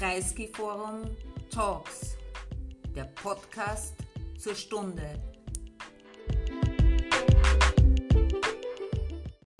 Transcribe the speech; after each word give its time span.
Kreisky 0.00 0.48
Forum 0.48 1.14
Talks, 1.50 2.16
der 2.96 3.04
Podcast 3.04 3.92
zur 4.38 4.54
Stunde. 4.54 5.20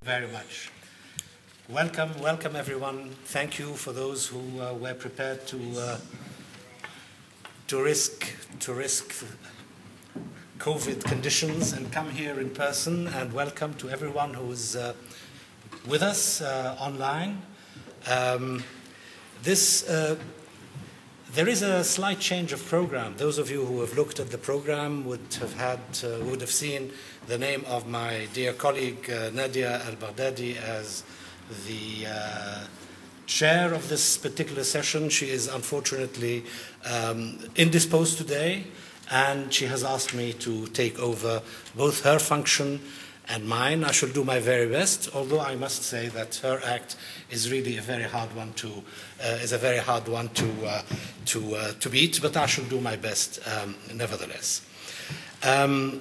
Very 0.03 0.29
much. 0.29 0.71
Welcome, 1.69 2.15
welcome 2.23 2.57
everyone. 2.57 3.11
Thank 3.27 3.59
you 3.59 3.75
for 3.75 3.93
those 3.93 4.29
who 4.29 4.39
uh, 4.63 4.73
were 4.73 4.95
prepared 4.95 5.47
to 5.49 5.59
uh, 5.79 5.99
to 7.67 7.85
risk 7.85 8.25
to 8.61 8.73
risk 8.73 9.13
COVID 10.59 11.05
conditions 11.05 11.75
and 11.75 11.93
come 11.93 12.09
here 12.09 12.41
in 12.41 12.49
person. 12.49 13.09
And 13.09 13.35
welcome 13.35 13.75
to 13.75 13.91
everyone 13.91 14.33
who 14.33 14.53
is 14.53 14.75
uh, 14.75 14.95
with 15.87 16.03
us 16.03 16.41
uh, 16.41 16.77
online. 16.81 17.43
Um, 18.11 18.65
this, 19.43 19.89
uh, 19.89 20.17
there 21.35 21.49
is 21.49 21.63
a 21.63 21.85
slight 21.85 22.19
change 22.19 22.53
of 22.53 22.65
program. 22.67 23.15
Those 23.17 23.39
of 23.39 23.51
you 23.51 23.65
who 23.65 23.81
have 23.81 23.97
looked 23.97 24.19
at 24.19 24.31
the 24.31 24.39
program 24.39 25.05
would 25.05 25.21
have 25.39 25.55
had, 25.55 25.79
uh, 26.03 26.25
would 26.25 26.41
have 26.41 26.51
seen 26.51 26.91
the 27.29 27.39
name 27.39 27.65
of 27.69 27.87
my 27.87 28.27
dear 28.33 28.53
colleague 28.53 29.09
uh, 29.09 29.31
Nadia 29.33 29.81
Al 29.87 29.95
Baghdadi 29.95 30.57
as 30.57 31.05
the 31.69 32.07
uh, 32.09 32.65
chair 33.27 33.73
of 33.73 33.89
this 33.89 34.19
particular 34.19 34.65
session. 34.65 35.09
She 35.09 35.31
is 35.31 35.47
unfortunately 35.47 36.45
um, 36.85 37.39
indisposed 37.55 38.19
today, 38.19 38.65
and 39.09 39.55
she 39.55 39.67
has 39.67 39.85
asked 39.85 40.15
me 40.15 40.33
to 40.33 40.67
take 40.69 40.99
over 40.99 41.43
both 41.77 42.03
her 42.03 42.19
function 42.19 42.81
and 43.29 43.49
mine. 43.49 43.85
I 43.85 43.93
shall 43.93 44.09
do 44.09 44.25
my 44.25 44.41
very 44.41 44.69
best, 44.69 45.15
although 45.15 45.41
I 45.41 45.55
must 45.57 45.83
say 45.83 46.09
that 46.09 46.37
her 46.37 46.61
act 46.65 46.97
is 47.31 47.51
really 47.51 47.77
a 47.77 47.83
very 47.83 48.05
hard 48.05 48.35
one 48.35 48.53
to 48.55 48.69
uh, 49.23 49.39
is 49.43 49.53
a 49.53 49.59
very 49.59 49.79
hard 49.79 50.09
one 50.09 50.29
to 50.31 50.49
uh, 50.67 50.83
to 51.27 51.55
uh, 51.57 51.73
to 51.81 51.91
beat. 51.91 52.21
But 52.23 52.37
I 52.37 52.47
shall 52.47 52.65
do 52.65 52.81
my 52.81 52.97
best 52.97 53.41
um, 53.47 53.77
nevertheless. 53.95 54.63
Um, 55.43 56.01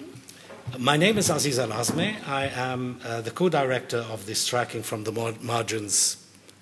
my 0.77 0.97
name 0.97 1.17
is 1.17 1.30
Aziz 1.30 1.58
Al. 1.58 1.73
I 1.73 2.52
am 2.53 2.99
uh, 3.03 3.21
the 3.21 3.31
co-director 3.31 4.05
of 4.09 4.25
this 4.25 4.39
Striking 4.39 4.83
from 4.83 5.03
the 5.03 5.11
Margins 5.41 6.17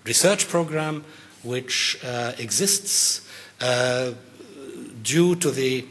research 0.05 0.47
program, 0.47 1.03
which 1.43 1.99
uh, 2.05 2.31
exists 2.37 3.27
uh, 3.59 4.11
due 5.03 5.35
to 5.35 5.51
the 5.51 5.85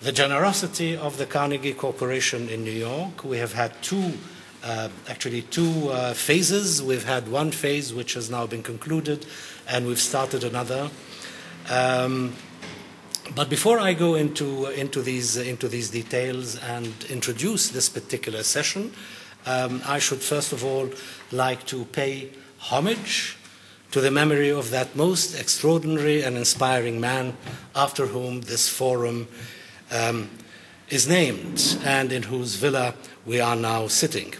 the 0.00 0.12
generosity 0.12 0.96
of 0.96 1.16
the 1.16 1.26
Carnegie 1.26 1.72
Corporation 1.72 2.48
in 2.48 2.64
New 2.64 2.70
York. 2.70 3.24
We 3.24 3.38
have 3.38 3.54
had 3.54 3.72
two, 3.82 4.12
uh, 4.62 4.88
actually 5.08 5.42
two 5.42 5.88
uh, 5.88 6.12
phases. 6.12 6.82
We've 6.82 7.04
had 7.04 7.28
one 7.28 7.50
phase 7.50 7.94
which 7.94 8.14
has 8.14 8.30
now 8.30 8.46
been 8.46 8.62
concluded, 8.62 9.26
and 9.68 9.86
we've 9.86 10.00
started 10.00 10.44
another. 10.44 10.90
Um, 11.70 12.34
but 13.34 13.48
before 13.48 13.78
I 13.80 13.94
go 13.94 14.14
into, 14.14 14.66
into, 14.66 15.02
these, 15.02 15.36
into 15.36 15.66
these 15.66 15.90
details 15.90 16.56
and 16.62 16.92
introduce 17.08 17.70
this 17.70 17.88
particular 17.88 18.42
session, 18.42 18.92
um, 19.46 19.80
I 19.86 19.98
should 19.98 20.20
first 20.20 20.52
of 20.52 20.64
all 20.64 20.90
like 21.32 21.64
to 21.66 21.84
pay 21.86 22.30
homage 22.58 23.36
to 23.92 24.00
the 24.00 24.10
memory 24.10 24.50
of 24.50 24.70
that 24.70 24.94
most 24.94 25.38
extraordinary 25.38 26.22
and 26.22 26.36
inspiring 26.36 27.00
man 27.00 27.36
after 27.74 28.06
whom 28.06 28.42
this 28.42 28.68
forum 28.68 29.28
um, 29.90 30.30
is 30.88 31.08
named 31.08 31.78
and 31.84 32.12
in 32.12 32.24
whose 32.24 32.56
villa 32.56 32.94
we 33.24 33.40
are 33.40 33.56
now 33.56 33.88
sitting. 33.88 34.34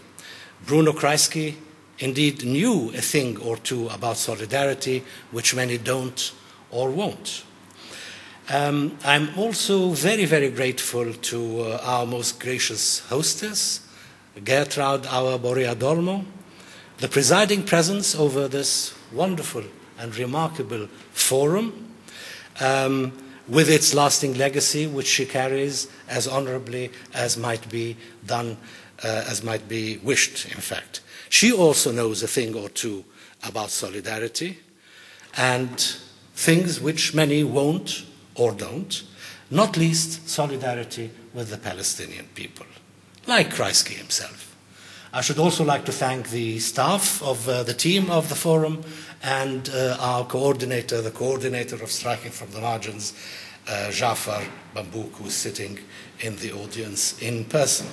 Bruno 0.65 0.93
Kreisky 0.93 1.55
indeed 1.99 2.45
knew 2.45 2.89
a 2.95 3.01
thing 3.01 3.37
or 3.41 3.57
two 3.57 3.87
about 3.89 4.17
solidarity, 4.17 5.03
which 5.31 5.55
many 5.55 5.77
don't 5.77 6.31
or 6.71 6.89
won't. 6.89 7.43
Um, 8.49 8.97
I'm 9.03 9.37
also 9.37 9.89
very, 9.89 10.25
very 10.25 10.49
grateful 10.49 11.13
to 11.13 11.61
uh, 11.61 11.81
our 11.83 12.05
most 12.05 12.39
gracious 12.39 12.99
hostess, 13.09 13.81
Gertraud 14.37 15.05
Auer 15.11 15.37
Borea 15.37 15.77
d'Olmo, 15.77 16.23
the 16.99 17.09
presiding 17.09 17.63
presence 17.63 18.15
over 18.15 18.47
this 18.47 18.93
wonderful 19.11 19.63
and 19.99 20.15
remarkable 20.17 20.87
forum. 21.11 21.93
Um, 22.61 23.11
with 23.47 23.69
its 23.69 23.93
lasting 23.93 24.33
legacy, 24.33 24.87
which 24.87 25.07
she 25.07 25.25
carries 25.25 25.87
as 26.09 26.27
honorably 26.27 26.91
as 27.13 27.37
might 27.37 27.67
be 27.69 27.97
done, 28.25 28.57
uh, 29.03 29.25
as 29.27 29.43
might 29.43 29.67
be 29.67 29.97
wished, 29.97 30.45
in 30.45 30.61
fact. 30.61 31.01
She 31.29 31.51
also 31.51 31.91
knows 31.91 32.23
a 32.23 32.27
thing 32.27 32.55
or 32.55 32.69
two 32.69 33.05
about 33.43 33.69
solidarity 33.69 34.59
and 35.35 35.79
things 36.33 36.79
which 36.79 37.13
many 37.13 37.43
won't 37.43 38.03
or 38.35 38.51
don't, 38.51 39.03
not 39.49 39.77
least 39.77 40.29
solidarity 40.29 41.11
with 41.33 41.49
the 41.49 41.57
Palestinian 41.57 42.25
people, 42.35 42.65
like 43.25 43.53
Kreisky 43.53 43.95
himself. 43.95 44.46
I 45.17 45.21
should 45.21 45.39
also 45.39 45.63
like 45.63 45.83
to 45.85 45.91
thank 45.91 46.29
the 46.29 46.59
staff 46.59 47.23
of 47.23 47.49
uh, 47.49 47.63
the 47.63 47.73
team 47.73 48.11
of 48.11 48.29
the 48.29 48.35
forum 48.35 48.83
and 49.23 49.67
uh, 49.67 49.97
our 49.99 50.23
coordinator, 50.23 51.01
the 51.01 51.09
coordinator 51.09 51.81
of 51.81 51.89
Striking 51.89 52.29
from 52.29 52.51
the 52.51 52.61
Margins, 52.61 53.13
uh, 53.67 53.89
Jafar 53.89 54.43
Bambouk, 54.75 55.13
who 55.13 55.25
is 55.25 55.33
sitting 55.33 55.79
in 56.19 56.35
the 56.35 56.51
audience 56.51 57.19
in 57.19 57.45
person. 57.45 57.87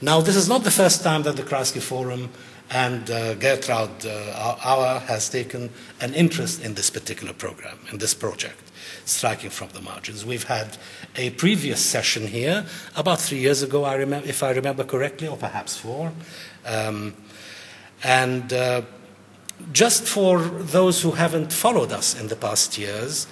Now, 0.00 0.20
this 0.20 0.36
is 0.36 0.48
not 0.48 0.62
the 0.62 0.70
first 0.70 1.02
time 1.02 1.24
that 1.24 1.34
the 1.34 1.42
Kreisky 1.42 1.82
Forum 1.82 2.30
and 2.70 3.10
uh, 3.10 3.34
Gertraud 3.34 4.06
uh, 4.06 4.56
Auer 4.64 5.00
has 5.00 5.28
taken 5.28 5.68
an 6.00 6.14
interest 6.14 6.62
in 6.62 6.74
this 6.74 6.90
particular 6.90 7.32
program, 7.32 7.80
in 7.90 7.98
this 7.98 8.14
project, 8.14 8.69
Striking 9.04 9.50
from 9.50 9.68
the 9.70 9.80
Margins. 9.80 10.24
We've 10.24 10.44
had 10.44 10.76
a 11.16 11.30
previous 11.30 11.80
session 11.80 12.26
here 12.26 12.64
about 12.96 13.20
three 13.20 13.38
years 13.38 13.62
ago, 13.62 13.84
I 13.84 13.94
remember, 13.94 14.28
if 14.28 14.42
I 14.42 14.50
remember 14.50 14.84
correctly, 14.84 15.28
or 15.28 15.36
perhaps 15.36 15.76
four. 15.76 16.12
Um, 16.66 17.14
and 18.02 18.52
uh, 18.52 18.82
just 19.72 20.04
for 20.04 20.38
those 20.40 21.02
who 21.02 21.12
haven't 21.12 21.52
followed 21.52 21.92
us 21.92 22.18
in 22.18 22.28
the 22.28 22.36
past 22.36 22.78
years, 22.78 23.26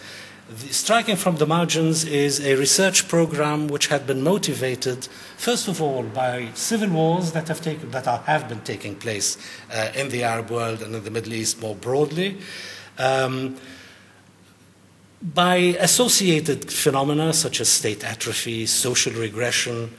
the 0.48 0.72
Striking 0.72 1.16
from 1.16 1.36
the 1.36 1.46
Margins 1.46 2.04
is 2.04 2.40
a 2.40 2.54
research 2.54 3.06
program 3.06 3.68
which 3.68 3.88
had 3.88 4.06
been 4.06 4.22
motivated, 4.22 5.06
first 5.36 5.68
of 5.68 5.82
all, 5.82 6.02
by 6.02 6.48
civil 6.54 6.88
wars 6.88 7.32
that 7.32 7.48
have, 7.48 7.60
taken, 7.60 7.90
that 7.90 8.08
are, 8.08 8.20
have 8.20 8.48
been 8.48 8.62
taking 8.62 8.94
place 8.94 9.36
uh, 9.70 9.90
in 9.94 10.08
the 10.08 10.24
Arab 10.24 10.50
world 10.50 10.80
and 10.80 10.94
in 10.94 11.04
the 11.04 11.10
Middle 11.10 11.34
East 11.34 11.60
more 11.60 11.74
broadly, 11.74 12.38
um, 12.96 13.56
by 15.20 15.56
associated 15.56 16.70
phenomena 16.70 17.32
such 17.32 17.60
as 17.60 17.68
state 17.68 18.04
atrophy, 18.04 18.66
social 18.66 19.12
regression, 19.12 19.92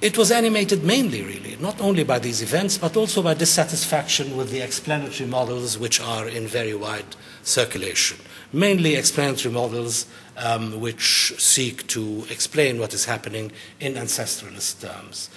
it 0.00 0.18
was 0.18 0.30
animated 0.30 0.84
mainly, 0.84 1.22
really, 1.22 1.56
not 1.56 1.80
only 1.80 2.04
by 2.04 2.18
these 2.18 2.42
events, 2.42 2.76
but 2.76 2.96
also 2.96 3.22
by 3.22 3.34
dissatisfaction 3.34 4.36
with 4.36 4.50
the 4.50 4.60
explanatory 4.60 5.28
models 5.28 5.78
which 5.78 6.00
are 6.00 6.28
in 6.28 6.46
very 6.46 6.74
wide 6.74 7.16
circulation. 7.42 8.18
Mainly 8.52 8.94
explanatory 8.96 9.54
models 9.54 10.06
um, 10.36 10.80
which 10.80 11.32
seek 11.38 11.86
to 11.88 12.26
explain 12.30 12.78
what 12.78 12.92
is 12.92 13.06
happening 13.06 13.52
in 13.80 13.94
ancestralist 13.94 14.82
terms. 14.82 15.30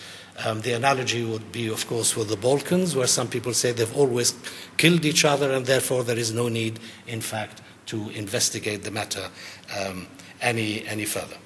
Um, 0.46 0.62
the 0.62 0.74
analogy 0.74 1.24
would 1.24 1.52
be, 1.52 1.68
of 1.68 1.88
course, 1.88 2.16
with 2.16 2.30
the 2.30 2.38
Balkans, 2.38 2.96
where 2.96 3.08
some 3.08 3.28
people 3.28 3.54
say 3.54 3.72
they've 3.72 3.96
always 3.96 4.34
killed 4.78 5.06
each 5.06 5.26
other, 5.26 5.52
and 5.52 5.66
therefore 5.66 6.04
there 6.04 6.18
is 6.18 6.34
no 6.34 6.50
need, 6.50 6.80
in 7.08 7.22
fact, 7.22 7.62
to 7.90 8.10
investigate 8.12 8.84
the 8.84 8.92
matter 8.92 9.30
um, 9.78 10.08
any, 10.42 10.86
any 10.88 11.06
further. 11.06 11.38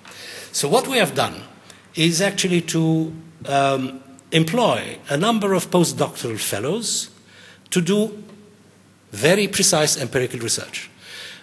So, 0.52 0.70
what 0.70 0.88
we 0.88 0.98
have 0.98 1.16
done 1.16 1.44
is 1.96 2.22
actually 2.22 2.62
to 2.62 3.14
um, 3.46 4.04
employ 4.32 4.98
a 5.10 5.18
number 5.18 5.54
of 5.54 5.70
postdoctoral 5.70 6.40
fellows 6.40 7.10
to 7.70 7.82
do 7.82 8.24
very 9.12 9.48
precise 9.48 10.00
empirical 10.00 10.40
research. 10.40 10.90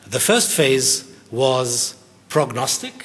The 0.06 0.20
first 0.20 0.50
phase 0.50 1.10
was 1.30 1.94
prognostic, 2.28 3.04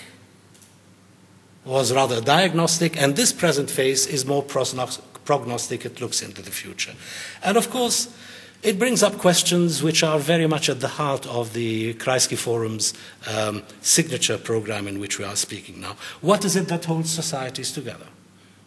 was 1.64 1.94
rather 1.94 2.20
diagnostic, 2.20 3.00
and 3.02 3.16
this 3.16 3.31
present 3.31 3.70
phase 3.70 4.08
is 4.08 4.25
more 4.25 4.44
prognostic, 4.44 5.86
it 5.86 6.02
looks 6.02 6.22
into 6.22 6.42
the 6.42 6.52
future. 6.52 6.94
And 7.44 7.58
of 7.58 7.70
course, 7.70 8.08
it 8.66 8.80
brings 8.80 9.04
up 9.04 9.20
questions 9.20 9.84
which 9.84 10.02
are 10.02 10.18
very 10.18 10.48
much 10.48 10.70
at 10.70 10.80
the 10.80 10.88
heart 10.88 11.28
of 11.28 11.54
the 11.54 11.94
Kreisky 11.94 12.36
Forum's 12.36 12.96
um, 13.32 13.62
signature 13.82 14.40
program 14.40 14.88
in 14.88 15.00
which 15.00 15.20
we 15.20 15.26
are 15.26 15.36
speaking 15.36 15.80
now. 15.80 15.96
What 16.22 16.44
is 16.44 16.56
it 16.56 16.68
that 16.70 16.86
holds 16.86 17.12
societies 17.12 17.72
together? 17.72 18.08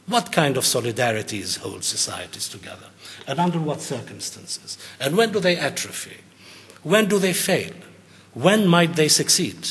What 0.06 0.31
kind 0.31 0.56
of 0.56 0.62
solidarities 0.62 1.59
hold 1.59 1.83
societies 1.83 2.49
together? 2.49 2.87
And 3.27 3.41
under 3.41 3.59
what 3.59 3.81
circumstances? 3.81 4.79
And 5.00 5.17
when 5.17 5.33
do 5.33 5.41
they 5.41 5.56
atrophy? 5.56 6.19
When 6.85 7.09
do 7.09 7.19
they 7.19 7.33
fail? 7.33 7.73
When 8.35 8.69
might 8.69 8.94
they 8.94 9.09
succeed? 9.09 9.69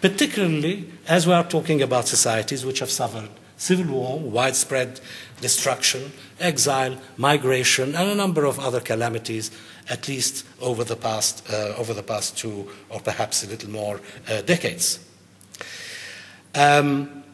Particularly 0.00 0.90
as 1.06 1.24
we 1.24 1.32
are 1.32 1.44
talking 1.44 1.82
about 1.82 2.08
societies 2.08 2.66
which 2.66 2.80
have 2.80 2.90
suffered 2.90 3.30
civil 3.56 3.94
war, 3.94 4.18
widespread 4.18 5.00
destruction, 5.40 6.12
exile, 6.40 6.96
migration, 7.16 7.94
and 7.94 8.10
a 8.10 8.14
number 8.14 8.44
of 8.44 8.58
other 8.58 8.80
calamities, 8.80 9.50
at 9.88 10.08
least 10.08 10.44
over 10.60 10.84
the 10.84 10.96
past, 10.96 11.48
uh, 11.50 11.74
over 11.76 11.94
the 11.94 12.02
past 12.02 12.36
two 12.36 12.68
or 12.88 13.00
perhaps 13.00 13.44
a 13.44 13.48
little 13.48 13.70
more 13.70 14.00
uh, 14.28 14.42
decades. 14.42 15.00
Um, 16.54 17.24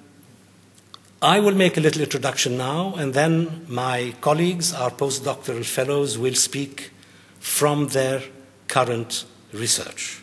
I 1.20 1.38
will 1.38 1.54
make 1.54 1.76
a 1.76 1.80
little 1.80 2.02
introduction 2.02 2.56
now, 2.56 2.94
and 2.96 3.14
then 3.14 3.64
my 3.68 4.12
colleagues, 4.20 4.74
our 4.74 4.90
postdoctoral 4.90 5.64
fellows, 5.64 6.18
will 6.18 6.34
speak 6.34 6.90
from 7.38 7.88
their 7.88 8.22
current 8.66 9.24
research 9.52 10.20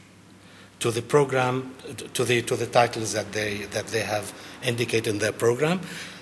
to 0.79 0.91
the 0.91 1.01
program, 1.01 1.73
to 2.13 2.25
the, 2.25 2.41
to 2.41 2.55
the 2.57 2.65
titles 2.65 3.13
that 3.13 3.31
they, 3.31 3.59
that 3.71 3.87
they 3.87 4.01
have 4.01 4.33
indicated 4.63 5.07
in 5.07 5.19
their 5.19 5.31
program. 5.31 5.79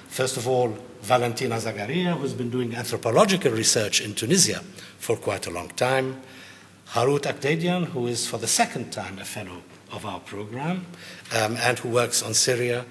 First 0.08 0.38
of 0.38 0.48
all, 0.48 0.78
Valentina 1.02 1.56
Zagaria, 1.56 2.18
who's 2.18 2.34
been 2.34 2.50
doing 2.50 2.76
anthropological 2.76 3.52
research 3.52 4.02
in 4.02 4.14
Tunisia 4.14 4.62
for 4.98 5.18
quite 5.18 5.48
a 5.48 5.52
long 5.52 5.70
time. 5.70 6.22
Harut 6.90 7.22
Akdedian, 7.22 7.86
who 7.86 8.08
is 8.08 8.28
for 8.28 8.38
the 8.38 8.48
second 8.48 8.92
time 8.92 9.20
a 9.20 9.26
fellow 9.26 9.62
of 9.92 10.06
our 10.06 10.20
program 10.20 10.86
um, 11.36 11.58
and 11.58 11.80
who 11.80 11.90
works 11.90 12.24
on 12.24 12.34
Syria. 12.34 12.86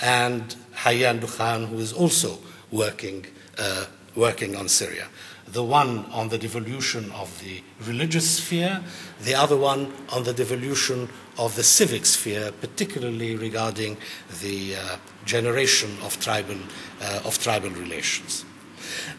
And 0.00 0.54
Hayyan 0.76 1.20
Dukhan, 1.20 1.68
who 1.68 1.78
is 1.78 1.92
also 1.92 2.38
working, 2.70 3.26
uh, 3.58 3.86
working 4.14 4.56
on 4.56 4.68
Syria 4.68 5.08
the 5.52 5.64
one 5.64 6.04
on 6.12 6.28
the 6.28 6.38
devolution 6.38 7.10
of 7.12 7.40
the 7.42 7.60
religious 7.84 8.38
sphere, 8.38 8.82
the 9.22 9.34
other 9.34 9.56
one 9.56 9.92
on 10.12 10.22
the 10.22 10.32
devolution 10.32 11.08
of 11.40 11.56
the 11.56 11.62
civic 11.62 12.04
sphere, 12.04 12.52
particularly 12.60 13.34
regarding 13.34 13.96
the 14.42 14.76
uh, 14.76 14.96
generation 15.24 15.90
of 16.04 16.20
tribal, 16.20 16.58
uh, 17.00 17.22
of 17.24 17.38
tribal 17.38 17.70
relations. 17.70 18.44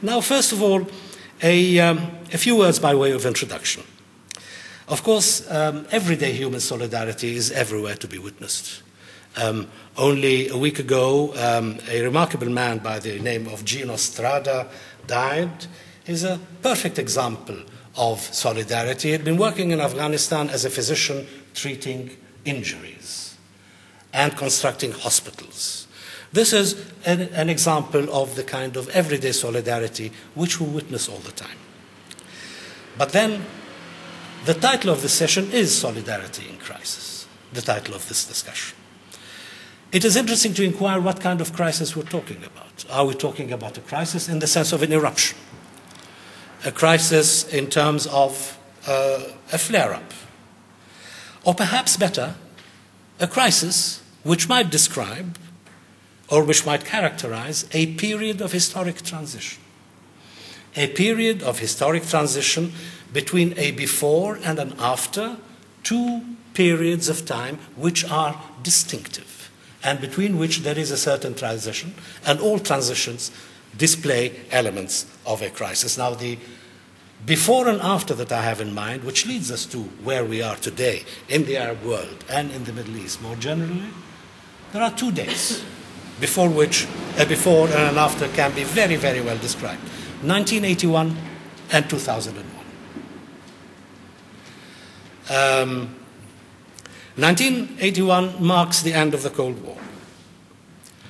Now, 0.04 0.22
first 0.22 0.52
of 0.52 0.62
all, 0.62 0.88
a, 1.42 1.80
um, 1.80 2.12
a, 2.32 2.38
few 2.38 2.56
words 2.56 2.78
by 2.78 2.94
way 2.94 3.12
of 3.12 3.26
introduction. 3.26 3.84
Of 4.88 5.02
course, 5.02 5.50
um, 5.50 5.88
everyday 5.92 6.34
human 6.34 6.60
solidarity 6.60 7.36
is 7.36 7.50
everywhere 7.52 7.96
to 7.96 8.08
be 8.08 8.20
witnessed. 8.20 8.84
Um, 9.36 9.68
only 9.98 10.48
a 10.50 10.58
week 10.58 10.78
ago, 10.78 11.34
um, 11.36 11.80
a 11.90 12.04
remarkable 12.04 12.50
man 12.50 12.78
by 12.80 13.00
the 13.00 13.18
name 13.20 13.48
of 13.48 13.66
Gino 13.66 13.96
Strada 13.96 14.68
died 15.08 15.66
is 16.06 16.24
a 16.24 16.40
perfect 16.62 17.00
example 17.00 17.58
of 17.98 18.20
solidarity. 18.20 19.08
He 19.08 19.12
had 19.12 19.24
been 19.24 19.38
working 19.38 19.72
in 19.72 19.82
Afghanistan 19.82 20.50
as 20.50 20.66
a 20.66 20.70
physician 20.70 21.26
treating 21.54 22.12
injuries 22.46 23.38
and 24.14 24.36
constructing 24.36 24.92
hospitals. 24.92 25.88
This 26.34 26.54
is 26.54 26.92
an, 27.06 27.22
an, 27.34 27.50
example 27.50 28.14
of 28.14 28.36
the 28.36 28.44
kind 28.44 28.78
of 28.78 28.88
everyday 28.90 29.32
solidarity 29.32 30.12
which 30.34 30.60
we 30.60 30.68
witness 30.68 31.10
all 31.10 31.18
the 31.18 31.32
time. 31.32 31.58
But 32.98 33.10
then, 33.10 33.46
the 34.46 34.54
title 34.54 34.92
of 34.92 35.02
this 35.02 35.14
session 35.14 35.52
is 35.52 35.78
Solidarity 35.78 36.48
in 36.50 36.58
Crisis, 36.58 37.28
the 37.52 37.62
title 37.62 37.96
of 37.96 38.08
this 38.08 38.26
discussion. 38.26 38.78
It 39.92 40.06
is 40.06 40.16
interesting 40.16 40.54
to 40.54 40.64
inquire 40.64 41.02
what 41.02 41.20
kind 41.20 41.42
of 41.42 41.54
crisis 41.54 41.96
we're 41.96 42.04
talking 42.04 42.44
about. 42.44 42.86
Are 42.90 43.06
we 43.06 43.14
talking 43.14 43.52
about 43.52 43.78
a 43.78 43.82
crisis 43.82 44.30
in 44.30 44.40
the 44.40 44.48
sense 44.48 44.72
of 44.72 44.82
an 44.84 44.94
eruption? 44.94 45.38
a 46.66 46.72
crisis 46.72 47.48
in 47.52 47.68
terms 47.68 48.08
of 48.08 48.58
uh, 48.88 49.24
a 49.52 49.58
flare 49.58 49.94
up. 49.94 50.14
Or 51.44 51.56
perhaps 51.56 51.98
better, 51.98 52.36
a 53.20 53.28
crisis 53.28 54.02
which 54.24 54.48
might 54.48 54.70
describe 54.70 55.38
or 56.30 56.44
which 56.44 56.66
might 56.66 56.86
characterize 56.86 57.66
a 57.74 57.94
period 57.96 58.42
of 58.42 58.52
historic 58.52 59.02
transition. 59.02 59.62
A 60.76 60.88
period 60.88 61.44
of 61.44 61.60
historic 61.60 62.06
transition 62.06 62.72
between 63.12 63.54
a 63.58 63.72
before 63.72 64.40
and 64.44 64.58
an 64.58 64.74
after, 64.80 65.38
two 65.84 66.22
periods 66.54 67.10
of 67.10 67.26
time 67.26 67.60
which 67.76 68.06
are 68.06 68.42
distinctive 68.64 69.52
and 69.84 70.00
between 70.00 70.38
which 70.38 70.60
there 70.60 70.78
is 70.78 70.92
a 70.92 70.98
certain 70.98 71.34
transition, 71.34 71.94
and 72.26 72.40
all 72.40 72.60
transitions 72.60 73.32
display 73.78 74.32
elements 74.52 75.06
of 75.26 75.42
a 75.42 75.50
crisis. 75.50 75.98
Now, 75.98 76.14
the 76.14 76.38
before 77.26 77.68
and 77.68 77.82
after 77.82 78.14
that 78.16 78.32
I 78.32 78.42
have 78.42 78.62
in 78.62 78.74
mind, 78.74 79.04
which 79.04 79.26
leads 79.26 79.52
us 79.52 79.66
to 79.68 79.80
where 80.04 80.26
we 80.26 80.42
are 80.42 80.56
today 80.56 81.04
in 81.30 81.46
the 81.46 81.58
Arab 81.58 81.84
world 81.84 82.26
and 82.30 82.52
in 82.52 82.64
the 82.64 82.74
Middle 82.74 82.98
East 82.98 83.22
more 83.22 83.36
generally, 83.36 83.90
there 84.74 84.82
are 84.82 84.92
two 84.92 85.12
days 85.12 85.64
before 86.20 86.50
which 86.50 86.88
a 87.18 87.26
before 87.26 87.68
and 87.68 87.90
an 87.92 87.98
after 87.98 88.28
can 88.30 88.54
be 88.54 88.64
very, 88.64 88.96
very 88.96 89.22
well 89.22 89.38
described 89.38 89.82
1981 90.24 91.16
and 91.72 91.90
2001. 91.90 92.46
Um, 95.30 95.96
1981 97.16 98.44
marks 98.44 98.82
the 98.82 98.94
end 98.94 99.14
of 99.14 99.24
the 99.24 99.30
Cold 99.30 99.62
War 99.64 99.78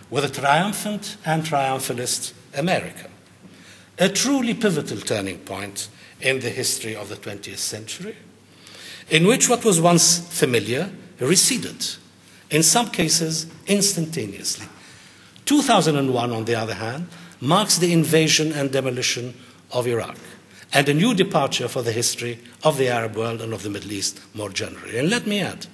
with 0.09 0.25
a 0.25 0.29
triumphant 0.29 1.17
and 1.25 1.43
triumphalist 1.43 2.33
America 2.55 3.11
a 4.01 4.09
truly 4.09 4.55
pivotal 4.55 4.97
turning 4.97 5.37
point 5.39 5.87
in 6.21 6.39
the 6.39 6.49
history 6.49 6.95
of 6.95 7.09
the 7.09 7.15
20th 7.15 7.57
century, 7.57 8.15
in 9.09 9.27
which 9.27 9.49
what 9.49 9.65
was 9.65 9.81
once 9.81 10.19
familiar 10.19 10.91
receded, 11.19 11.85
in 12.49 12.63
some 12.63 12.89
cases 12.89 13.47
instantaneously. 13.67 14.67
2001, 15.45 16.31
on 16.31 16.45
the 16.45 16.55
other 16.55 16.75
hand, 16.75 17.07
marks 17.39 17.77
the 17.77 17.91
invasion 17.91 18.51
and 18.51 18.71
demolition 18.71 19.33
of 19.71 19.87
Iraq 19.87 20.17
and 20.73 20.87
a 20.87 20.93
new 20.93 21.13
departure 21.13 21.67
for 21.67 21.81
the 21.81 21.91
history 21.91 22.39
of 22.63 22.77
the 22.77 22.87
Arab 22.87 23.15
world 23.15 23.41
and 23.41 23.53
of 23.53 23.63
the 23.63 23.69
Middle 23.69 23.91
East 23.91 24.21
more 24.33 24.49
generally. 24.49 24.97
And 24.97 25.09
let 25.09 25.27
me 25.27 25.41
add, 25.41 25.65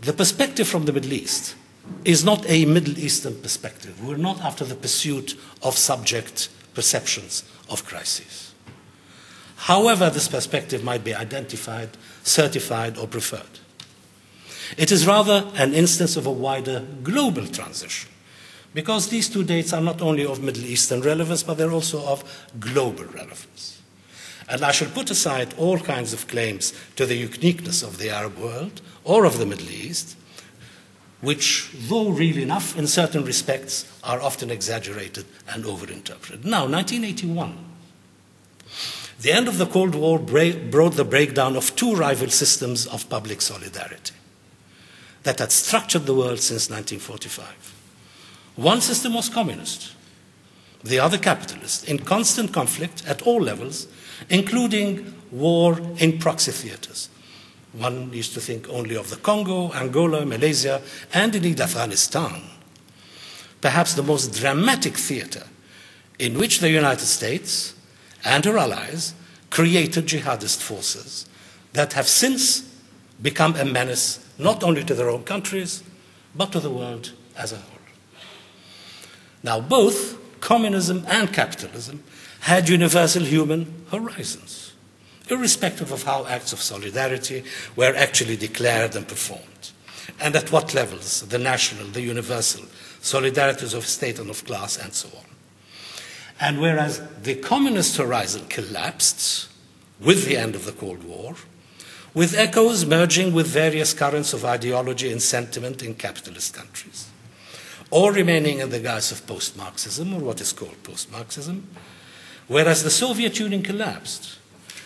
the 0.00 0.12
perspective 0.12 0.68
from 0.68 0.84
the 0.84 0.92
Middle 0.92 1.12
East 1.12 1.56
is 2.04 2.24
not 2.24 2.48
a 2.48 2.64
Middle 2.64 2.98
Eastern 2.98 3.40
perspective. 3.40 4.04
We're 4.04 4.16
not 4.16 4.40
after 4.40 4.64
the 4.64 4.76
pursuit 4.76 5.38
of 5.62 5.76
subject 5.76 6.48
perceptions 6.74 7.42
of 7.68 7.84
crises. 7.84 8.47
However, 9.58 10.08
this 10.08 10.28
perspective 10.28 10.84
might 10.84 11.04
be 11.04 11.14
identified, 11.14 11.90
certified, 12.22 12.96
or 12.96 13.06
preferred. 13.06 13.58
It 14.76 14.92
is 14.92 15.06
rather 15.06 15.50
an 15.56 15.74
instance 15.74 16.16
of 16.16 16.26
a 16.26 16.30
wider 16.30 16.86
global 17.02 17.46
transition, 17.46 18.08
because 18.72 19.08
these 19.08 19.28
two 19.28 19.42
dates 19.42 19.72
are 19.72 19.80
not 19.80 20.00
only 20.00 20.24
of 20.24 20.42
Middle 20.42 20.64
Eastern 20.64 21.02
relevance, 21.02 21.42
but 21.42 21.58
they're 21.58 21.72
also 21.72 22.04
of 22.06 22.22
global 22.60 23.04
relevance. 23.06 23.82
And 24.48 24.62
I 24.62 24.70
shall 24.70 24.88
put 24.88 25.10
aside 25.10 25.54
all 25.58 25.78
kinds 25.78 26.12
of 26.12 26.28
claims 26.28 26.72
to 26.96 27.04
the 27.04 27.16
uniqueness 27.16 27.82
of 27.82 27.98
the 27.98 28.10
Arab 28.10 28.38
world 28.38 28.80
or 29.04 29.24
of 29.24 29.38
the 29.38 29.46
Middle 29.46 29.70
East, 29.70 30.16
which, 31.20 31.70
though 31.74 32.10
real 32.10 32.38
enough 32.38 32.78
in 32.78 32.86
certain 32.86 33.24
respects, 33.24 33.84
are 34.04 34.20
often 34.20 34.50
exaggerated 34.50 35.26
and 35.48 35.64
overinterpreted. 35.64 36.44
Now, 36.44 36.66
1981. 36.66 37.67
The 39.20 39.32
end 39.32 39.48
of 39.48 39.58
the 39.58 39.66
Cold 39.66 39.94
War 39.94 40.18
brought 40.18 40.94
the 40.94 41.04
breakdown 41.04 41.56
of 41.56 41.74
two 41.74 41.94
rival 41.94 42.28
systems 42.28 42.86
of 42.86 43.08
public 43.08 43.40
solidarity 43.40 44.14
that 45.24 45.40
had 45.40 45.50
structured 45.50 46.06
the 46.06 46.14
world 46.14 46.40
since 46.40 46.70
1945. 46.70 47.74
One 48.56 48.80
system 48.80 49.14
was 49.14 49.28
communist, 49.28 49.92
the 50.84 51.00
other 51.00 51.18
capitalist, 51.18 51.88
in 51.88 51.98
constant 51.98 52.52
conflict 52.52 53.02
at 53.06 53.22
all 53.22 53.40
levels, 53.40 53.88
including 54.30 55.14
war 55.32 55.78
in 55.98 56.18
proxy 56.18 56.52
theaters 56.52 57.08
one 57.72 58.12
used 58.12 58.34
to 58.34 58.40
think 58.40 58.68
only 58.68 58.96
of 58.96 59.10
the 59.10 59.16
Congo, 59.16 59.72
Angola, 59.72 60.24
Malaysia, 60.24 60.80
and 61.12 61.34
indeed 61.34 61.60
Afghanistan. 61.60 62.42
Perhaps 63.60 63.94
the 63.94 64.02
most 64.02 64.34
dramatic 64.34 64.96
theater 64.96 65.44
in 66.18 66.38
which 66.38 66.60
the 66.60 66.70
United 66.70 67.06
States 67.06 67.74
and 68.24 68.44
her 68.44 68.58
allies 68.58 69.14
created 69.50 70.06
jihadist 70.06 70.60
forces 70.60 71.26
that 71.72 71.92
have 71.94 72.06
since 72.06 72.62
become 73.20 73.56
a 73.56 73.64
menace 73.64 74.24
not 74.38 74.62
only 74.62 74.84
to 74.84 74.94
their 74.94 75.10
own 75.10 75.24
countries, 75.24 75.82
but 76.34 76.52
to 76.52 76.60
the 76.60 76.70
world 76.70 77.12
as 77.36 77.52
a 77.52 77.56
whole. 77.56 77.78
Now, 79.42 79.60
both 79.60 80.18
communism 80.40 81.04
and 81.08 81.32
capitalism 81.32 82.02
had 82.40 82.68
universal 82.68 83.24
human 83.24 83.84
horizons 83.90 84.68
irrespective 85.30 85.92
of 85.92 86.02
how 86.04 86.26
acts 86.26 86.52
of 86.52 86.60
solidarity 86.60 87.44
were 87.76 87.94
actually 87.96 88.36
declared 88.36 88.96
and 88.96 89.06
performed, 89.06 89.70
and 90.20 90.34
at 90.36 90.50
what 90.52 90.74
levels 90.74 91.22
the 91.22 91.38
national, 91.38 91.86
the 91.88 92.00
universal, 92.00 92.64
solidarities 93.00 93.74
of 93.74 93.86
state 93.86 94.18
and 94.18 94.30
of 94.30 94.44
class, 94.44 94.76
and 94.76 94.92
so 94.92 95.08
on. 95.16 95.24
And 96.40 96.60
whereas 96.60 97.00
the 97.22 97.34
communist 97.34 97.96
horizon 97.96 98.46
collapsed 98.48 99.48
with 100.00 100.24
the 100.24 100.36
end 100.36 100.54
of 100.54 100.64
the 100.64 100.72
Cold 100.72 101.04
War, 101.04 101.34
with 102.14 102.36
echoes 102.36 102.86
merging 102.86 103.32
with 103.34 103.46
various 103.46 103.92
currents 103.92 104.32
of 104.32 104.44
ideology 104.44 105.10
and 105.10 105.20
sentiment 105.20 105.82
in 105.82 105.94
capitalist 105.94 106.54
countries. 106.54 107.08
or 107.90 108.12
remaining 108.12 108.58
in 108.58 108.70
the 108.70 108.80
guise 108.80 109.10
of 109.12 109.26
post 109.26 109.56
Marxism, 109.56 110.12
or 110.12 110.20
what 110.20 110.40
is 110.40 110.52
called 110.52 110.82
post 110.82 111.10
Marxism, 111.10 111.66
whereas 112.46 112.82
the 112.82 112.90
Soviet 112.90 113.38
Union 113.38 113.62
collapsed. 113.62 114.38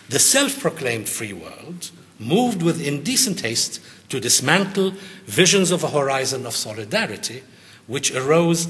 The 0.09 0.19
self 0.19 0.59
proclaimed 0.59 1.09
free 1.09 1.33
world 1.33 1.91
moved 2.19 2.61
with 2.61 2.85
indecent 2.85 3.41
haste 3.41 3.81
to 4.09 4.19
dismantle 4.19 4.93
visions 5.25 5.71
of 5.71 5.83
a 5.83 5.89
horizon 5.89 6.45
of 6.45 6.55
solidarity 6.55 7.43
which 7.87 8.15
arose 8.15 8.67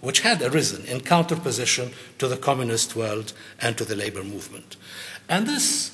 which 0.00 0.20
had 0.20 0.42
arisen 0.42 0.84
in 0.86 1.00
counterposition 1.00 1.92
to 2.18 2.28
the 2.28 2.36
communist 2.36 2.94
world 2.94 3.32
and 3.60 3.76
to 3.76 3.84
the 3.84 3.96
labor 3.96 4.22
movement. 4.22 4.76
And 5.28 5.46
this 5.46 5.90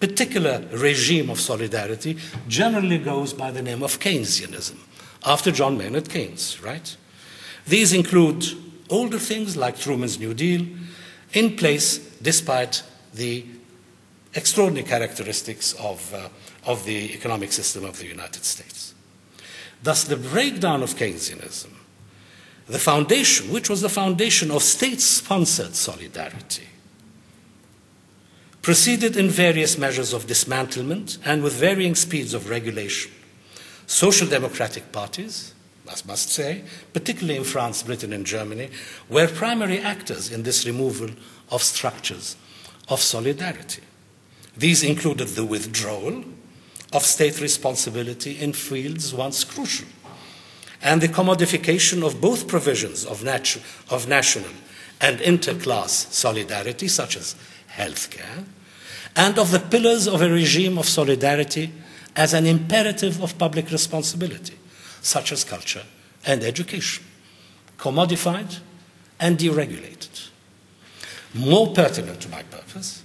particular 0.00 0.64
regime 0.72 1.30
of 1.30 1.40
solidarity 1.40 2.18
generally 2.48 2.98
goes 2.98 3.32
by 3.32 3.50
the 3.50 3.62
name 3.62 3.82
of 3.82 4.00
Keynesianism, 4.00 4.76
after 5.24 5.52
John 5.52 5.78
Maynard 5.78 6.10
Keynes, 6.10 6.60
right? 6.62 6.96
These 7.66 7.92
include 7.92 8.44
older 8.90 9.18
things 9.18 9.56
like 9.56 9.78
Truman's 9.78 10.18
New 10.18 10.34
Deal, 10.34 10.66
in 11.32 11.56
place 11.56 11.98
despite 12.20 12.82
the 13.14 13.46
extraordinary 14.34 14.86
characteristics 14.86 15.72
of, 15.74 16.12
uh, 16.12 16.28
of 16.66 16.84
the 16.84 17.14
economic 17.14 17.52
system 17.52 17.84
of 17.84 17.98
the 17.98 18.06
United 18.06 18.44
States. 18.44 18.94
Thus, 19.82 20.04
the 20.04 20.16
breakdown 20.16 20.82
of 20.82 20.94
Keynesianism, 20.94 21.70
the 22.72 22.78
foundation, 22.78 23.52
which 23.52 23.68
was 23.68 23.82
the 23.82 23.88
foundation 23.88 24.50
of 24.50 24.62
state 24.62 25.00
sponsored 25.00 25.74
solidarity, 25.74 26.66
proceeded 28.62 29.16
in 29.16 29.28
various 29.28 29.76
measures 29.76 30.14
of 30.14 30.26
dismantlement 30.26 31.18
and 31.24 31.42
with 31.42 31.52
varying 31.52 31.94
speeds 31.94 32.32
of 32.32 32.48
regulation. 32.48 33.12
Social 33.86 34.26
democratic 34.26 34.90
parties, 34.90 35.52
I 35.86 35.94
must 36.06 36.30
say, 36.30 36.64
particularly 36.94 37.36
in 37.36 37.44
France, 37.44 37.82
Britain, 37.82 38.12
and 38.14 38.24
Germany, 38.24 38.70
were 39.10 39.28
primary 39.28 39.78
actors 39.78 40.30
in 40.30 40.42
this 40.42 40.64
removal 40.64 41.10
of 41.50 41.62
structures 41.62 42.36
of 42.88 43.00
solidarity. 43.00 43.82
These 44.56 44.82
included 44.82 45.28
the 45.28 45.44
withdrawal 45.44 46.24
of 46.92 47.02
state 47.02 47.38
responsibility 47.40 48.40
in 48.40 48.54
fields 48.54 49.12
once 49.12 49.44
crucial, 49.44 49.88
and 50.82 51.00
the 51.00 51.08
commodification 51.08 52.04
of 52.04 52.20
both 52.20 52.48
provisions 52.48 53.04
of, 53.04 53.20
natu- 53.20 53.62
of 53.90 54.08
national 54.08 54.50
and 55.00 55.18
interclass 55.20 56.12
solidarity, 56.12 56.88
such 56.88 57.16
as 57.16 57.36
healthcare, 57.76 58.44
and 59.16 59.38
of 59.38 59.50
the 59.50 59.60
pillars 59.60 60.06
of 60.06 60.22
a 60.22 60.30
regime 60.30 60.78
of 60.78 60.88
solidarity 60.88 61.72
as 62.16 62.34
an 62.34 62.46
imperative 62.46 63.22
of 63.22 63.38
public 63.38 63.70
responsibility, 63.70 64.56
such 65.00 65.32
as 65.32 65.44
culture 65.44 65.84
and 66.26 66.42
education, 66.42 67.04
commodified 67.78 68.58
and 69.18 69.38
deregulated. 69.38 70.28
More 71.34 71.72
pertinent 71.72 72.20
to 72.22 72.28
my 72.28 72.42
purpose 72.42 73.02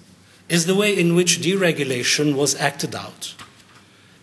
is 0.49 0.65
the 0.65 0.75
way 0.75 0.97
in 0.97 1.15
which 1.15 1.39
deregulation 1.39 2.35
was 2.35 2.55
acted 2.55 2.95
out 2.95 3.35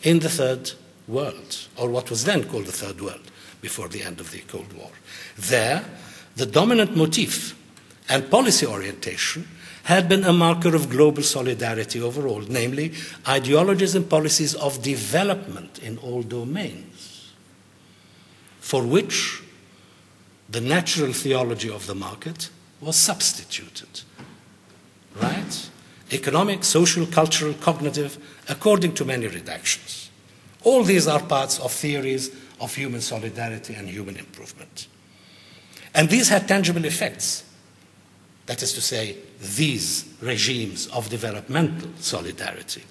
in 0.02 0.20
the 0.20 0.28
Third 0.28 0.72
World, 1.08 1.68
or 1.76 1.88
what 1.88 2.10
was 2.10 2.24
then 2.24 2.44
called 2.44 2.66
the 2.66 2.72
Third 2.72 3.00
World, 3.00 3.30
before 3.64 3.88
the 3.88 4.02
end 4.02 4.20
of 4.20 4.30
the 4.30 4.40
Cold 4.40 4.70
War. 4.74 4.90
There, 5.38 5.82
the 6.36 6.44
dominant 6.44 6.94
motif 6.94 7.56
and 8.10 8.30
policy 8.30 8.66
orientation 8.66 9.48
had 9.84 10.06
been 10.06 10.22
a 10.24 10.34
marker 10.34 10.74
of 10.76 10.90
global 10.90 11.22
solidarity 11.22 11.98
overall, 11.98 12.42
namely 12.46 12.92
ideologies 13.26 13.94
and 13.94 14.08
policies 14.08 14.54
of 14.54 14.82
development 14.82 15.78
in 15.82 15.96
all 15.98 16.22
domains, 16.22 17.32
for 18.60 18.82
which 18.82 19.42
the 20.50 20.60
natural 20.60 21.14
theology 21.14 21.70
of 21.70 21.86
the 21.86 21.94
market 21.94 22.50
was 22.82 22.96
substituted. 22.96 24.02
Right? 25.22 25.70
Economic, 26.12 26.64
social, 26.64 27.06
cultural, 27.06 27.54
cognitive, 27.54 28.18
according 28.46 28.92
to 28.96 29.06
many 29.06 29.26
redactions. 29.26 30.08
All 30.64 30.84
these 30.84 31.06
are 31.06 31.20
parts 31.20 31.58
of 31.58 31.72
theories 31.72 32.30
of 32.64 32.74
human 32.74 33.02
solidarity 33.02 33.74
and 33.74 33.88
human 33.88 34.16
improvement. 34.16 34.88
And 35.94 36.08
these 36.08 36.30
had 36.30 36.48
tangible 36.48 36.84
effects. 36.86 37.44
That 38.46 38.62
is 38.62 38.72
to 38.72 38.80
say, 38.80 39.18
these 39.40 40.06
regimes 40.20 40.86
of 40.88 41.10
developmental 41.10 41.90
solidarity, 42.00 42.82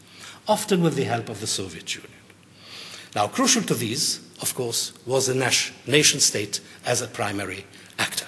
often 0.48 0.84
with 0.84 0.96
the 0.96 1.06
help 1.06 1.28
of 1.28 1.40
the 1.40 1.48
Soviet 1.48 1.96
Union. 1.96 2.12
Now, 3.16 3.28
crucial 3.28 3.64
to 3.64 3.74
these, 3.74 4.20
of 4.42 4.54
course, 4.54 4.94
was 5.06 5.26
the 5.26 5.36
nation 5.88 6.20
state 6.20 6.62
as 6.86 7.02
a 7.02 7.08
primary 7.08 7.66
actor. 7.98 8.28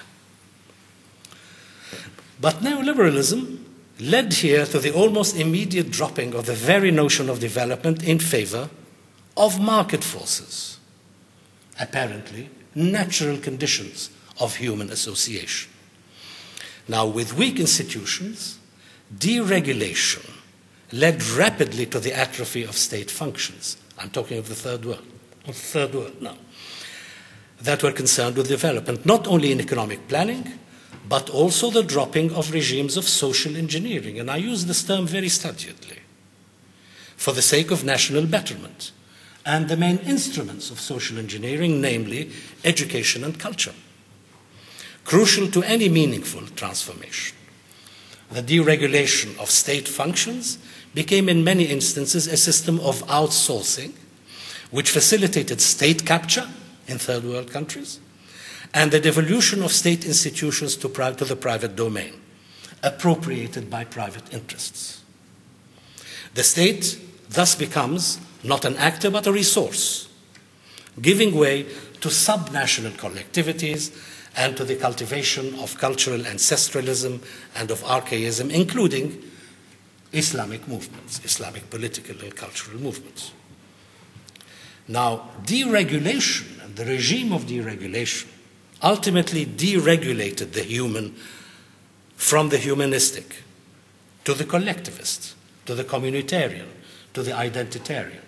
But 2.40 2.56
neoliberalism 2.56 3.58
led 4.00 4.32
here 4.34 4.66
to 4.66 4.78
the 4.78 4.92
almost 4.92 5.36
immediate 5.36 5.90
dropping 5.90 6.34
of 6.34 6.46
the 6.46 6.54
very 6.54 6.90
notion 6.90 7.30
of 7.30 7.38
development 7.40 8.02
in 8.02 8.18
favor 8.18 8.68
of 9.36 9.60
market 9.60 10.04
forces, 10.04 10.75
apparently 11.80 12.50
natural 12.74 13.38
conditions 13.38 14.10
of 14.40 14.56
human 14.56 14.90
association. 14.90 15.70
Now, 16.88 17.06
with 17.06 17.36
weak 17.36 17.58
institutions, 17.58 18.58
deregulation 19.16 20.30
led 20.92 21.22
rapidly 21.24 21.86
to 21.86 21.98
the 21.98 22.12
atrophy 22.12 22.62
of 22.62 22.76
state 22.76 23.10
functions. 23.10 23.76
I'm 23.98 24.10
talking 24.10 24.38
of 24.38 24.48
the 24.48 24.54
third 24.54 24.84
world, 24.84 25.06
of 25.46 25.54
the 25.54 25.68
third 25.72 25.94
world 25.94 26.22
now, 26.22 26.36
that 27.60 27.82
were 27.82 27.92
concerned 27.92 28.36
with 28.36 28.48
development, 28.48 29.06
not 29.06 29.26
only 29.26 29.50
in 29.50 29.60
economic 29.60 30.06
planning, 30.06 30.58
but 31.08 31.30
also 31.30 31.70
the 31.70 31.82
dropping 31.82 32.32
of 32.32 32.52
regimes 32.52 32.96
of 32.96 33.04
social 33.04 33.56
engineering. 33.56 34.18
And 34.18 34.30
I 34.30 34.36
use 34.36 34.66
this 34.66 34.84
term 34.84 35.06
very 35.06 35.28
studiedly 35.28 35.98
for 37.16 37.32
the 37.32 37.42
sake 37.42 37.70
of 37.70 37.84
national 37.84 38.26
betterment 38.26 38.92
and 39.46 39.68
the 39.68 39.76
main 39.76 39.98
instruments 39.98 40.70
of 40.70 40.80
social 40.80 41.18
engineering, 41.18 41.80
namely 41.80 42.30
education 42.64 43.24
and 43.24 43.38
culture, 43.38 43.74
crucial 45.04 45.48
to 45.48 45.62
any 45.62 45.88
meaningful 45.88 46.42
transformation. 46.56 47.36
The 48.30 48.42
deregulation 48.42 49.38
of 49.38 49.48
state 49.48 49.86
functions 49.86 50.58
became, 50.94 51.28
in 51.28 51.44
many 51.44 51.64
instances, 51.64 52.26
a 52.26 52.36
system 52.36 52.80
of 52.80 53.06
outsourcing, 53.06 53.92
which 54.72 54.90
facilitated 54.90 55.60
state 55.60 56.04
capture 56.04 56.48
in 56.88 56.98
third 56.98 57.24
world 57.24 57.52
countries 57.52 58.00
and 58.74 58.90
the 58.90 59.00
devolution 59.00 59.62
of 59.62 59.72
state 59.72 60.04
institutions 60.04 60.76
to, 60.76 60.88
to 60.88 61.24
the 61.24 61.36
private 61.36 61.76
domain, 61.76 62.12
appropriated 62.82 63.70
by 63.70 63.84
private 63.84 64.34
interests. 64.34 65.02
The 66.34 66.42
state 66.42 66.98
thus 67.30 67.54
becomes 67.54 68.18
not 68.46 68.64
an 68.64 68.76
actor 68.76 69.10
but 69.10 69.26
a 69.26 69.32
resource, 69.32 70.08
giving 71.00 71.34
way 71.34 71.64
to 72.00 72.08
subnational 72.08 72.92
collectivities 72.92 73.92
and 74.36 74.56
to 74.56 74.64
the 74.64 74.76
cultivation 74.76 75.54
of 75.58 75.78
cultural 75.78 76.20
ancestralism 76.20 77.22
and 77.56 77.70
of 77.70 77.82
archaism, 77.84 78.50
including 78.50 79.22
Islamic 80.12 80.68
movements, 80.68 81.20
Islamic 81.24 81.68
political 81.70 82.16
and 82.20 82.34
cultural 82.36 82.78
movements. 82.78 83.32
Now, 84.88 85.30
deregulation 85.44 86.62
and 86.64 86.76
the 86.76 86.84
regime 86.84 87.32
of 87.32 87.46
deregulation 87.46 88.28
ultimately 88.82 89.46
deregulated 89.46 90.52
the 90.52 90.62
human 90.62 91.16
from 92.16 92.50
the 92.50 92.58
humanistic 92.58 93.42
to 94.24 94.34
the 94.34 94.44
collectivist, 94.44 95.34
to 95.64 95.74
the 95.74 95.84
communitarian, 95.84 96.68
to 97.14 97.22
the 97.22 97.32
identitarian. 97.32 98.25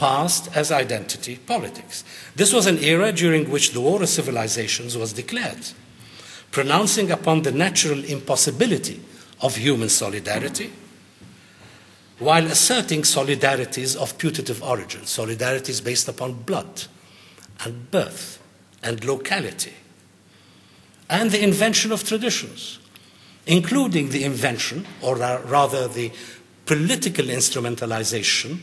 Passed 0.00 0.48
as 0.56 0.72
identity 0.72 1.36
politics. 1.36 2.04
This 2.34 2.54
was 2.54 2.66
an 2.66 2.78
era 2.78 3.12
during 3.12 3.50
which 3.50 3.72
the 3.72 3.82
War 3.82 4.02
of 4.02 4.08
Civilizations 4.08 4.96
was 4.96 5.12
declared, 5.12 5.74
pronouncing 6.50 7.10
upon 7.10 7.42
the 7.42 7.52
natural 7.52 8.02
impossibility 8.04 9.02
of 9.42 9.56
human 9.56 9.90
solidarity 9.90 10.72
while 12.18 12.46
asserting 12.46 13.02
solidarities 13.02 13.94
of 13.94 14.16
putative 14.16 14.62
origin, 14.62 15.02
solidarities 15.02 15.84
based 15.84 16.08
upon 16.08 16.32
blood 16.32 16.84
and 17.64 17.90
birth 17.90 18.42
and 18.82 19.04
locality, 19.04 19.74
and 21.10 21.30
the 21.30 21.44
invention 21.44 21.92
of 21.92 22.04
traditions, 22.04 22.78
including 23.46 24.08
the 24.08 24.24
invention, 24.24 24.86
or 25.02 25.16
rather 25.16 25.88
the 25.88 26.10
political 26.64 27.26
instrumentalization, 27.26 28.60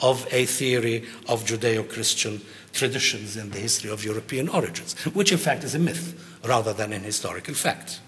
of 0.00 0.26
a 0.32 0.46
theory 0.46 1.04
of 1.28 1.44
Judeo 1.44 1.88
Christian 1.88 2.40
traditions 2.72 3.36
in 3.36 3.50
the 3.50 3.58
history 3.58 3.90
of 3.90 4.04
European 4.04 4.48
origins, 4.48 4.94
which 5.14 5.32
in 5.32 5.38
fact 5.38 5.64
is 5.64 5.74
a 5.74 5.78
myth 5.78 6.38
rather 6.44 6.72
than 6.72 6.92
an 6.92 7.02
historical 7.02 7.54
fact. 7.54 8.00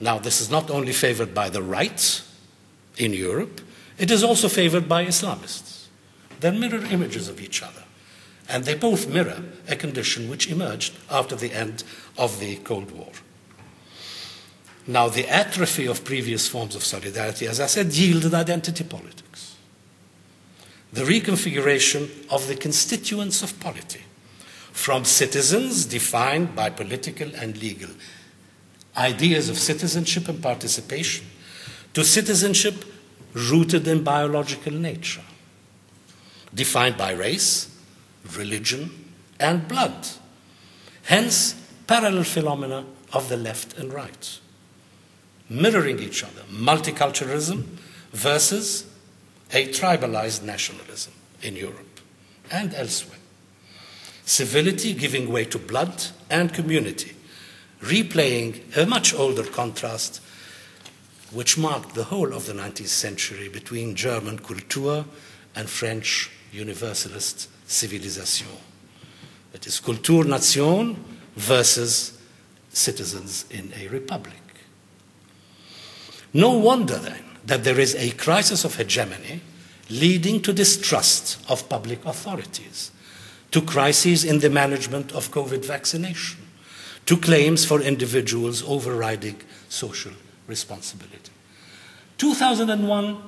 Now, 0.00 0.18
this 0.18 0.40
is 0.40 0.50
not 0.50 0.70
only 0.70 0.92
favored 0.92 1.32
by 1.32 1.48
the 1.48 1.62
right 1.62 2.22
in 2.96 3.12
Europe, 3.12 3.60
it 3.98 4.10
is 4.10 4.24
also 4.24 4.48
favored 4.48 4.88
by 4.88 5.06
Islamists. 5.06 5.86
They're 6.40 6.52
mirror 6.52 6.84
images 6.90 7.28
of 7.28 7.40
each 7.40 7.62
other 7.62 7.82
and 8.48 8.64
they 8.64 8.74
both 8.74 9.08
mirror 9.08 9.42
a 9.68 9.76
condition 9.76 10.28
which 10.28 10.48
emerged 10.48 10.94
after 11.10 11.34
the 11.34 11.52
end 11.52 11.84
of 12.18 12.38
the 12.38 12.56
Cold 12.56 12.90
War. 12.90 13.10
Now, 14.86 15.08
the 15.08 15.28
atrophy 15.28 15.86
of 15.86 16.04
previous 16.04 16.48
forms 16.48 16.74
of 16.74 16.84
solidarity, 16.84 17.46
as 17.46 17.60
I 17.60 17.66
said, 17.66 17.92
yielded 17.94 18.34
identity 18.34 18.84
politics. 18.84 19.21
The 20.92 21.04
reconfiguration 21.04 22.30
of 22.30 22.48
the 22.48 22.54
constituents 22.54 23.42
of 23.42 23.58
polity 23.60 24.02
from 24.72 25.04
citizens 25.04 25.86
defined 25.86 26.54
by 26.54 26.70
political 26.70 27.34
and 27.34 27.56
legal 27.60 27.90
ideas 28.96 29.48
of 29.48 29.58
citizenship 29.58 30.28
and 30.28 30.42
participation 30.42 31.26
to 31.94 32.04
citizenship 32.04 32.84
rooted 33.32 33.88
in 33.88 34.04
biological 34.04 34.72
nature, 34.72 35.22
defined 36.54 36.96
by 36.96 37.12
race, 37.12 37.74
religion, 38.36 38.90
and 39.40 39.66
blood. 39.68 40.08
Hence, 41.04 41.54
parallel 41.86 42.24
phenomena 42.24 42.84
of 43.12 43.28
the 43.28 43.36
left 43.36 43.78
and 43.78 43.92
right, 43.92 44.38
mirroring 45.48 45.98
each 45.98 46.22
other. 46.22 46.42
Multiculturalism 46.50 47.64
versus 48.12 48.86
a 49.52 49.68
tribalized 49.68 50.42
nationalism 50.42 51.12
in 51.42 51.56
Europe 51.56 52.00
and 52.50 52.74
elsewhere. 52.74 53.18
Civility 54.24 54.94
giving 54.94 55.30
way 55.30 55.44
to 55.44 55.58
blood 55.58 56.06
and 56.30 56.54
community, 56.54 57.14
replaying 57.80 58.76
a 58.76 58.86
much 58.86 59.14
older 59.14 59.44
contrast 59.44 60.20
which 61.32 61.58
marked 61.58 61.94
the 61.94 62.04
whole 62.04 62.32
of 62.32 62.46
the 62.46 62.52
19th 62.52 62.88
century 62.88 63.48
between 63.48 63.94
German 63.94 64.38
Kultur 64.38 65.04
and 65.56 65.68
French 65.68 66.30
Universalist 66.52 67.48
civilization. 67.66 68.48
It 69.54 69.66
is 69.66 69.80
Kultur 69.80 70.24
Nation 70.24 71.02
versus 71.36 72.18
citizens 72.70 73.46
in 73.50 73.72
a 73.78 73.88
republic. 73.88 74.34
No 76.34 76.52
wonder 76.52 76.98
then 76.98 77.31
that 77.44 77.64
there 77.64 77.80
is 77.80 77.94
a 77.94 78.10
crisis 78.12 78.64
of 78.64 78.76
hegemony 78.76 79.40
leading 79.90 80.40
to 80.42 80.52
distrust 80.52 81.38
of 81.50 81.68
public 81.68 82.04
authorities, 82.04 82.90
to 83.50 83.60
crises 83.60 84.24
in 84.24 84.38
the 84.38 84.50
management 84.50 85.12
of 85.12 85.30
COVID 85.30 85.64
vaccination, 85.64 86.40
to 87.06 87.16
claims 87.16 87.64
for 87.64 87.80
individuals 87.80 88.62
overriding 88.62 89.36
social 89.68 90.12
responsibility. 90.46 91.32
2001 92.18 93.18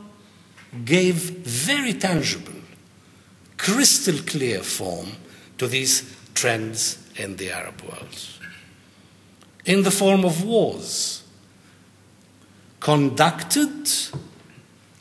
gave 0.84 1.14
very 1.14 1.92
tangible, 1.92 2.60
crystal 3.56 4.18
clear 4.26 4.60
form 4.62 5.12
to 5.58 5.66
these 5.66 6.14
trends 6.34 6.98
in 7.16 7.36
the 7.36 7.50
Arab 7.50 7.80
world. 7.82 8.28
In 9.64 9.82
the 9.82 9.90
form 9.90 10.24
of 10.24 10.44
wars 10.44 11.23
conducted 12.84 13.88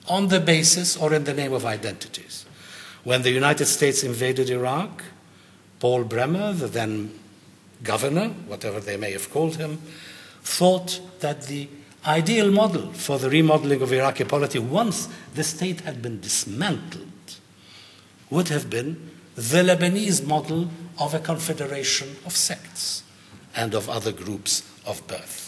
on 0.07 0.29
the 0.29 0.39
basis 0.39 0.95
or 0.95 1.13
in 1.13 1.25
the 1.25 1.33
name 1.33 1.51
of 1.51 1.65
identities. 1.65 2.45
When 3.03 3.23
the 3.23 3.31
United 3.31 3.65
States 3.65 4.03
invaded 4.03 4.49
Iraq, 4.49 5.03
Paul 5.81 6.05
Bremer, 6.05 6.53
the 6.53 6.67
then 6.67 7.19
governor, 7.83 8.29
whatever 8.47 8.79
they 8.79 8.95
may 8.95 9.11
have 9.11 9.29
called 9.29 9.57
him, 9.57 9.81
thought 10.43 11.01
that 11.19 11.47
the 11.47 11.67
ideal 12.07 12.49
model 12.51 12.93
for 12.93 13.19
the 13.19 13.29
remodeling 13.29 13.81
of 13.81 13.91
Iraqi 13.91 14.23
polity, 14.23 14.59
once 14.59 15.09
the 15.35 15.43
state 15.43 15.81
had 15.81 16.01
been 16.01 16.21
dismantled, 16.21 17.35
would 18.29 18.47
have 18.47 18.69
been 18.69 19.11
the 19.35 19.61
Lebanese 19.61 20.25
model 20.25 20.69
of 20.97 21.13
a 21.13 21.19
confederation 21.19 22.15
of 22.25 22.31
sects 22.31 23.03
and 23.53 23.73
of 23.73 23.89
other 23.89 24.13
groups 24.13 24.63
of 24.85 25.05
birth. 25.05 25.42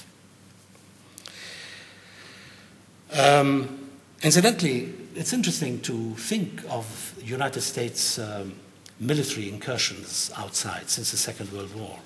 Um, 3.18 3.90
incidentally, 4.24 4.94
it's 5.16 5.32
interesting 5.32 5.80
to 5.82 6.16
think 6.16 6.62
of 6.70 7.16
United 7.24 7.62
States 7.62 8.20
um, 8.20 8.54
military 9.00 9.48
incursions 9.48 10.32
outside 10.36 10.90
since 10.90 11.12
the 11.12 11.18
Second 11.18 11.51
World 11.54 11.74
War. 11.75 12.00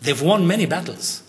They've 0.00 0.20
won 0.20 0.46
many 0.46 0.64
battles, 0.64 1.22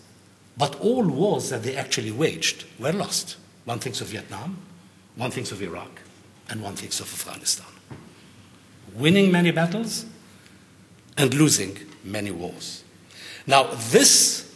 but 0.57 0.79
all 0.79 1.05
wars 1.05 1.49
that 1.49 1.63
they 1.63 1.75
actually 1.75 2.11
waged 2.11 2.65
were 2.79 2.93
lost. 2.93 3.35
One 3.65 3.79
thinks 3.79 3.99
of 3.99 4.07
Vietnam, 4.07 4.57
one 5.17 5.31
thinks 5.31 5.51
of 5.51 5.61
Iraq, 5.61 6.01
and 6.49 6.63
one 6.63 6.75
thinks 6.75 7.01
of 7.01 7.11
Afghanistan. 7.11 7.67
Winning 8.93 9.29
many 9.29 9.51
battles 9.51 10.05
and 11.17 11.33
losing 11.33 11.77
many 12.03 12.31
wars. 12.31 12.83
Now, 13.45 13.63
this 13.91 14.53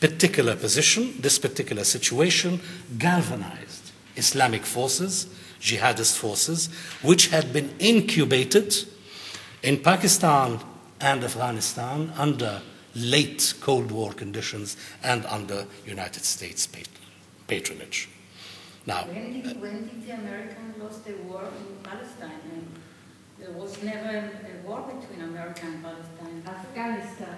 particular 0.00 0.56
position, 0.56 1.14
this 1.20 1.38
particular 1.38 1.84
situation, 1.84 2.60
galvanized 2.98 3.75
Islamic 4.16 4.64
forces, 4.64 5.26
jihadist 5.60 6.16
forces, 6.16 6.68
which 7.02 7.28
had 7.28 7.52
been 7.52 7.74
incubated 7.78 8.74
in 9.62 9.78
Pakistan 9.78 10.60
and 11.00 11.24
Afghanistan 11.24 12.12
under 12.16 12.62
late 12.94 13.54
Cold 13.60 13.90
War 13.90 14.12
conditions 14.12 14.76
and 15.02 15.24
under 15.26 15.66
United 15.86 16.24
States 16.24 16.66
patronage. 17.46 18.08
Now, 18.86 19.04
when 19.04 19.42
did, 19.42 19.60
when 19.60 19.88
did 19.88 20.06
the 20.06 20.12
Americans 20.14 20.76
lose 20.80 20.98
the 20.98 21.14
war 21.24 21.42
in 21.42 21.76
Palestine? 21.82 22.40
And 22.52 22.66
there 23.38 23.50
was 23.50 23.82
never 23.82 24.16
a 24.16 24.66
war 24.66 24.82
between 24.82 25.22
America 25.22 25.62
and 25.66 25.82
Palestine. 25.82 26.42
Afghanistan. 26.46 27.36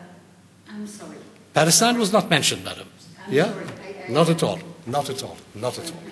I'm 0.71 0.87
sorry. 0.87 1.17
Palestine 1.55 1.99
was 1.99 2.13
not 2.13 2.29
mentioned, 2.29 2.65
madam. 2.65 2.89
I'm 3.27 3.33
yeah? 3.33 3.51
sorry. 3.51 3.65
I, 3.65 4.09
I, 4.09 4.13
not 4.13 4.29
at 4.29 4.43
all. 4.43 4.59
Not 4.87 5.09
at 5.09 5.23
all. 5.23 5.39
Not 5.55 5.79
at 5.79 5.91
all. 5.91 6.03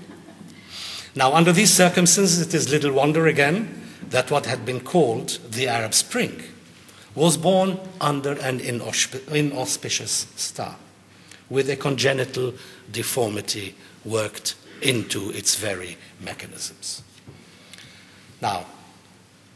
Now, 1.17 1.33
under 1.35 1.51
these 1.51 1.73
circumstances, 1.73 2.41
it 2.41 2.55
is 2.55 2.71
little 2.71 2.93
wonder 2.93 3.27
again 3.27 3.83
that 4.11 4.31
what 4.31 4.47
had 4.47 4.65
been 4.65 4.81
called 4.81 5.39
the 5.51 5.67
Arab 5.67 5.95
Spring 5.95 6.43
was 7.15 7.37
born 7.37 7.81
under 8.01 8.33
an 8.33 8.61
inauspicious 8.61 10.27
star, 10.37 10.77
with 11.49 11.71
a 11.71 11.77
congenital 11.77 12.53
deformity 12.93 13.75
worked 14.05 14.55
into 14.83 15.31
its 15.31 15.57
very 15.57 15.97
mechanisms. 16.21 17.03
Now, 18.43 18.67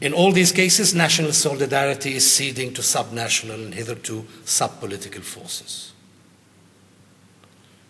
in 0.01 0.13
all 0.13 0.31
these 0.31 0.51
cases, 0.51 0.95
national 0.95 1.31
solidarity 1.31 2.15
is 2.15 2.29
ceding 2.29 2.73
to 2.73 2.81
subnational 2.81 3.53
and 3.53 3.75
hitherto 3.75 4.25
sub-political 4.45 5.21
forces. 5.21 5.93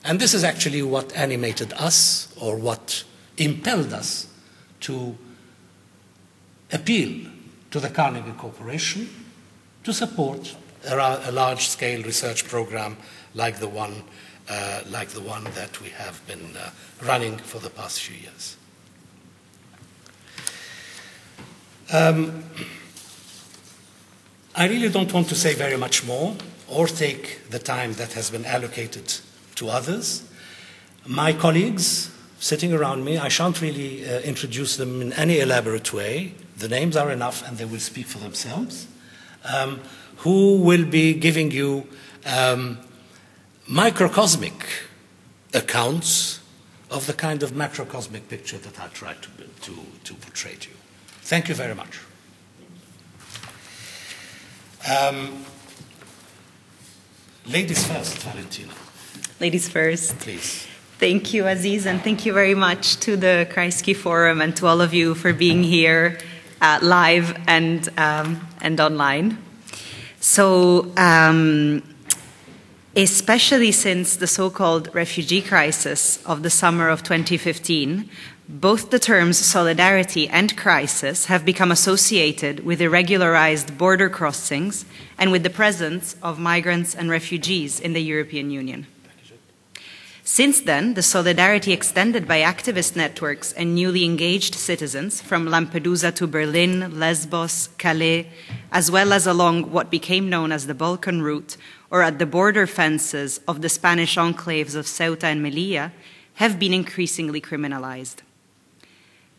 And 0.04 0.20
this 0.20 0.34
is 0.34 0.44
actually 0.44 0.82
what 0.82 1.16
animated 1.16 1.72
us, 1.74 2.28
or 2.38 2.58
what 2.58 3.06
impelled 3.44 3.94
us 3.94 4.28
to 4.82 5.18
appeal 6.72 7.30
to 7.72 7.80
the 7.80 7.90
Carnegie 7.90 8.32
Corporation 8.38 9.10
to 9.84 9.94
support 9.94 10.56
a, 10.88 10.96
a 11.30 11.32
large-scale 11.32 12.04
research 12.04 12.48
program 12.48 12.98
like 13.34 13.60
the 13.60 13.68
one, 13.68 14.04
uh, 14.50 14.82
like 14.90 15.10
the 15.10 15.22
one 15.22 15.44
that 15.56 15.80
we 15.82 15.90
have 15.90 16.26
been 16.28 16.56
uh, 16.58 16.70
running 17.04 17.38
for 17.38 17.60
the 17.60 17.70
past 17.70 18.02
few 18.02 18.18
years. 18.18 18.58
Um, 21.94 22.44
I 24.56 24.68
really 24.68 24.90
don't 24.90 25.12
want 25.14 25.30
to 25.30 25.36
say 25.36 25.54
very 25.54 25.78
much 25.78 26.06
more 26.06 26.36
or 26.68 26.88
take 26.88 27.50
the 27.50 27.60
time 27.60 27.94
that 27.94 28.14
has 28.14 28.30
been 28.30 28.46
allocated 28.46 29.14
to 29.56 29.70
others. 29.70 30.24
My 31.06 31.34
colleagues 31.34 32.12
sitting 32.42 32.74
around 32.74 33.06
me, 33.06 33.18
I 33.18 33.30
shan't 33.30 33.62
really 33.62 34.04
uh, 34.04 34.20
introduce 34.22 34.76
them 34.76 35.00
in 35.02 35.14
any 35.14 35.40
elaborate 35.40 35.94
way. 35.94 36.34
The 36.58 36.68
names 36.68 36.98
are 36.98 37.12
enough 37.12 37.48
and 37.48 37.58
they 37.58 37.66
will 37.66 37.80
speak 37.80 38.08
for 38.08 38.18
themselves. 38.18 38.88
Um, 39.46 39.80
who 40.18 40.58
will 40.58 40.86
be 40.86 41.14
giving 41.14 41.52
you 41.52 41.88
um, 42.26 42.80
microcosmic 43.68 44.54
accounts 45.54 46.40
of 46.90 47.08
the 47.08 47.14
kind 47.14 47.44
of 47.44 47.52
macrocosmic 47.52 48.28
picture 48.28 48.58
that 48.58 48.80
I 48.80 48.88
tried 48.88 49.22
to, 49.22 49.30
to, 49.62 49.76
to 50.04 50.14
portray 50.16 50.56
to 50.56 50.70
you. 50.70 50.76
Thank 51.22 51.48
you 51.48 51.56
very 51.56 51.76
much. 51.76 52.00
Um, 54.90 55.46
ladies 57.46 57.88
first, 57.88 58.18
Valentina. 58.18 58.74
Ladies 59.40 59.70
first. 59.70 60.18
Please. 60.20 60.71
Thank 61.02 61.34
you, 61.34 61.48
Aziz, 61.48 61.88
and 61.88 62.00
thank 62.00 62.28
you 62.28 62.34
very 62.34 62.54
much 62.54 62.98
to 62.98 63.18
the 63.18 63.48
Kreisky 63.50 63.96
Forum 63.96 64.40
and 64.40 64.56
to 64.58 64.68
all 64.68 64.82
of 64.82 64.94
you 64.94 65.16
for 65.16 65.34
being 65.34 65.64
here 65.64 66.20
uh, 66.62 66.78
live 66.84 67.36
and, 67.48 67.90
um, 67.98 68.48
and 68.62 68.80
online. 68.80 69.40
So, 70.20 70.92
um, 70.98 71.82
especially 72.96 73.72
since 73.72 74.18
the 74.18 74.28
so 74.28 74.52
called 74.52 74.94
refugee 74.94 75.42
crisis 75.42 76.24
of 76.24 76.44
the 76.44 76.52
summer 76.52 76.88
of 76.88 77.02
2015 77.02 78.08
both 78.48 78.92
the 78.92 79.00
terms 79.00 79.40
solidarity 79.40 80.28
and 80.28 80.56
crisis 80.56 81.26
have 81.26 81.44
become 81.44 81.72
associated 81.72 82.64
with 82.64 82.80
irregularized 82.80 83.76
border 83.76 84.08
crossings 84.10 84.86
and 85.18 85.32
with 85.32 85.42
the 85.42 85.50
presence 85.50 86.16
of 86.22 86.38
migrants 86.38 86.94
and 86.94 87.10
refugees 87.10 87.80
in 87.80 87.94
the 87.94 88.02
European 88.02 88.52
Union. 88.52 88.86
Since 90.24 90.62
then, 90.62 90.94
the 90.94 91.02
solidarity 91.02 91.74
extended 91.74 92.28
by 92.28 92.42
activist 92.42 92.96
networks 92.96 93.54
and 93.54 93.74
newly 93.74 94.06
engaged 94.06 94.54
citizens 94.54 95.20
from 95.20 95.48
Lampedusa 95.48 96.14
to 96.16 96.28
Berlin, 96.28 97.00
Lesbos, 97.00 97.70
Calais, 97.80 98.30
as 98.72 98.92
well 98.92 99.14
as 99.14 99.26
along 99.26 99.72
what 99.72 99.90
became 99.90 100.30
known 100.30 100.52
as 100.52 100.68
the 100.68 100.76
Balkan 100.76 101.24
route 101.24 101.58
or 101.90 102.04
at 102.04 102.20
the 102.20 102.28
border 102.28 102.68
fences 102.68 103.40
of 103.48 103.62
the 103.62 103.70
Spanish 103.70 104.16
enclaves 104.16 104.76
of 104.76 104.86
Ceuta 104.86 105.26
and 105.26 105.44
Melilla, 105.44 105.92
have 106.36 106.60
been 106.60 106.74
increasingly 106.74 107.42
criminalized. 107.42 108.18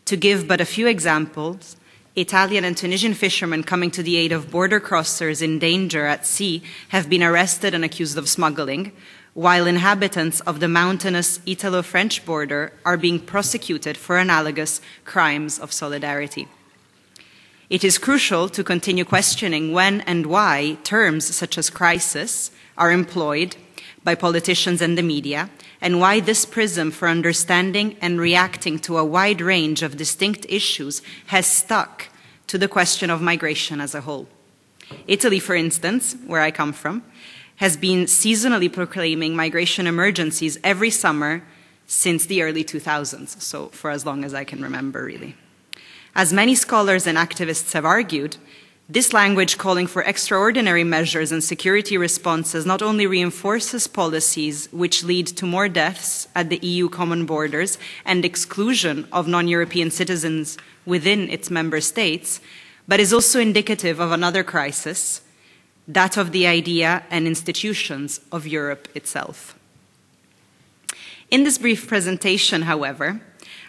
To 0.05 0.17
give 0.17 0.47
but 0.47 0.61
a 0.61 0.65
few 0.65 0.87
examples, 0.87 1.77
Italian 2.15 2.65
and 2.65 2.77
Tunisian 2.77 3.13
fishermen 3.13 3.63
coming 3.63 3.89
to 3.91 4.03
the 4.03 4.17
aid 4.17 4.31
of 4.31 4.51
border 4.51 4.79
crossers 4.79 5.41
in 5.41 5.57
danger 5.57 6.05
at 6.05 6.27
sea 6.27 6.61
have 6.89 7.09
been 7.09 7.23
arrested 7.23 7.73
and 7.73 7.83
accused 7.83 8.17
of 8.17 8.29
smuggling, 8.29 8.91
while 9.33 9.65
inhabitants 9.65 10.39
of 10.41 10.59
the 10.59 10.67
mountainous 10.67 11.39
Italo 11.45 11.81
French 11.81 12.25
border 12.25 12.73
are 12.85 12.97
being 12.97 13.19
prosecuted 13.19 13.97
for 13.97 14.17
analogous 14.17 14.79
crimes 15.05 15.57
of 15.57 15.73
solidarity. 15.73 16.47
It 17.69 17.83
is 17.83 17.97
crucial 17.97 18.49
to 18.49 18.63
continue 18.63 19.05
questioning 19.05 19.71
when 19.71 20.01
and 20.01 20.27
why 20.27 20.77
terms 20.83 21.33
such 21.35 21.57
as 21.57 21.71
crisis 21.71 22.51
are 22.77 22.91
employed 22.91 23.55
by 24.03 24.15
politicians 24.15 24.81
and 24.81 24.97
the 24.97 25.01
media, 25.01 25.49
and 25.81 25.99
why 25.99 26.19
this 26.19 26.45
prism 26.45 26.91
for 26.91 27.07
understanding 27.07 27.95
and 28.01 28.19
reacting 28.19 28.77
to 28.79 28.97
a 28.97 29.05
wide 29.05 29.41
range 29.41 29.81
of 29.81 29.97
distinct 29.97 30.45
issues 30.49 31.01
has 31.27 31.47
stuck 31.47 32.09
to 32.47 32.57
the 32.57 32.67
question 32.67 33.09
of 33.09 33.21
migration 33.21 33.79
as 33.79 33.95
a 33.95 34.01
whole. 34.01 34.27
Italy, 35.07 35.39
for 35.39 35.55
instance, 35.55 36.15
where 36.27 36.41
I 36.41 36.51
come 36.51 36.73
from, 36.73 37.03
has 37.57 37.77
been 37.77 38.05
seasonally 38.05 38.71
proclaiming 38.71 39.35
migration 39.35 39.87
emergencies 39.87 40.57
every 40.63 40.89
summer 40.89 41.43
since 41.85 42.25
the 42.25 42.41
early 42.41 42.63
2000s, 42.63 43.41
so 43.41 43.67
for 43.67 43.91
as 43.91 44.05
long 44.05 44.23
as 44.23 44.33
I 44.33 44.43
can 44.43 44.61
remember, 44.61 45.03
really. 45.03 45.35
As 46.15 46.33
many 46.33 46.55
scholars 46.55 47.07
and 47.07 47.17
activists 47.17 47.73
have 47.73 47.85
argued, 47.85 48.37
this 48.89 49.13
language 49.13 49.57
calling 49.57 49.87
for 49.87 50.03
extraordinary 50.03 50.83
measures 50.83 51.31
and 51.31 51.43
security 51.43 51.97
responses 51.97 52.65
not 52.65 52.81
only 52.81 53.07
reinforces 53.07 53.87
policies 53.87 54.67
which 54.73 55.03
lead 55.03 55.25
to 55.27 55.45
more 55.45 55.69
deaths 55.69 56.27
at 56.35 56.49
the 56.49 56.59
EU 56.61 56.89
common 56.89 57.25
borders 57.25 57.77
and 58.05 58.25
exclusion 58.25 59.07
of 59.11 59.27
non 59.27 59.47
European 59.47 59.89
citizens 59.89 60.57
within 60.85 61.29
its 61.29 61.49
member 61.49 61.79
states, 61.79 62.41
but 62.87 62.99
is 62.99 63.13
also 63.13 63.39
indicative 63.39 63.99
of 63.99 64.11
another 64.11 64.43
crisis, 64.43 65.21
that 65.87 66.17
of 66.17 66.31
the 66.31 66.47
idea 66.47 67.03
and 67.09 67.27
institutions 67.27 68.21
of 68.31 68.47
Europe 68.47 68.87
itself. 68.95 69.57
In 71.29 71.43
this 71.43 71.57
brief 71.57 71.87
presentation, 71.87 72.63
however, 72.63 73.21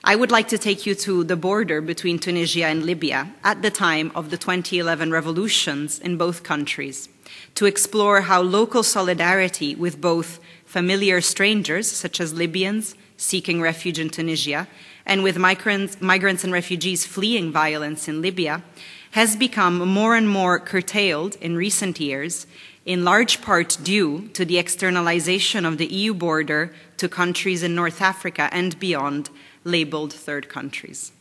I 0.05 0.17
would 0.17 0.31
like 0.31 0.49
to 0.49 0.59
take 0.59 0.85
you 0.85 0.95
to 0.97 1.25
the 1.25 1.37
border 1.37 1.81
between 1.81 2.19
Tunisia 2.19 2.67
and 2.67 2.85
Libya 2.85 3.33
at 3.43 3.63
the 3.63 3.71
time 3.71 4.13
of 4.15 4.31
the 4.31 4.37
2011 4.37 5.11
revolutions 5.11 5.99
in 5.99 6.19
both 6.19 6.43
countries 6.43 7.09
to 7.55 7.67
explore 7.67 8.23
how 8.23 8.43
local 8.43 8.83
solidarity 8.83 9.75
with 9.75 10.01
both 10.01 10.41
familiar 10.67 11.21
strangers, 11.21 11.91
such 11.91 12.21
as 12.21 12.35
Libyans 12.35 12.95
seeking 13.17 13.61
refuge 13.61 13.99
in 13.99 14.11
Tunisia, 14.11 14.69
and 15.07 15.23
with 15.23 15.39
migrants, 15.39 16.45
and 16.45 16.53
refugees 16.53 17.07
fleeing 17.07 17.53
violence 17.53 18.09
in 18.09 18.21
Libya, 18.21 18.63
has 19.15 19.37
become 19.37 19.79
more 19.79 20.17
and 20.17 20.29
more 20.29 20.59
curtailed 20.59 21.37
in 21.41 21.57
recent 21.57 22.01
years, 22.01 22.49
in 22.85 23.05
large 23.05 23.41
part 23.41 23.79
due 23.85 24.27
to 24.33 24.45
the 24.45 24.59
externalization 24.59 25.65
of 25.65 25.79
the 25.79 25.87
EU 25.87 26.13
border 26.13 26.75
to 26.97 27.09
countries 27.09 27.63
in 27.63 27.77
North 27.77 28.03
Africa 28.03 28.49
and 28.51 28.77
beyond 28.81 29.31
labeled 29.63 30.13
third 30.13 30.49
countries. 30.49 31.13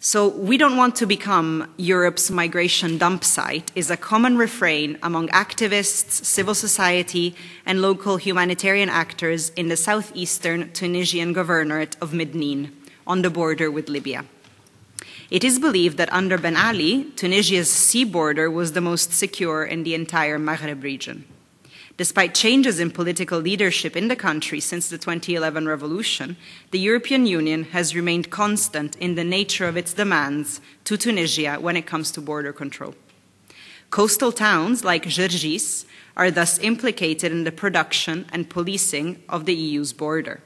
So, 0.00 0.26
we 0.26 0.56
don't 0.56 0.76
want 0.76 0.96
to 0.96 1.06
become 1.06 1.72
Europe's 1.76 2.32
migration 2.32 2.98
dump 2.98 3.22
site, 3.22 3.70
is 3.76 3.88
a 3.88 3.96
common 3.96 4.36
refrain 4.36 4.98
among 5.04 5.28
activists, 5.28 6.24
civil 6.24 6.56
society, 6.56 7.36
and 7.64 7.80
local 7.80 8.16
humanitarian 8.16 8.88
actors 8.88 9.50
in 9.50 9.68
the 9.68 9.76
southeastern 9.76 10.72
Tunisian 10.72 11.32
governorate 11.32 11.94
of 12.00 12.10
Medenine, 12.10 12.72
on 13.06 13.22
the 13.22 13.30
border 13.30 13.70
with 13.70 13.88
Libya. 13.88 14.24
It 15.30 15.44
is 15.44 15.60
believed 15.60 15.96
that 15.98 16.12
under 16.12 16.36
Ben 16.38 16.56
Ali, 16.56 17.04
Tunisia's 17.14 17.70
sea 17.70 18.02
border 18.04 18.50
was 18.50 18.72
the 18.72 18.80
most 18.80 19.12
secure 19.12 19.64
in 19.64 19.84
the 19.84 19.94
entire 19.94 20.40
Maghreb 20.40 20.82
region. 20.82 21.24
Despite 21.96 22.34
changes 22.34 22.80
in 22.80 22.90
political 22.90 23.38
leadership 23.38 23.94
in 23.94 24.08
the 24.08 24.16
country 24.16 24.58
since 24.58 24.88
the 24.88 24.98
2011 24.98 25.68
revolution, 25.68 26.36
the 26.72 26.80
European 26.80 27.26
Union 27.26 27.64
has 27.64 27.94
remained 27.94 28.30
constant 28.30 28.96
in 28.96 29.14
the 29.14 29.22
nature 29.22 29.68
of 29.68 29.76
its 29.76 29.92
demands 29.92 30.60
to 30.84 30.96
Tunisia 30.96 31.58
when 31.60 31.76
it 31.76 31.86
comes 31.86 32.10
to 32.12 32.20
border 32.20 32.52
control. 32.52 32.94
Coastal 33.90 34.32
towns 34.32 34.82
like 34.82 35.04
Gergis 35.04 35.84
are 36.16 36.30
thus 36.30 36.58
implicated 36.58 37.30
in 37.30 37.44
the 37.44 37.52
production 37.52 38.26
and 38.32 38.50
policing 38.50 39.22
of 39.28 39.44
the 39.44 39.54
EU's 39.54 39.92
border. 39.92 40.40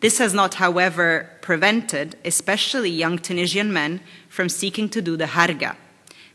This 0.00 0.18
has 0.18 0.32
not, 0.32 0.54
however, 0.54 1.28
prevented 1.40 2.16
especially 2.24 2.90
young 2.90 3.18
Tunisian 3.18 3.72
men 3.72 4.00
from 4.28 4.48
seeking 4.48 4.88
to 4.90 5.02
do 5.02 5.16
the 5.16 5.26
harga, 5.26 5.76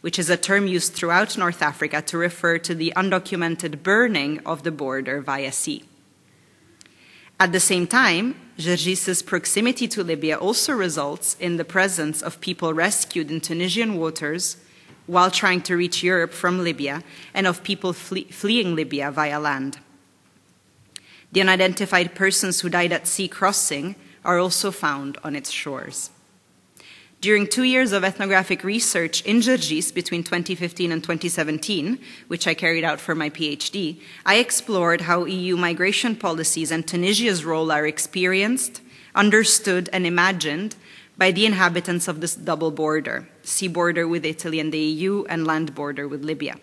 which 0.01 0.19
is 0.19 0.29
a 0.29 0.35
term 0.35 0.67
used 0.67 0.93
throughout 0.93 1.37
North 1.37 1.61
Africa 1.61 2.01
to 2.01 2.17
refer 2.17 2.57
to 2.57 2.75
the 2.75 2.91
undocumented 2.95 3.81
burning 3.81 4.39
of 4.45 4.63
the 4.63 4.71
border 4.71 5.21
via 5.21 5.51
sea. 5.51 5.83
At 7.39 7.53
the 7.53 7.59
same 7.59 7.87
time, 7.87 8.35
Gergis's 8.57 9.21
proximity 9.21 9.87
to 9.89 10.03
Libya 10.03 10.37
also 10.37 10.73
results 10.73 11.35
in 11.39 11.57
the 11.57 11.65
presence 11.65 12.21
of 12.21 12.41
people 12.41 12.73
rescued 12.73 13.31
in 13.31 13.41
Tunisian 13.41 13.97
waters 13.97 14.57
while 15.07 15.31
trying 15.31 15.61
to 15.61 15.75
reach 15.75 16.03
Europe 16.03 16.31
from 16.31 16.63
Libya 16.63 17.03
and 17.33 17.47
of 17.47 17.63
people 17.63 17.93
fle- 17.93 18.29
fleeing 18.29 18.75
Libya 18.75 19.09
via 19.11 19.39
land. 19.39 19.79
The 21.33 21.41
unidentified 21.41 22.13
persons 22.13 22.61
who 22.61 22.69
died 22.69 22.93
at 22.93 23.07
sea 23.07 23.27
crossing 23.27 23.95
are 24.23 24.37
also 24.37 24.69
found 24.69 25.17
on 25.23 25.35
its 25.35 25.49
shores. 25.49 26.11
During 27.21 27.47
two 27.47 27.63
years 27.63 27.91
of 27.91 28.03
ethnographic 28.03 28.63
research 28.63 29.23
in 29.23 29.39
Gergis 29.39 29.91
between 29.91 30.23
2015 30.23 30.91
and 30.91 31.01
2017, 31.01 31.97
which 32.27 32.45
I 32.45 32.53
carried 32.53 32.83
out 32.83 32.99
for 32.99 33.15
my 33.15 33.31
PhD, 33.31 33.99
I 34.27 34.35
explored 34.35 35.01
how 35.01 35.25
EU 35.25 35.57
migration 35.57 36.15
policies 36.15 36.69
and 36.69 36.85
Tunisia's 36.85 37.43
role 37.43 37.71
are 37.71 37.87
experienced, 37.87 38.81
understood, 39.15 39.89
and 39.91 40.05
imagined 40.05 40.75
by 41.17 41.31
the 41.31 41.47
inhabitants 41.47 42.07
of 42.07 42.21
this 42.21 42.35
double 42.35 42.71
border 42.71 43.27
sea 43.41 43.67
border 43.67 44.07
with 44.07 44.23
Italy 44.23 44.59
and 44.59 44.71
the 44.71 44.77
EU, 44.77 45.25
and 45.29 45.47
land 45.47 45.73
border 45.73 46.07
with 46.07 46.23
Libya. 46.23 46.57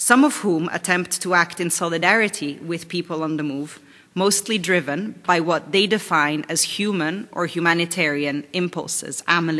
Some 0.00 0.24
of 0.24 0.36
whom 0.38 0.70
attempt 0.72 1.20
to 1.20 1.34
act 1.34 1.60
in 1.60 1.68
solidarity 1.68 2.58
with 2.64 2.88
people 2.88 3.22
on 3.22 3.36
the 3.36 3.42
move 3.42 3.80
mostly 4.14 4.56
driven 4.56 5.20
by 5.26 5.40
what 5.40 5.72
they 5.72 5.86
define 5.86 6.46
as 6.48 6.62
human 6.62 7.28
or 7.32 7.44
humanitarian 7.44 8.46
impulses, 8.54 9.22
amal. 9.28 9.56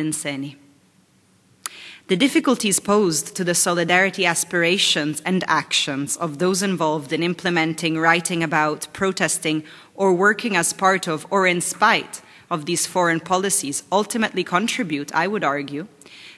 The 2.08 2.16
difficulties 2.16 2.80
posed 2.80 3.36
to 3.36 3.44
the 3.44 3.54
solidarity 3.54 4.24
aspirations 4.24 5.20
and 5.26 5.44
actions 5.46 6.16
of 6.16 6.38
those 6.38 6.62
involved 6.62 7.12
in 7.12 7.22
implementing, 7.22 7.98
writing 7.98 8.42
about, 8.42 8.88
protesting, 8.94 9.62
or 9.94 10.14
working 10.14 10.56
as 10.56 10.72
part 10.72 11.06
of 11.06 11.26
or 11.28 11.46
in 11.46 11.60
spite 11.60 12.22
of 12.50 12.64
these 12.64 12.86
foreign 12.86 13.20
policies 13.20 13.82
ultimately 13.92 14.42
contribute, 14.42 15.14
I 15.14 15.26
would 15.26 15.44
argue, 15.44 15.86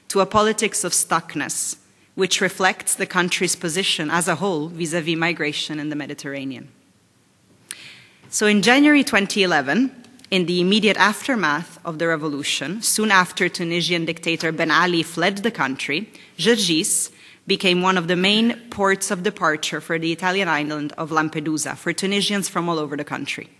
to 0.09 0.19
a 0.19 0.27
politics 0.27 0.83
of 0.83 0.91
stuckness, 0.91 1.77
which 2.15 2.41
reflects 2.41 2.95
the 2.95 3.07
country's 3.07 3.57
position 3.57 4.11
as 4.11 4.29
a 4.29 4.37
whole 4.37 4.69
vis 4.69 4.93
a 4.93 5.01
vis 5.01 5.17
migration 5.17 5.79
in 5.79 5.89
the 5.89 5.97
Mediterranean. 5.97 6.69
So 8.29 8.47
in 8.47 8.63
January 8.63 9.05
2011, 9.05 9.91
in 10.31 10.47
the 10.47 10.61
immediate 10.61 10.97
aftermath 10.97 11.79
of 11.85 11.99
the 11.99 12.09
revolution, 12.09 12.81
soon 12.81 13.11
after 13.11 13.49
Tunisian 13.49 14.07
dictator 14.07 14.51
Ben 14.53 14.71
Ali 14.71 15.03
fled 15.03 15.39
the 15.39 15.51
country, 15.51 16.11
Gergis 16.39 17.11
became 17.47 17.83
one 17.83 17.99
of 17.99 18.09
the 18.09 18.17
main 18.17 18.59
ports 18.71 19.11
of 19.11 19.23
departure 19.23 19.81
for 19.81 19.99
the 19.99 20.13
Italian 20.13 20.49
island 20.49 20.93
of 20.97 21.11
Lampedusa 21.11 21.77
for 21.77 21.93
Tunisians 21.93 22.49
from 22.49 22.69
all 22.69 22.79
over 22.79 22.97
the 22.97 23.05
country. 23.05 23.51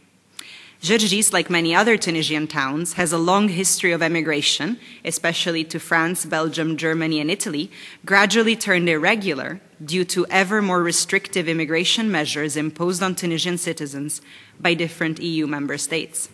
Gergis, 0.83 1.33
like 1.33 1.49
many 1.49 1.73
other 1.73 1.97
Tunisian 1.97 2.49
towns, 2.49 2.95
has 2.95 3.13
a 3.13 3.19
long 3.19 3.49
history 3.49 3.93
of 3.93 4.03
emigration, 4.03 4.81
especially 5.05 5.63
to 5.63 5.79
France, 5.79 6.27
Belgium, 6.27 6.77
Germany, 6.77 7.21
and 7.21 7.31
Italy, 7.31 7.71
gradually 8.05 8.57
turned 8.57 8.89
irregular 8.89 9.61
due 9.85 10.05
to 10.07 10.27
ever 10.27 10.61
more 10.61 10.83
restrictive 10.83 11.49
immigration 11.49 12.11
measures 12.11 12.57
imposed 12.57 13.01
on 13.01 13.15
Tunisian 13.15 13.59
citizens 13.59 14.21
by 14.59 14.75
different 14.75 15.21
EU 15.21 15.47
member 15.47 15.79
states. 15.79 16.29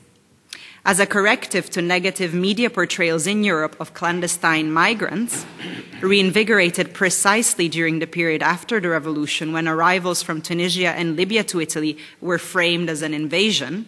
as 0.84 1.00
a 1.00 1.06
corrective 1.06 1.68
to 1.68 1.82
negative 1.82 2.32
media 2.32 2.70
portrayals 2.70 3.26
in 3.26 3.44
Europe 3.44 3.76
of 3.78 3.92
clandestine 3.92 4.72
migrants, 4.72 5.44
reinvigorated 6.00 6.94
precisely 6.94 7.68
during 7.68 7.98
the 7.98 8.06
period 8.06 8.42
after 8.42 8.80
the 8.80 8.88
revolution 8.88 9.52
when 9.52 9.68
arrivals 9.68 10.22
from 10.22 10.40
Tunisia 10.40 10.92
and 10.92 11.16
Libya 11.16 11.44
to 11.44 11.60
Italy 11.60 11.98
were 12.22 12.38
framed 12.38 12.88
as 12.88 13.02
an 13.02 13.12
invasion, 13.12 13.84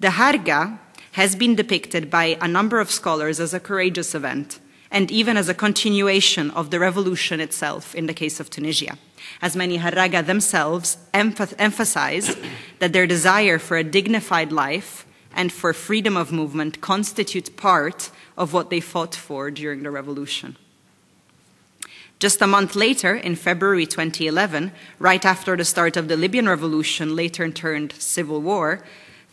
the 0.00 0.08
Harga 0.08 0.78
has 1.12 1.34
been 1.34 1.54
depicted 1.54 2.10
by 2.10 2.38
a 2.40 2.48
number 2.48 2.80
of 2.80 2.90
scholars 2.90 3.40
as 3.40 3.52
a 3.52 3.60
courageous 3.60 4.14
event 4.14 4.60
and 4.90 5.10
even 5.10 5.36
as 5.36 5.48
a 5.48 5.54
continuation 5.54 6.50
of 6.52 6.70
the 6.70 6.78
revolution 6.78 7.40
itself 7.40 7.94
in 7.94 8.06
the 8.06 8.14
case 8.14 8.40
of 8.40 8.48
Tunisia, 8.48 8.96
as 9.42 9.54
many 9.54 9.78
Harraga 9.78 10.24
themselves 10.24 10.96
emphasize 11.12 12.36
that 12.78 12.92
their 12.92 13.06
desire 13.06 13.58
for 13.58 13.76
a 13.76 13.84
dignified 13.84 14.50
life 14.52 15.06
and 15.34 15.52
for 15.52 15.72
freedom 15.72 16.16
of 16.16 16.32
movement 16.32 16.80
constitute 16.80 17.56
part 17.56 18.10
of 18.36 18.52
what 18.52 18.70
they 18.70 18.80
fought 18.80 19.14
for 19.14 19.50
during 19.50 19.82
the 19.82 19.90
revolution. 19.90 20.56
Just 22.18 22.42
a 22.42 22.46
month 22.46 22.74
later, 22.74 23.14
in 23.14 23.36
February 23.36 23.86
2011, 23.86 24.72
right 24.98 25.24
after 25.24 25.56
the 25.56 25.64
start 25.64 25.96
of 25.96 26.08
the 26.08 26.16
Libyan 26.16 26.48
revolution, 26.48 27.14
later 27.14 27.48
turned 27.50 27.92
civil 27.92 28.40
war, 28.42 28.82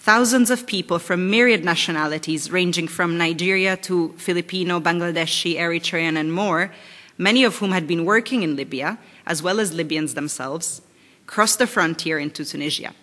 thousands 0.05 0.51
of 0.51 0.67
people 0.67 0.99
from 0.99 1.31
myriad 1.31 1.65
nationalities, 1.65 2.51
ranging 2.51 2.87
from 2.87 3.17
Nigeria 3.17 3.75
to 3.75 4.13
Filipino, 4.17 4.79
Bangladeshi, 4.79 5.55
Eritrean, 5.55 6.15
and 6.15 6.31
more, 6.31 6.71
many 7.17 7.43
of 7.43 7.57
whom 7.57 7.71
had 7.71 7.87
been 7.87 8.05
working 8.05 8.43
in 8.43 8.55
Libya, 8.55 8.99
as 9.25 9.41
well 9.41 9.59
as 9.59 9.73
Libyans 9.73 10.13
themselves, 10.13 10.83
crossed 11.25 11.57
the 11.57 11.65
frontier 11.65 12.19
into 12.19 12.45
Tunisia. 12.45 12.93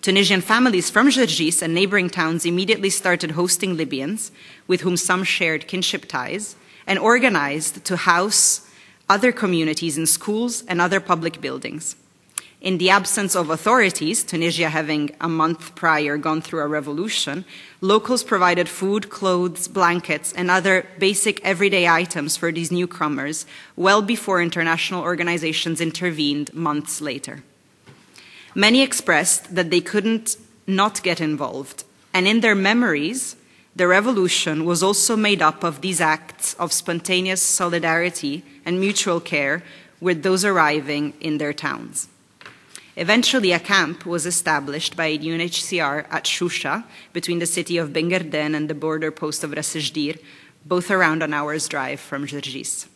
Tunisian 0.00 0.42
families 0.42 0.90
from 0.90 1.08
Gergis 1.08 1.60
and 1.60 1.74
neighboring 1.74 2.08
towns 2.08 2.46
immediately 2.46 2.90
started 2.90 3.32
hosting 3.32 3.76
Libyans, 3.76 4.30
with 4.68 4.82
whom 4.82 4.96
some 4.96 5.24
shared 5.24 5.66
kinship 5.66 6.04
ties, 6.04 6.54
and 6.86 7.00
organized 7.00 7.84
to 7.84 7.96
house 7.96 8.70
other 9.08 9.32
communities 9.32 9.98
in 9.98 10.06
schools 10.06 10.62
and 10.68 10.80
other 10.80 11.00
public 11.00 11.40
buildings. 11.40 11.96
In 12.60 12.78
the 12.78 12.90
absence 12.90 13.36
of 13.36 13.50
authorities, 13.50 14.24
Tunisia 14.24 14.70
having 14.70 15.14
a 15.20 15.28
month 15.28 15.74
prior 15.74 16.16
gone 16.16 16.40
through 16.40 16.60
a 16.60 16.66
revolution, 16.66 17.44
locals 17.82 18.24
provided 18.24 18.68
food, 18.68 19.10
clothes, 19.10 19.68
blankets, 19.68 20.32
and 20.32 20.50
other 20.50 20.86
basic 20.98 21.44
everyday 21.44 21.86
items 21.86 22.36
for 22.36 22.50
these 22.50 22.72
newcomers 22.72 23.44
well 23.76 24.00
before 24.00 24.40
international 24.40 25.02
organizations 25.02 25.80
intervened 25.82 26.52
months 26.54 27.00
later. 27.00 27.42
Many 28.54 28.82
expressed 28.82 29.54
that 29.54 29.70
they 29.70 29.82
couldn't 29.82 30.38
not 30.66 31.02
get 31.02 31.20
involved, 31.20 31.84
and 32.14 32.26
in 32.26 32.40
their 32.40 32.54
memories, 32.54 33.36
the 33.76 33.86
revolution 33.86 34.64
was 34.64 34.82
also 34.82 35.14
made 35.14 35.42
up 35.42 35.62
of 35.62 35.82
these 35.82 36.00
acts 36.00 36.54
of 36.54 36.72
spontaneous 36.72 37.42
solidarity 37.42 38.42
and 38.64 38.80
mutual 38.80 39.20
care 39.20 39.62
with 40.00 40.22
those 40.22 40.42
arriving 40.42 41.12
in 41.20 41.36
their 41.36 41.52
towns. 41.52 42.08
Eventually, 42.96 43.52
a 43.52 43.60
camp 43.60 44.06
was 44.06 44.24
established 44.24 44.96
by 44.96 45.18
UNHCR 45.18 46.06
at 46.10 46.24
Choucha, 46.24 46.84
between 47.12 47.38
the 47.38 47.46
city 47.46 47.76
of 47.76 47.92
Ben 47.92 48.08
Guerdane 48.08 48.54
and 48.54 48.70
the 48.70 48.74
border 48.74 49.10
post 49.10 49.44
of 49.44 49.52
Ras 49.52 49.76
both 50.64 50.90
around 50.90 51.22
an 51.22 51.34
hour's 51.34 51.68
drive 51.68 52.00
from 52.00 52.26
Gergis. 52.26 52.88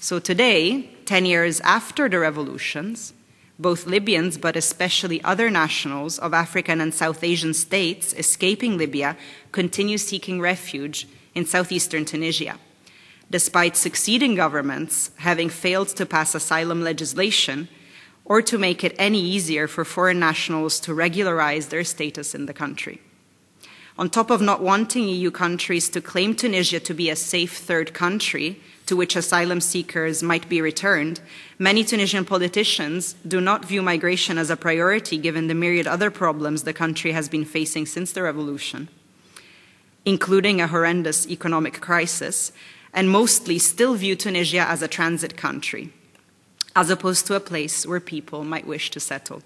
So 0.00 0.18
today, 0.18 0.90
10 1.04 1.26
years 1.26 1.60
after 1.60 2.08
the 2.08 2.18
revolutions, 2.18 3.12
both 3.58 3.86
Libyans, 3.86 4.38
but 4.38 4.56
especially 4.56 5.22
other 5.22 5.50
nationals 5.50 6.18
of 6.18 6.32
African 6.32 6.80
and 6.80 6.94
South 6.94 7.22
Asian 7.22 7.52
states 7.52 8.14
escaping 8.14 8.78
Libya, 8.78 9.16
continue 9.52 9.98
seeking 9.98 10.40
refuge 10.40 11.06
in 11.34 11.44
southeastern 11.44 12.04
Tunisia. 12.04 12.58
Despite 13.30 13.76
succeeding 13.76 14.36
governments 14.36 15.10
having 15.16 15.50
failed 15.50 15.88
to 15.88 16.06
pass 16.06 16.34
asylum 16.34 16.82
legislation, 16.82 17.68
or 18.28 18.42
to 18.42 18.58
make 18.58 18.84
it 18.84 18.94
any 18.98 19.20
easier 19.20 19.66
for 19.66 19.84
foreign 19.84 20.20
nationals 20.20 20.78
to 20.80 20.92
regularize 20.92 21.68
their 21.68 21.82
status 21.82 22.34
in 22.34 22.44
the 22.44 22.52
country. 22.52 23.00
On 23.96 24.08
top 24.08 24.30
of 24.30 24.40
not 24.40 24.62
wanting 24.62 25.08
EU 25.08 25.30
countries 25.30 25.88
to 25.88 26.00
claim 26.00 26.34
Tunisia 26.34 26.78
to 26.78 26.94
be 26.94 27.10
a 27.10 27.16
safe 27.16 27.56
third 27.56 27.94
country 27.94 28.60
to 28.86 28.94
which 28.94 29.16
asylum 29.16 29.60
seekers 29.60 30.22
might 30.22 30.48
be 30.48 30.62
returned, 30.62 31.20
many 31.58 31.82
Tunisian 31.82 32.24
politicians 32.24 33.16
do 33.26 33.40
not 33.40 33.64
view 33.64 33.82
migration 33.82 34.38
as 34.38 34.50
a 34.50 34.56
priority 34.56 35.18
given 35.18 35.48
the 35.48 35.54
myriad 35.54 35.86
other 35.86 36.10
problems 36.10 36.62
the 36.62 36.72
country 36.72 37.12
has 37.12 37.28
been 37.28 37.44
facing 37.44 37.86
since 37.86 38.12
the 38.12 38.22
revolution, 38.22 38.88
including 40.04 40.60
a 40.60 40.68
horrendous 40.68 41.26
economic 41.26 41.80
crisis, 41.80 42.52
and 42.92 43.10
mostly 43.10 43.58
still 43.58 43.94
view 43.94 44.14
Tunisia 44.14 44.64
as 44.68 44.80
a 44.80 44.88
transit 44.88 45.36
country 45.36 45.92
as 46.78 46.90
opposed 46.90 47.26
to 47.26 47.34
a 47.34 47.40
place 47.40 47.84
where 47.84 47.98
people 47.98 48.44
might 48.44 48.64
wish 48.64 48.88
to 48.88 49.00
settle. 49.00 49.42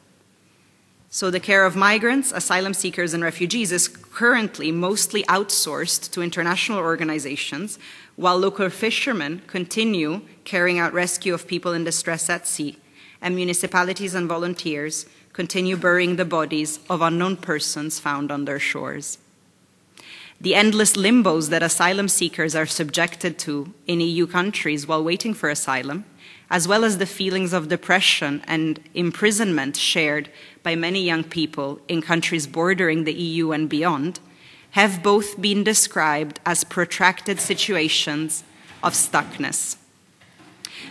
So, 1.09 1.31
the 1.31 1.41
care 1.41 1.65
of 1.65 1.75
migrants, 1.75 2.31
asylum 2.31 2.75
seekers, 2.75 3.15
and 3.15 3.23
refugees 3.23 3.73
is 3.73 3.89
currently 3.89 4.71
mostly 4.71 5.23
outsourced 5.37 6.11
to 6.11 6.21
international 6.21 6.79
organizations, 6.79 7.79
while 8.17 8.37
local 8.37 8.69
fishermen 8.69 9.41
continue 9.47 10.21
carrying 10.45 10.79
out 10.79 10.93
rescue 10.93 11.33
of 11.33 11.47
people 11.47 11.73
in 11.73 11.85
distress 11.85 12.29
at 12.29 12.47
sea, 12.47 12.77
and 13.23 13.35
municipalities 13.35 14.15
and 14.15 14.29
volunteers 14.29 15.07
continue 15.33 15.79
burying 15.79 16.17
the 16.17 16.27
bodies 16.27 16.81
of 16.91 17.01
unknown 17.01 17.39
persons 17.39 17.99
found 17.99 18.31
on 18.31 18.45
their 18.45 18.59
shores. 18.59 19.17
The 20.39 20.55
endless 20.55 20.97
limbos 20.97 21.49
that 21.49 21.63
asylum 21.63 22.09
seekers 22.09 22.55
are 22.55 22.67
subjected 22.67 23.39
to 23.39 23.73
in 23.87 24.03
EU 24.03 24.27
countries 24.27 24.87
while 24.87 25.03
waiting 25.03 25.33
for 25.33 25.49
asylum 25.49 26.05
as 26.53 26.69
well 26.69 26.85
as 26.85 26.99
the 26.99 27.07
feelings 27.07 27.55
of 27.55 27.69
depression 27.69 28.43
and 28.47 28.79
imprisonment 28.93 29.75
shared 29.75 30.29
by 30.63 30.77
many 30.77 31.03
young 31.03 31.25
people 31.25 31.81
in 31.89 32.03
countries 32.03 32.47
bordering 32.47 33.05
the 33.05 33.15
EU 33.15 33.53
and 33.53 33.71
beyond, 33.71 34.21
have 34.73 35.03
both 35.03 35.41
been 35.41 35.65
described 35.65 36.39
as 36.45 36.63
protracted 36.63 37.41
situations 37.41 38.45
of 38.83 38.93
stuckness. 38.93 39.77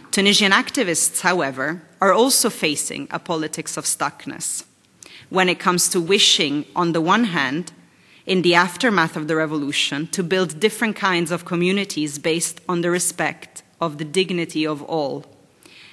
Tunisian 0.09 0.51
activists, 0.51 1.21
however, 1.21 1.83
are 2.01 2.11
also 2.11 2.49
facing 2.49 3.07
a 3.11 3.19
politics 3.19 3.77
of 3.77 3.85
stuckness 3.85 4.65
when 5.29 5.47
it 5.47 5.59
comes 5.59 5.87
to 5.89 6.01
wishing, 6.01 6.65
on 6.75 6.91
the 6.91 7.01
one 7.01 7.25
hand, 7.25 7.71
in 8.25 8.41
the 8.41 8.55
aftermath 8.55 9.15
of 9.15 9.27
the 9.27 9.35
revolution, 9.35 10.07
to 10.07 10.23
build 10.23 10.59
different 10.59 10.95
kinds 10.95 11.29
of 11.29 11.45
communities 11.45 12.17
based 12.17 12.59
on 12.67 12.81
the 12.81 12.89
respect 12.89 13.61
of 13.79 13.99
the 13.99 14.05
dignity 14.05 14.65
of 14.65 14.81
all 14.83 15.30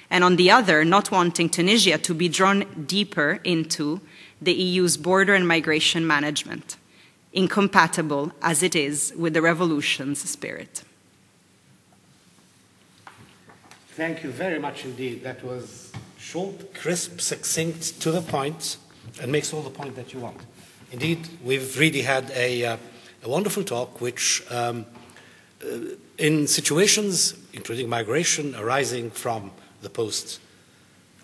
and 0.09 0.23
on 0.23 0.35
the 0.35 0.49
other, 0.49 0.83
not 0.83 1.11
wanting 1.11 1.49
Tunisia 1.49 1.97
to 1.97 2.13
be 2.13 2.29
drawn 2.29 2.85
deeper 2.85 3.39
into 3.43 4.01
the 4.41 4.53
EU's 4.53 4.97
border 4.97 5.33
and 5.35 5.47
migration 5.47 6.07
management, 6.07 6.77
incompatible 7.33 8.31
as 8.41 8.63
it 8.63 8.75
is 8.75 9.13
with 9.17 9.33
the 9.33 9.41
revolution's 9.41 10.27
spirit. 10.27 10.83
Thank 13.89 14.23
you 14.23 14.31
very 14.31 14.59
much 14.59 14.85
indeed. 14.85 15.23
That 15.23 15.43
was 15.43 15.91
short, 16.17 16.73
crisp, 16.73 17.19
succinct, 17.19 18.01
to 18.01 18.11
the 18.11 18.21
point, 18.21 18.77
and 19.21 19.31
makes 19.31 19.53
all 19.53 19.61
the 19.61 19.69
point 19.69 19.95
that 19.95 20.13
you 20.13 20.19
want. 20.21 20.37
Indeed, 20.91 21.27
we've 21.43 21.77
really 21.77 22.01
had 22.01 22.31
a, 22.31 22.65
uh, 22.65 22.77
a 23.23 23.29
wonderful 23.29 23.63
talk, 23.63 23.99
which, 23.99 24.43
um, 24.49 24.85
uh, 25.61 25.95
in 26.17 26.47
situations, 26.47 27.35
including 27.53 27.89
migration, 27.89 28.55
arising 28.55 29.11
from 29.11 29.51
the 29.81 29.89
post 29.89 30.39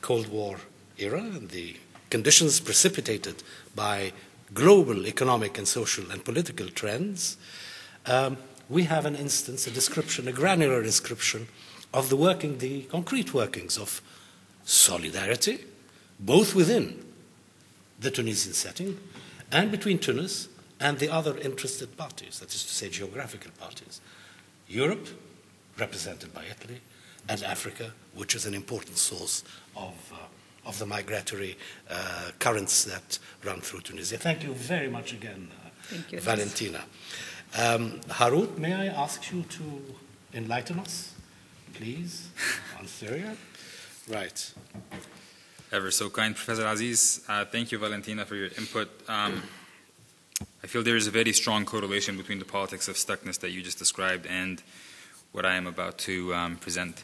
Cold 0.01 0.27
War 0.27 0.57
era 0.97 1.21
and 1.21 1.49
the 1.49 1.75
conditions 2.09 2.59
precipitated 2.59 3.43
by 3.75 4.13
global 4.53 5.07
economic 5.07 5.57
and 5.57 5.67
social 5.67 6.11
and 6.11 6.23
political 6.23 6.69
trends, 6.69 7.37
um, 8.05 8.37
we 8.69 8.83
have 8.83 9.05
an 9.05 9.15
instance, 9.15 9.67
a 9.67 9.71
description, 9.71 10.27
a 10.27 10.31
granular 10.31 10.81
description 10.81 11.47
of 11.93 12.09
the 12.09 12.15
working, 12.15 12.57
the 12.57 12.83
concrete 12.83 13.33
workings 13.33 13.77
of 13.77 14.01
solidarity, 14.63 15.63
both 16.19 16.55
within 16.55 17.03
the 17.99 18.11
Tunisian 18.11 18.53
setting 18.53 18.99
and 19.51 19.71
between 19.71 19.99
Tunis 19.99 20.49
and 20.79 20.99
the 20.99 21.09
other 21.09 21.37
interested 21.37 21.95
parties, 21.97 22.39
that 22.39 22.53
is 22.53 22.63
to 22.63 22.73
say, 22.73 22.89
geographical 22.89 23.51
parties. 23.59 24.01
Europe, 24.67 25.07
represented 25.77 26.33
by 26.33 26.43
Italy, 26.45 26.81
and 27.29 27.43
Africa, 27.43 27.91
which 28.13 28.35
is 28.35 28.45
an 28.45 28.53
important 28.53 28.97
source 28.97 29.43
of, 29.75 29.93
uh, 30.13 30.67
of 30.67 30.77
the 30.79 30.85
migratory 30.85 31.57
uh, 31.89 32.31
currents 32.39 32.83
that 32.85 33.19
run 33.43 33.61
through 33.61 33.81
Tunisia. 33.81 34.17
Thank 34.17 34.43
you 34.43 34.53
very 34.53 34.89
much 34.89 35.13
again, 35.13 35.49
uh, 35.63 35.97
you, 36.09 36.19
Valentina. 36.19 36.81
Um, 37.57 38.01
Harut, 38.09 38.57
may 38.57 38.73
I 38.73 38.87
ask 38.87 39.31
you 39.31 39.43
to 39.43 39.63
enlighten 40.33 40.79
us, 40.79 41.13
please, 41.73 42.29
on 42.79 42.87
Syria? 42.87 43.35
Right. 44.07 44.53
Ever 45.71 45.91
so 45.91 46.09
kind, 46.09 46.35
Professor 46.35 46.65
Aziz. 46.65 47.21
Uh, 47.27 47.45
thank 47.45 47.71
you, 47.71 47.79
Valentina, 47.79 48.25
for 48.25 48.35
your 48.35 48.49
input. 48.57 48.89
Um, 49.09 49.41
I 50.63 50.67
feel 50.67 50.83
there 50.83 50.97
is 50.97 51.07
a 51.07 51.11
very 51.11 51.33
strong 51.33 51.65
correlation 51.65 52.17
between 52.17 52.39
the 52.39 52.45
politics 52.45 52.87
of 52.87 52.95
stuckness 52.95 53.39
that 53.39 53.51
you 53.51 53.61
just 53.61 53.79
described 53.79 54.25
and 54.27 54.61
what 55.35 55.45
I 55.45 55.55
am 55.55 55.67
about 55.67 55.97
to 55.97 56.33
um, 56.33 56.55
present. 56.55 57.03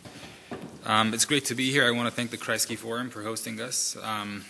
Um, 0.85 1.13
it's 1.13 1.25
great 1.25 1.43
to 1.45 1.55
be 1.55 1.69
here. 1.69 1.85
I 1.85 1.91
want 1.91 2.07
to 2.07 2.15
thank 2.15 2.31
the 2.31 2.37
Kreisky 2.37 2.77
Forum 2.77 3.09
for 3.09 3.23
hosting 3.23 3.59
us. 3.59 3.97
Um, 4.01 4.45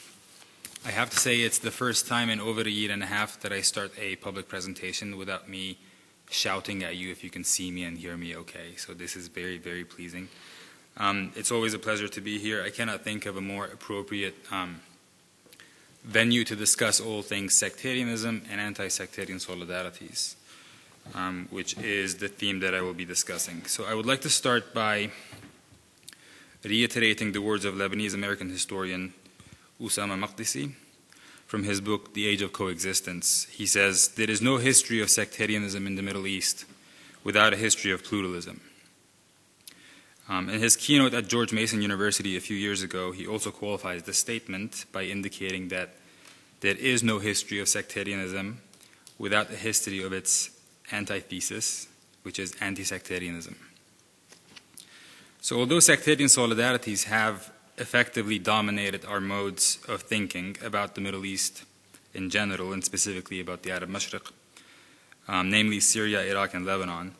I 0.85 0.91
have 0.91 1.09
to 1.09 1.17
say 1.17 1.39
it's 1.39 1.57
the 1.57 1.71
first 1.71 2.07
time 2.07 2.29
in 2.29 2.39
over 2.39 2.61
a 2.61 2.69
year 2.69 2.91
and 2.91 3.01
a 3.01 3.07
half 3.07 3.39
that 3.39 3.51
I 3.51 3.61
start 3.61 3.91
a 3.99 4.17
public 4.17 4.47
presentation 4.47 5.17
without 5.17 5.49
me 5.49 5.79
shouting 6.29 6.83
at 6.83 6.95
you 6.95 7.11
if 7.11 7.23
you 7.23 7.31
can 7.31 7.43
see 7.43 7.71
me 7.71 7.83
and 7.83 7.97
hear 7.97 8.15
me 8.15 8.35
okay. 8.35 8.75
So 8.77 8.93
this 8.93 9.15
is 9.15 9.29
very, 9.29 9.57
very 9.57 9.83
pleasing. 9.83 10.29
Um, 10.97 11.31
it's 11.35 11.51
always 11.51 11.73
a 11.73 11.79
pleasure 11.79 12.07
to 12.07 12.21
be 12.21 12.37
here. 12.37 12.63
I 12.63 12.69
cannot 12.69 13.01
think 13.01 13.25
of 13.25 13.35
a 13.35 13.41
more 13.41 13.65
appropriate 13.65 14.35
um, 14.51 14.81
venue 16.03 16.43
to 16.43 16.55
discuss 16.55 16.99
all 16.99 17.23
things 17.23 17.55
sectarianism 17.55 18.43
and 18.51 18.61
anti-sectarian 18.61 19.39
solidarities, 19.39 20.35
um, 21.13 21.47
which 21.51 21.77
is 21.77 22.15
the 22.15 22.27
theme 22.27 22.59
that 22.59 22.73
I 22.73 22.81
will 22.81 22.93
be 22.93 23.05
discussing. 23.05 23.65
So 23.65 23.85
I 23.85 23.93
would 23.93 24.05
like 24.05 24.21
to 24.21 24.29
start 24.29 24.73
by 24.73 25.11
reiterating 26.63 27.31
the 27.31 27.41
words 27.41 27.65
of 27.65 27.75
Lebanese 27.75 28.13
American 28.13 28.49
historian 28.49 29.13
Ussama 29.81 30.17
Makdisi 30.19 30.73
from 31.47 31.63
his 31.63 31.81
book, 31.81 32.13
The 32.13 32.27
Age 32.27 32.41
of 32.41 32.53
Coexistence. 32.53 33.45
He 33.51 33.65
says, 33.65 34.09
There 34.09 34.29
is 34.29 34.41
no 34.41 34.57
history 34.57 35.01
of 35.01 35.09
sectarianism 35.09 35.85
in 35.85 35.95
the 35.95 36.01
Middle 36.01 36.27
East 36.27 36.65
without 37.23 37.53
a 37.53 37.57
history 37.57 37.91
of 37.91 38.03
pluralism. 38.03 38.61
Um, 40.29 40.49
in 40.49 40.61
his 40.61 40.77
keynote 40.77 41.13
at 41.13 41.27
George 41.27 41.51
Mason 41.51 41.81
University 41.81 42.37
a 42.37 42.39
few 42.39 42.55
years 42.55 42.83
ago, 42.83 43.11
he 43.11 43.27
also 43.27 43.51
qualifies 43.51 44.03
the 44.03 44.13
statement 44.13 44.85
by 44.93 45.03
indicating 45.03 45.67
that 45.69 45.89
there 46.61 46.75
is 46.75 47.03
no 47.03 47.19
history 47.19 47.59
of 47.59 47.67
sectarianism 47.67 48.61
without 49.17 49.49
a 49.49 49.55
history 49.55 50.01
of 50.01 50.13
its 50.13 50.51
antithesis, 50.91 51.87
which 52.23 52.39
is 52.39 52.55
anti 52.61 52.83
sectarianism. 52.83 53.55
So, 55.41 55.59
although 55.59 55.79
sectarian 55.79 56.29
solidarities 56.29 57.05
have 57.05 57.51
effectively 57.77 58.37
dominated 58.37 59.05
our 59.05 59.19
modes 59.19 59.79
of 59.87 60.03
thinking 60.03 60.55
about 60.63 60.93
the 60.93 61.01
Middle 61.01 61.25
East 61.25 61.63
in 62.13 62.29
general, 62.29 62.73
and 62.73 62.83
specifically 62.83 63.39
about 63.39 63.63
the 63.63 63.71
Arab 63.71 63.89
Mashriq, 63.89 64.31
um, 65.27 65.49
namely 65.49 65.79
Syria, 65.79 66.21
Iraq, 66.21 66.53
and 66.53 66.65
Lebanon, 66.65 67.15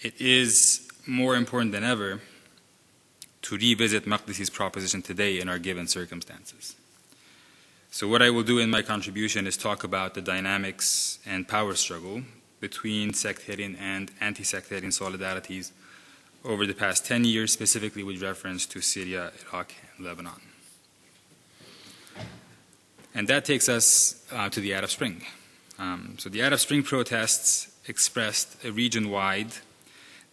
it 0.00 0.20
is 0.20 0.86
more 1.06 1.36
important 1.36 1.72
than 1.72 1.84
ever 1.84 2.20
to 3.42 3.56
revisit 3.56 4.04
Makdisi's 4.04 4.50
proposition 4.50 5.00
today 5.00 5.40
in 5.40 5.48
our 5.48 5.58
given 5.58 5.86
circumstances. 5.86 6.74
So, 7.90 8.08
what 8.08 8.20
I 8.22 8.30
will 8.30 8.42
do 8.42 8.58
in 8.58 8.68
my 8.68 8.82
contribution 8.82 9.46
is 9.46 9.56
talk 9.56 9.84
about 9.84 10.14
the 10.14 10.20
dynamics 10.20 11.20
and 11.24 11.46
power 11.46 11.74
struggle 11.74 12.22
between 12.68 13.12
sectarian 13.12 13.76
and 13.76 14.10
anti 14.20 14.42
sectarian 14.42 14.90
solidarities 14.90 15.70
over 16.44 16.64
the 16.66 16.72
past 16.72 17.04
10 17.04 17.24
years, 17.24 17.52
specifically 17.52 18.02
with 18.02 18.22
reference 18.22 18.64
to 18.64 18.80
Syria, 18.80 19.32
Iraq, 19.42 19.74
and 19.96 20.06
Lebanon. 20.06 20.40
And 23.14 23.28
that 23.28 23.44
takes 23.44 23.68
us 23.68 24.24
uh, 24.32 24.48
to 24.48 24.60
the 24.60 24.72
Arab 24.72 24.88
Spring. 24.88 25.22
Um, 25.78 26.16
so, 26.18 26.30
the 26.30 26.40
Arab 26.40 26.58
Spring 26.58 26.82
protests 26.82 27.68
expressed 27.86 28.64
a 28.64 28.70
region 28.70 29.10
wide 29.10 29.52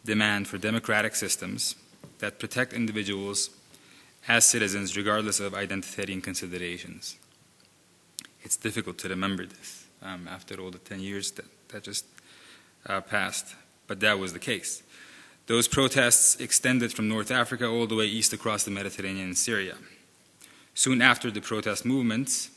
demand 0.05 0.47
for 0.47 0.57
democratic 0.57 1.15
systems 1.15 1.75
that 2.19 2.39
protect 2.39 2.71
individuals 2.71 3.49
as 4.27 4.45
citizens 4.45 4.95
regardless 4.95 5.41
of 5.41 5.51
identitarian 5.51 6.23
considerations. 6.23 7.17
It's 8.43 8.55
difficult 8.55 8.97
to 8.99 9.09
remember 9.09 9.45
this 9.45 9.85
um, 10.01 10.27
after 10.29 10.61
all 10.61 10.71
the 10.71 10.79
10 10.79 10.99
years 10.99 11.31
that, 11.31 11.45
that 11.69 11.83
just 11.83 12.05
uh, 12.85 13.01
passed, 13.01 13.55
but 13.87 13.99
that 13.99 14.19
was 14.19 14.33
the 14.33 14.39
case. 14.39 14.83
Those 15.47 15.67
protests 15.67 16.39
extended 16.39 16.93
from 16.93 17.07
North 17.07 17.31
Africa 17.31 17.67
all 17.67 17.87
the 17.87 17.95
way 17.95 18.05
east 18.05 18.33
across 18.33 18.63
the 18.63 18.71
Mediterranean 18.71 19.27
and 19.27 19.37
Syria. 19.37 19.75
Soon 20.73 21.01
after 21.01 21.29
the 21.29 21.41
protest 21.41 21.85
movements, 21.85 22.49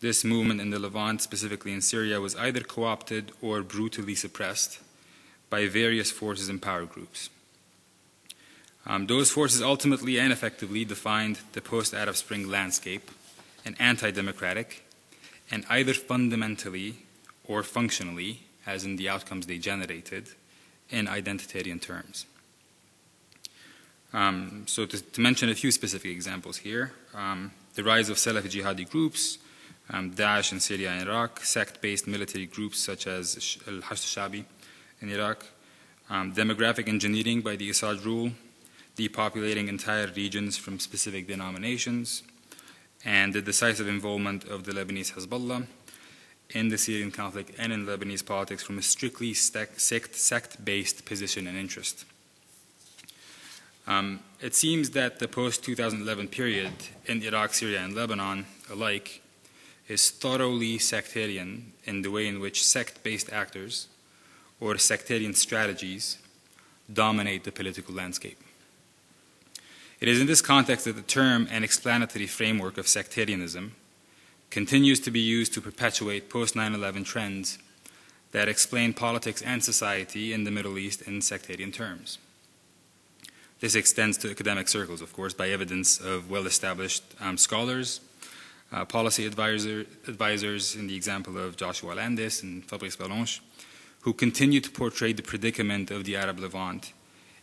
this 0.00 0.24
movement 0.24 0.60
in 0.60 0.70
the 0.70 0.78
Levant, 0.78 1.20
specifically 1.20 1.72
in 1.72 1.80
Syria, 1.80 2.20
was 2.20 2.36
either 2.36 2.60
co 2.60 2.84
opted 2.84 3.32
or 3.42 3.62
brutally 3.62 4.14
suppressed 4.14 4.78
by 5.50 5.66
various 5.66 6.10
forces 6.10 6.48
and 6.48 6.62
power 6.62 6.84
groups. 6.84 7.30
Um, 8.86 9.06
those 9.06 9.30
forces 9.30 9.60
ultimately 9.60 10.18
and 10.18 10.32
effectively 10.32 10.84
defined 10.84 11.40
the 11.52 11.60
post 11.60 11.92
Arab 11.92 12.16
Spring 12.16 12.48
landscape 12.48 13.10
an 13.64 13.76
anti 13.78 14.10
democratic 14.10 14.82
and 15.50 15.64
either 15.68 15.94
fundamentally 15.94 17.06
or 17.44 17.62
functionally, 17.62 18.40
as 18.68 18.84
in 18.84 18.96
the 18.96 19.08
outcomes 19.08 19.46
they 19.46 19.58
generated, 19.58 20.28
in 20.90 21.06
identitarian 21.06 21.80
terms. 21.80 22.26
Um, 24.12 24.64
so, 24.66 24.86
to, 24.86 25.00
to, 25.00 25.20
mention 25.20 25.48
a 25.48 25.54
few 25.54 25.70
specific 25.70 26.10
examples 26.10 26.58
here 26.58 26.92
um, 27.14 27.50
the 27.74 27.84
rise 27.84 28.08
of 28.08 28.16
Salafi 28.16 28.50
jihadi 28.54 28.88
groups, 28.88 29.38
um, 29.90 30.10
Daesh 30.10 30.52
in 30.52 30.60
Syria 30.60 30.90
and 30.90 31.08
Iraq, 31.08 31.44
sect 31.44 31.80
based 31.80 32.06
military 32.06 32.46
groups 32.46 32.78
such 32.78 33.06
as 33.06 33.58
Al 33.66 33.80
Hashd 33.88 34.06
Shabi 34.14 34.44
in 35.00 35.10
Iraq, 35.10 35.44
um, 36.10 36.32
demographic 36.32 36.88
engineering 36.88 37.40
by 37.42 37.56
the 37.56 37.68
Assad 37.70 38.00
rule, 38.04 38.30
depopulating 38.96 39.68
entire 39.68 40.08
regions 40.16 40.56
from 40.56 40.78
specific 40.78 41.26
denominations, 41.28 42.22
and 43.04 43.32
the 43.32 43.42
decisive 43.42 43.88
involvement 43.88 44.44
of 44.44 44.64
the 44.64 44.72
Lebanese 44.72 45.12
Hezbollah 45.14 45.66
in 46.50 46.68
the 46.68 46.78
Syrian 46.78 47.10
conflict 47.10 47.52
and 47.58 47.72
in 47.72 47.86
Lebanese 47.86 48.24
politics 48.24 48.62
from 48.62 48.78
a 48.78 48.82
strictly 48.82 49.34
sect 49.34 50.64
based 50.64 51.04
position 51.04 51.46
and 51.46 51.56
interest. 51.56 52.04
Um, 53.86 54.20
it 54.40 54.54
seems 54.54 54.90
that 54.90 55.18
the 55.18 55.28
post 55.28 55.64
2011 55.64 56.28
period 56.28 56.72
in 57.06 57.22
Iraq, 57.22 57.54
Syria, 57.54 57.80
and 57.80 57.94
Lebanon 57.94 58.46
alike 58.70 59.22
is 59.88 60.10
thoroughly 60.10 60.78
sectarian 60.78 61.72
in 61.84 62.02
the 62.02 62.10
way 62.10 62.26
in 62.26 62.38
which 62.38 62.64
sect 62.64 63.02
based 63.02 63.32
actors 63.32 63.88
or 64.60 64.76
sectarian 64.76 65.32
strategies 65.32 66.18
dominate 66.92 67.44
the 67.44 67.52
political 67.52 67.94
landscape. 67.94 68.38
It 70.00 70.08
is 70.08 70.20
in 70.20 70.26
this 70.26 70.42
context 70.42 70.84
that 70.84 70.96
the 70.96 71.02
term 71.02 71.48
and 71.50 71.64
explanatory 71.64 72.26
framework 72.26 72.78
of 72.78 72.86
sectarianism 72.86 73.74
continues 74.50 75.00
to 75.00 75.10
be 75.10 75.20
used 75.20 75.52
to 75.54 75.60
perpetuate 75.60 76.30
post 76.30 76.56
9 76.56 76.74
11 76.74 77.04
trends 77.04 77.58
that 78.32 78.48
explain 78.48 78.92
politics 78.92 79.42
and 79.42 79.62
society 79.64 80.32
in 80.32 80.44
the 80.44 80.50
Middle 80.50 80.78
East 80.78 81.02
in 81.02 81.20
sectarian 81.22 81.72
terms. 81.72 82.18
This 83.60 83.74
extends 83.74 84.16
to 84.18 84.30
academic 84.30 84.68
circles, 84.68 85.00
of 85.00 85.12
course, 85.12 85.34
by 85.34 85.48
evidence 85.48 85.98
of 85.98 86.30
well 86.30 86.46
established 86.46 87.02
um, 87.20 87.36
scholars, 87.36 88.00
uh, 88.70 88.84
policy 88.84 89.26
advisor, 89.26 89.86
advisors, 90.06 90.76
in 90.76 90.86
the 90.86 90.94
example 90.94 91.38
of 91.38 91.56
Joshua 91.56 91.94
Landis 91.94 92.42
and 92.42 92.64
Fabrice 92.64 92.96
Balanche, 92.96 93.40
who 94.02 94.12
continue 94.12 94.60
to 94.60 94.70
portray 94.70 95.12
the 95.12 95.22
predicament 95.22 95.90
of 95.90 96.04
the 96.04 96.16
Arab 96.16 96.38
Levant 96.38 96.92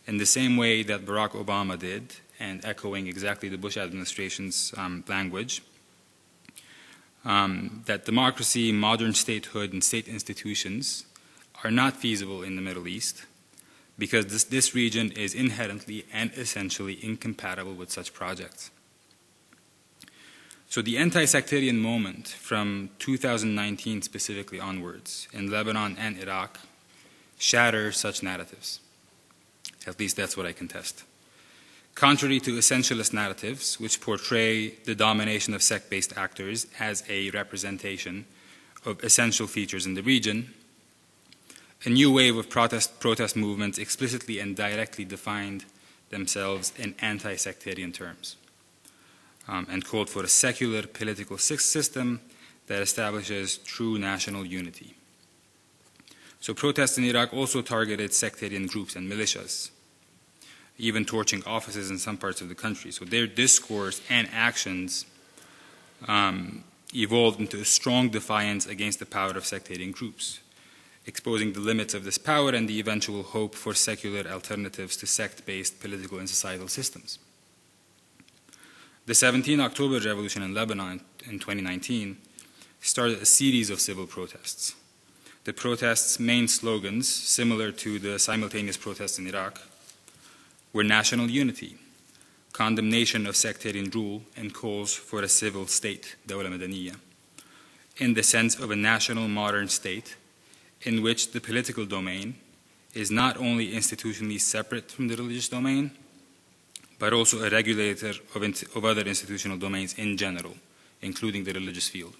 in 0.06 0.18
the 0.18 0.26
same 0.26 0.56
way 0.56 0.82
that 0.84 1.04
Barack 1.04 1.32
Obama 1.32 1.78
did, 1.78 2.14
and 2.38 2.64
echoing 2.64 3.06
exactly 3.06 3.48
the 3.48 3.58
Bush 3.58 3.76
administration's 3.76 4.72
um, 4.76 5.04
language. 5.08 5.62
Um, 7.26 7.82
that 7.86 8.04
democracy, 8.04 8.70
modern 8.70 9.12
statehood, 9.12 9.72
and 9.72 9.82
state 9.82 10.06
institutions 10.06 11.04
are 11.64 11.72
not 11.72 11.96
feasible 11.96 12.44
in 12.44 12.54
the 12.54 12.62
Middle 12.62 12.86
East 12.86 13.26
because 13.98 14.26
this, 14.26 14.44
this 14.44 14.76
region 14.76 15.10
is 15.10 15.34
inherently 15.34 16.06
and 16.12 16.30
essentially 16.36 17.04
incompatible 17.04 17.74
with 17.74 17.90
such 17.90 18.14
projects. 18.14 18.70
So 20.68 20.82
the 20.82 20.98
anti-sectarian 20.98 21.78
moment 21.78 22.28
from 22.28 22.90
2019 23.00 24.02
specifically 24.02 24.60
onwards 24.60 25.26
in 25.32 25.50
Lebanon 25.50 25.96
and 25.98 26.18
Iraq 26.18 26.60
shatter 27.38 27.90
such 27.90 28.22
narratives. 28.22 28.78
At 29.84 29.98
least 29.98 30.16
that's 30.16 30.36
what 30.36 30.46
I 30.46 30.52
contest. 30.52 31.02
Contrary 31.96 32.38
to 32.40 32.58
essentialist 32.58 33.14
narratives, 33.14 33.80
which 33.80 34.02
portray 34.02 34.68
the 34.84 34.94
domination 34.94 35.54
of 35.54 35.62
sect 35.62 35.88
based 35.88 36.12
actors 36.14 36.66
as 36.78 37.02
a 37.08 37.30
representation 37.30 38.26
of 38.84 39.02
essential 39.02 39.46
features 39.46 39.86
in 39.86 39.94
the 39.94 40.02
region, 40.02 40.52
a 41.86 41.88
new 41.88 42.12
wave 42.12 42.36
of 42.36 42.50
protest, 42.50 43.00
protest 43.00 43.34
movements 43.34 43.78
explicitly 43.78 44.38
and 44.38 44.54
directly 44.54 45.06
defined 45.06 45.64
themselves 46.10 46.70
in 46.76 46.94
anti 47.00 47.34
sectarian 47.34 47.92
terms 47.92 48.36
um, 49.48 49.66
and 49.70 49.82
called 49.86 50.10
for 50.10 50.22
a 50.22 50.28
secular 50.28 50.82
political 50.82 51.38
system 51.38 52.20
that 52.66 52.82
establishes 52.82 53.56
true 53.56 53.98
national 53.98 54.44
unity. 54.44 54.96
So 56.40 56.52
protests 56.52 56.98
in 56.98 57.04
Iraq 57.04 57.32
also 57.32 57.62
targeted 57.62 58.12
sectarian 58.12 58.66
groups 58.66 58.96
and 58.96 59.10
militias, 59.10 59.70
even 60.78 61.04
torching 61.04 61.42
offices 61.44 61.90
in 61.90 61.98
some 61.98 62.16
parts 62.16 62.40
of 62.40 62.48
the 62.48 62.54
country. 62.54 62.90
So 62.90 63.04
their 63.04 63.26
discourse 63.26 64.00
and 64.10 64.28
actions 64.32 65.06
um, 66.06 66.64
evolved 66.94 67.40
into 67.40 67.60
a 67.60 67.64
strong 67.64 68.10
defiance 68.10 68.66
against 68.66 68.98
the 68.98 69.06
power 69.06 69.30
of 69.30 69.46
sectarian 69.46 69.92
groups, 69.92 70.40
exposing 71.06 71.52
the 71.52 71.60
limits 71.60 71.94
of 71.94 72.04
this 72.04 72.18
power 72.18 72.50
and 72.50 72.68
the 72.68 72.78
eventual 72.78 73.22
hope 73.22 73.54
for 73.54 73.74
secular 73.74 74.28
alternatives 74.30 74.96
to 74.98 75.06
sect 75.06 75.46
based 75.46 75.80
political 75.80 76.18
and 76.18 76.28
societal 76.28 76.68
systems. 76.68 77.18
The 79.06 79.14
17 79.14 79.60
October 79.60 80.00
revolution 80.00 80.42
in 80.42 80.52
Lebanon 80.52 81.00
in 81.24 81.38
2019 81.38 82.18
started 82.80 83.22
a 83.22 83.26
series 83.26 83.70
of 83.70 83.80
civil 83.80 84.06
protests. 84.06 84.74
The 85.44 85.52
protests' 85.52 86.18
main 86.18 86.48
slogans, 86.48 87.08
similar 87.08 87.70
to 87.70 88.00
the 88.00 88.18
simultaneous 88.18 88.76
protests 88.76 89.18
in 89.18 89.28
Iraq, 89.28 89.60
were 90.76 90.84
national 90.84 91.30
unity, 91.30 91.74
condemnation 92.52 93.26
of 93.26 93.34
sectarian 93.34 93.88
rule, 93.90 94.20
and 94.36 94.52
calls 94.52 94.94
for 94.94 95.22
a 95.22 95.28
civil 95.28 95.66
state, 95.66 96.16
Dawla 96.28 96.50
Madaniya, 96.50 96.94
in 97.96 98.12
the 98.12 98.22
sense 98.22 98.58
of 98.60 98.70
a 98.70 98.76
national 98.76 99.26
modern 99.26 99.68
state 99.68 100.16
in 100.82 101.02
which 101.02 101.32
the 101.32 101.40
political 101.40 101.86
domain 101.86 102.34
is 102.92 103.10
not 103.10 103.38
only 103.38 103.72
institutionally 103.72 104.38
separate 104.38 104.90
from 104.90 105.08
the 105.08 105.16
religious 105.16 105.48
domain, 105.48 105.90
but 106.98 107.14
also 107.14 107.42
a 107.42 107.48
regulator 107.48 108.12
of, 108.34 108.42
of 108.76 108.84
other 108.84 109.02
institutional 109.02 109.56
domains 109.56 109.94
in 109.94 110.14
general, 110.18 110.54
including 111.00 111.44
the 111.44 111.52
religious 111.54 111.88
field. 111.88 112.14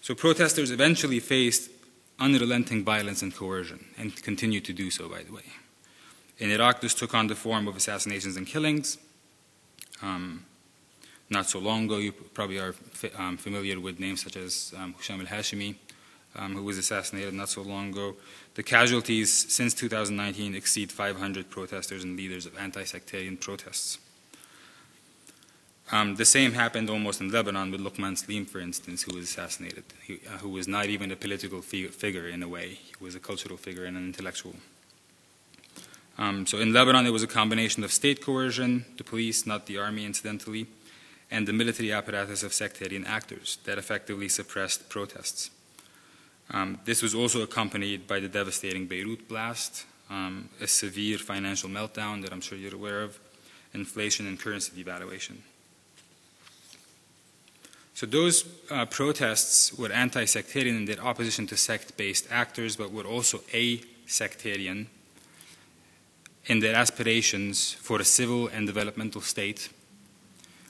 So 0.00 0.16
protesters 0.16 0.72
eventually 0.72 1.20
faced 1.20 1.70
unrelenting 2.18 2.84
violence 2.84 3.22
and 3.22 3.32
coercion, 3.34 3.86
and 3.96 4.20
continue 4.20 4.60
to 4.60 4.72
do 4.72 4.90
so, 4.90 5.08
by 5.08 5.22
the 5.22 5.32
way. 5.32 5.61
In 6.42 6.50
Iraq, 6.50 6.80
this 6.80 6.92
took 6.92 7.14
on 7.14 7.28
the 7.28 7.36
form 7.36 7.68
of 7.68 7.76
assassinations 7.76 8.36
and 8.36 8.44
killings. 8.44 8.98
Um, 10.02 10.44
not 11.30 11.46
so 11.46 11.60
long 11.60 11.84
ago, 11.84 11.98
you 11.98 12.10
probably 12.10 12.58
are 12.58 12.74
um, 13.16 13.36
familiar 13.36 13.78
with 13.78 14.00
names 14.00 14.24
such 14.24 14.36
as 14.36 14.74
um, 14.76 14.92
Hisham 14.94 15.20
al-Hashimi, 15.20 15.76
um, 16.34 16.56
who 16.56 16.64
was 16.64 16.78
assassinated 16.78 17.32
not 17.32 17.48
so 17.48 17.62
long 17.62 17.90
ago. 17.90 18.16
The 18.54 18.64
casualties 18.64 19.32
since 19.32 19.72
2019 19.72 20.56
exceed 20.56 20.90
500 20.90 21.48
protesters 21.48 22.02
and 22.02 22.16
leaders 22.16 22.44
of 22.44 22.58
anti-sectarian 22.58 23.36
protests. 23.36 24.00
Um, 25.92 26.16
the 26.16 26.24
same 26.24 26.54
happened 26.54 26.90
almost 26.90 27.20
in 27.20 27.30
Lebanon 27.30 27.70
with 27.70 27.82
Luqman 27.82 28.18
Slim, 28.18 28.46
for 28.46 28.58
instance, 28.58 29.02
who 29.04 29.14
was 29.14 29.26
assassinated, 29.26 29.84
he, 30.04 30.18
uh, 30.26 30.38
who 30.38 30.48
was 30.48 30.66
not 30.66 30.86
even 30.86 31.12
a 31.12 31.16
political 31.16 31.62
fi 31.62 31.86
figure 31.86 32.26
in 32.26 32.42
a 32.42 32.48
way. 32.48 32.70
He 32.70 32.94
was 32.98 33.14
a 33.14 33.20
cultural 33.20 33.56
figure 33.56 33.84
and 33.84 33.96
an 33.96 34.04
intellectual. 34.04 34.56
Um, 36.18 36.46
so 36.46 36.58
in 36.58 36.72
Lebanon, 36.72 37.06
it 37.06 37.10
was 37.10 37.22
a 37.22 37.26
combination 37.26 37.84
of 37.84 37.92
state 37.92 38.20
coercion, 38.20 38.84
the 38.96 39.04
police, 39.04 39.46
not 39.46 39.66
the 39.66 39.78
army, 39.78 40.04
incidentally, 40.04 40.66
and 41.30 41.48
the 41.48 41.52
military 41.52 41.92
apparatus 41.92 42.42
of 42.42 42.52
sectarian 42.52 43.06
actors 43.06 43.58
that 43.64 43.78
effectively 43.78 44.28
suppressed 44.28 44.88
protests. 44.88 45.50
Um, 46.50 46.78
this 46.84 47.02
was 47.02 47.14
also 47.14 47.42
accompanied 47.42 48.06
by 48.06 48.20
the 48.20 48.28
devastating 48.28 48.86
Beirut 48.86 49.26
blast, 49.28 49.86
um, 50.10 50.50
a 50.60 50.66
severe 50.66 51.16
financial 51.16 51.70
meltdown 51.70 52.22
that 52.22 52.32
I'm 52.32 52.42
sure 52.42 52.58
you're 52.58 52.74
aware 52.74 53.02
of, 53.02 53.18
inflation 53.72 54.26
and 54.26 54.38
currency 54.38 54.72
devaluation. 54.84 55.36
So 57.94 58.06
those 58.06 58.44
uh, 58.70 58.84
protests 58.86 59.72
were 59.72 59.92
anti-sectarian 59.92 60.76
in 60.76 60.84
their 60.84 61.00
opposition 61.00 61.46
to 61.46 61.56
sect-based 61.56 62.26
actors, 62.30 62.76
but 62.76 62.90
were 62.90 63.04
also 63.04 63.40
a-sectarian 63.54 64.88
in 66.46 66.60
their 66.60 66.74
aspirations 66.74 67.72
for 67.74 68.00
a 68.00 68.04
civil 68.04 68.48
and 68.48 68.66
developmental 68.66 69.20
state 69.20 69.68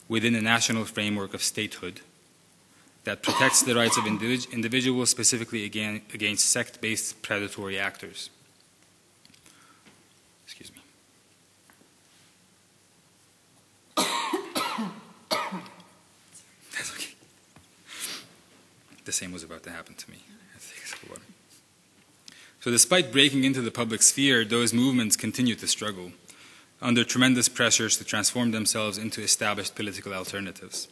within 0.09 0.35
a 0.35 0.41
national 0.41 0.85
framework 0.85 1.33
of 1.35 1.43
statehood 1.43 2.01
that 3.05 3.23
protects 3.23 3.63
the 3.63 3.75
rights 3.75 3.97
of 3.97 4.07
individuals, 4.07 5.11
specifically 5.11 5.65
again, 5.65 6.03
against 6.15 6.45
sect-based 6.45 7.21
predatory 7.23 7.79
actors. 7.79 8.31
Excuse 10.45 10.71
me. 10.71 10.83
That's 16.77 16.93
okay. 16.93 17.15
The 19.05 19.13
same 19.13 19.33
was 19.33 19.43
about 19.43 19.65
to 19.65 19.71
happen 19.71 19.95
to 19.95 20.11
me. 20.11 20.19
So 22.63 22.71
despite 22.71 23.11
breaking 23.11 23.43
into 23.43 23.61
the 23.61 23.73
public 23.73 24.03
sphere, 24.03 24.45
those 24.45 24.73
movements 24.73 25.17
continue 25.17 25.57
to 25.57 25.67
struggle 25.67 26.13
under 26.81 27.03
tremendous 27.03 27.49
pressures 27.49 27.97
to 27.97 28.05
transform 28.05 28.53
themselves 28.53 28.99
into 28.99 29.21
established 29.21 29.75
political 29.75 30.15
alternatives 30.15 30.87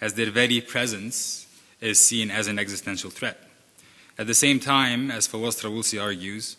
as 0.00 0.14
their 0.14 0.32
very 0.32 0.60
presence 0.60 1.46
is 1.80 2.00
seen 2.00 2.32
as 2.32 2.48
an 2.48 2.58
existential 2.58 3.10
threat. 3.10 3.38
At 4.18 4.26
the 4.26 4.34
same 4.34 4.58
time, 4.58 5.08
as 5.08 5.28
Fawwaz 5.28 5.62
Traboulsi 5.62 6.02
argues, 6.02 6.56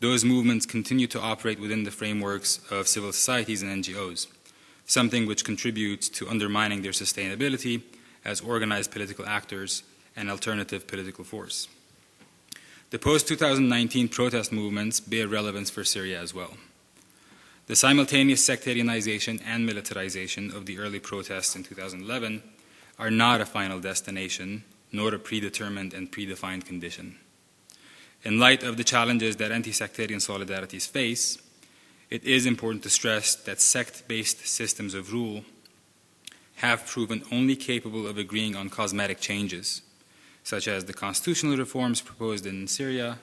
those 0.00 0.24
movements 0.24 0.66
continue 0.66 1.06
to 1.06 1.20
operate 1.20 1.60
within 1.60 1.84
the 1.84 1.92
frameworks 1.92 2.58
of 2.72 2.88
civil 2.88 3.12
societies 3.12 3.62
and 3.62 3.84
NGOs, 3.84 4.26
something 4.84 5.26
which 5.26 5.44
contributes 5.44 6.08
to 6.08 6.28
undermining 6.28 6.82
their 6.82 6.90
sustainability 6.90 7.82
as 8.24 8.40
organized 8.40 8.90
political 8.90 9.24
actors 9.26 9.84
and 10.16 10.28
alternative 10.28 10.88
political 10.88 11.22
force. 11.22 11.68
The 12.94 13.00
post 13.00 13.26
2019 13.26 14.06
protest 14.06 14.52
movements 14.52 15.00
bear 15.00 15.26
relevance 15.26 15.68
for 15.68 15.82
Syria 15.82 16.20
as 16.20 16.32
well. 16.32 16.56
The 17.66 17.74
simultaneous 17.74 18.48
sectarianization 18.48 19.42
and 19.44 19.66
militarization 19.66 20.52
of 20.54 20.66
the 20.66 20.78
early 20.78 21.00
protests 21.00 21.56
in 21.56 21.64
2011 21.64 22.40
are 22.96 23.10
not 23.10 23.40
a 23.40 23.46
final 23.46 23.80
destination, 23.80 24.62
nor 24.92 25.12
a 25.12 25.18
predetermined 25.18 25.92
and 25.92 26.12
predefined 26.12 26.66
condition. 26.66 27.18
In 28.22 28.38
light 28.38 28.62
of 28.62 28.76
the 28.76 28.84
challenges 28.84 29.34
that 29.38 29.50
anti 29.50 29.72
sectarian 29.72 30.20
solidarities 30.20 30.88
face, 30.88 31.38
it 32.10 32.22
is 32.22 32.46
important 32.46 32.84
to 32.84 32.90
stress 32.90 33.34
that 33.34 33.60
sect 33.60 34.06
based 34.06 34.46
systems 34.46 34.94
of 34.94 35.12
rule 35.12 35.44
have 36.58 36.86
proven 36.86 37.24
only 37.32 37.56
capable 37.56 38.06
of 38.06 38.18
agreeing 38.18 38.54
on 38.54 38.70
cosmetic 38.70 39.18
changes, 39.18 39.82
such 40.44 40.68
as 40.68 40.84
the 40.84 40.92
constitutional 40.92 41.56
reforms 41.56 42.02
proposed 42.02 42.46
in 42.46 42.68
Syria, 42.68 43.18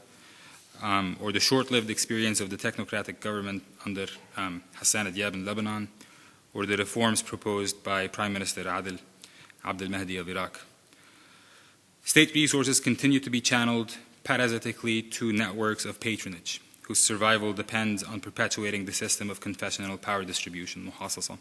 um, 0.81 1.15
or 1.21 1.31
the 1.31 1.39
short 1.39 1.69
lived 1.69 1.89
experience 1.89 2.41
of 2.41 2.49
the 2.49 2.57
technocratic 2.57 3.19
government 3.19 3.63
under 3.85 4.07
um, 4.35 4.63
Hassan 4.75 5.05
Diab 5.13 5.35
in 5.35 5.45
Lebanon, 5.45 5.87
or 6.53 6.65
the 6.65 6.75
reforms 6.75 7.21
proposed 7.21 7.83
by 7.83 8.07
Prime 8.07 8.33
Minister 8.33 8.61
Adel 8.61 8.97
Abdel 9.63 9.89
Mahdi 9.89 10.17
of 10.17 10.27
Iraq. 10.27 10.59
State 12.03 12.33
resources 12.33 12.79
continue 12.79 13.19
to 13.19 13.29
be 13.29 13.39
channeled 13.39 13.97
parasitically 14.23 15.03
to 15.03 15.31
networks 15.31 15.85
of 15.85 15.99
patronage, 15.99 16.59
whose 16.81 16.99
survival 16.99 17.53
depends 17.53 18.01
on 18.01 18.19
perpetuating 18.19 18.85
the 18.85 18.91
system 18.91 19.29
of 19.29 19.39
confessional 19.39 19.97
power 19.97 20.23
distribution, 20.23 20.91
muhassasa, 20.91 21.37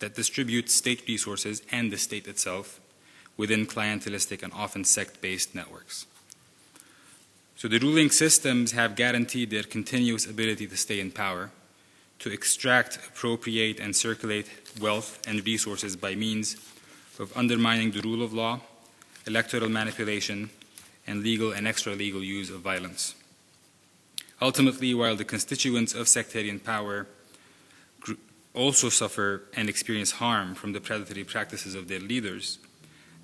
that 0.00 0.14
distributes 0.14 0.74
state 0.74 1.02
resources 1.08 1.62
and 1.72 1.90
the 1.90 1.96
state 1.96 2.28
itself 2.28 2.80
within 3.38 3.66
clientelistic 3.66 4.42
and 4.42 4.52
often 4.52 4.84
sect 4.84 5.22
based 5.22 5.54
networks. 5.54 6.04
So 7.56 7.66
the 7.66 7.78
ruling 7.78 8.10
systems 8.10 8.72
have 8.72 8.94
guaranteed 8.94 9.50
their 9.50 9.62
continuous 9.62 10.26
ability 10.26 10.66
to 10.66 10.76
stay 10.76 11.00
in 11.00 11.10
power, 11.10 11.50
to 12.18 12.30
extract, 12.30 12.96
appropriate, 12.96 13.80
and 13.80 13.96
circulate 13.96 14.48
wealth 14.80 15.26
and 15.26 15.44
resources 15.46 15.96
by 15.96 16.14
means 16.14 16.56
of 17.18 17.36
undermining 17.36 17.92
the 17.92 18.00
rule 18.02 18.22
of 18.22 18.32
law, 18.32 18.60
electoral 19.26 19.68
manipulation, 19.68 20.50
and 21.06 21.22
legal 21.22 21.52
and 21.52 21.66
extra 21.66 21.94
legal 21.94 22.22
use 22.22 22.50
of 22.50 22.60
violence. 22.60 23.14
Ultimately, 24.40 24.94
while 24.94 25.16
the 25.16 25.24
constituents 25.24 25.94
of 25.94 26.06
sectarian 26.06 26.60
power 26.60 27.06
also 28.54 28.88
suffer 28.88 29.42
and 29.54 29.68
experience 29.68 30.12
harm 30.12 30.54
from 30.54 30.72
the 30.72 30.80
predatory 30.80 31.24
practices 31.24 31.74
of 31.74 31.88
their 31.88 32.00
leaders, 32.00 32.58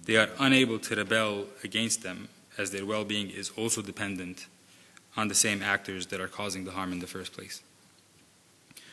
they 0.06 0.16
are 0.16 0.28
unable 0.38 0.78
to 0.78 0.94
rebel 0.94 1.46
against 1.62 2.02
them 2.02 2.28
as 2.58 2.70
their 2.70 2.86
well 2.86 3.04
being 3.04 3.30
is 3.30 3.50
also 3.56 3.82
dependent 3.82 4.46
on 5.16 5.28
the 5.28 5.34
same 5.34 5.62
actors 5.62 6.06
that 6.06 6.20
are 6.20 6.28
causing 6.28 6.64
the 6.64 6.72
harm 6.72 6.92
in 6.92 6.98
the 6.98 7.06
first 7.06 7.32
place. 7.32 7.62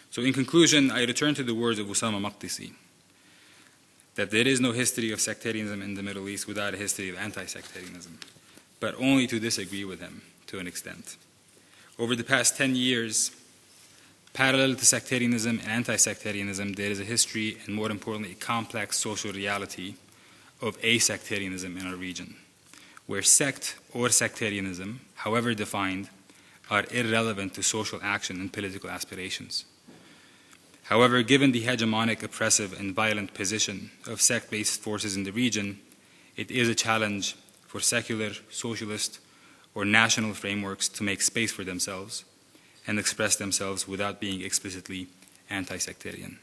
So, 0.10 0.22
in 0.22 0.34
conclusion, 0.34 0.92
I 0.92 1.04
return 1.06 1.36
to 1.36 1.44
the 1.44 1.56
words 1.56 1.80
of 1.80 1.88
Ussama 1.88 2.20
Makdisi 2.22 2.74
that 4.16 4.30
there 4.30 4.48
is 4.48 4.60
no 4.60 4.72
history 4.72 5.12
of 5.12 5.22
sectarianism 5.22 5.82
in 5.82 5.96
the 5.96 6.04
Middle 6.04 6.28
East 6.28 6.48
without 6.48 6.74
a 6.74 6.78
history 6.78 7.10
of 7.10 7.18
anti 7.18 7.46
sectarianism, 7.46 8.20
but 8.80 8.94
only 8.96 9.26
to 9.28 9.40
disagree 9.40 9.86
with 9.86 10.02
him 10.02 10.22
to 10.48 10.60
an 10.60 10.68
extent. 10.68 11.16
Over 11.98 12.16
the 12.16 12.24
past 12.24 12.58
10 12.58 12.76
years, 12.76 13.32
parallel 14.34 14.76
to 14.76 14.86
sectarianism 14.86 15.60
and 15.60 15.68
anti 15.68 15.96
sectarianism, 15.96 16.74
there 16.74 16.92
is 16.92 17.00
a 17.00 17.06
history 17.06 17.58
and, 17.66 17.76
more 17.76 17.90
importantly, 17.90 18.34
a 18.34 18.36
complex 18.36 18.98
social 18.98 19.32
reality 19.32 19.96
of 20.62 20.80
asectarianism 20.82 21.80
in 21.80 21.88
our 21.88 21.96
region, 21.96 22.36
where 23.08 23.22
sect 23.22 23.76
or 23.94 24.10
sectarianism, 24.10 25.02
however 25.16 25.54
defined, 25.54 26.10
are 26.70 26.86
irrelevant 26.92 27.54
to 27.56 27.64
social 27.64 28.00
action 28.02 28.40
and 28.40 28.54
political 28.54 28.90
aspirations. 28.90 29.66
However, 30.84 31.24
given 31.24 31.52
the 31.52 31.64
hegemonic, 31.64 32.24
oppressive, 32.24 32.78
and 32.80 32.94
violent 32.94 33.34
position 33.34 33.92
of 34.08 34.22
sect 34.22 34.52
based 34.52 34.82
forces 34.82 35.16
in 35.16 35.24
the 35.24 35.32
region, 35.32 35.80
it 36.36 36.52
is 36.52 36.70
a 36.70 36.76
challenge 36.76 37.36
for 37.66 37.80
secular, 37.80 38.32
socialist, 38.50 39.20
or 39.74 39.86
national 39.86 40.34
frameworks 40.34 40.90
to 40.90 41.04
make 41.04 41.22
space 41.22 41.52
for 41.52 41.64
themselves 41.64 42.26
and 42.88 43.00
express 43.00 43.36
themselves 43.36 43.88
without 43.88 44.20
being 44.20 44.42
explicitly 44.42 45.08
anti 45.50 45.78
sectarian. 45.78 46.40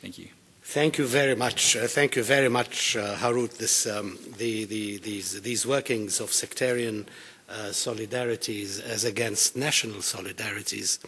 Thank 0.00 0.18
you. 0.18 0.28
Thank 0.64 0.96
you 0.96 1.06
very 1.06 1.34
much. 1.34 1.76
Uh, 1.76 1.88
thank 1.88 2.14
you 2.14 2.22
very 2.22 2.48
much, 2.48 2.96
uh, 2.96 3.16
Harut. 3.16 3.58
This, 3.58 3.84
um, 3.86 4.16
the, 4.38 4.64
the, 4.64 4.98
these, 4.98 5.42
these 5.42 5.66
workings 5.66 6.20
of 6.20 6.32
sectarian 6.32 7.06
uh, 7.48 7.70
solidarities 7.72 8.80
as 8.80 9.04
against 9.04 9.56
national 9.56 9.98
solidarities, 9.98 11.00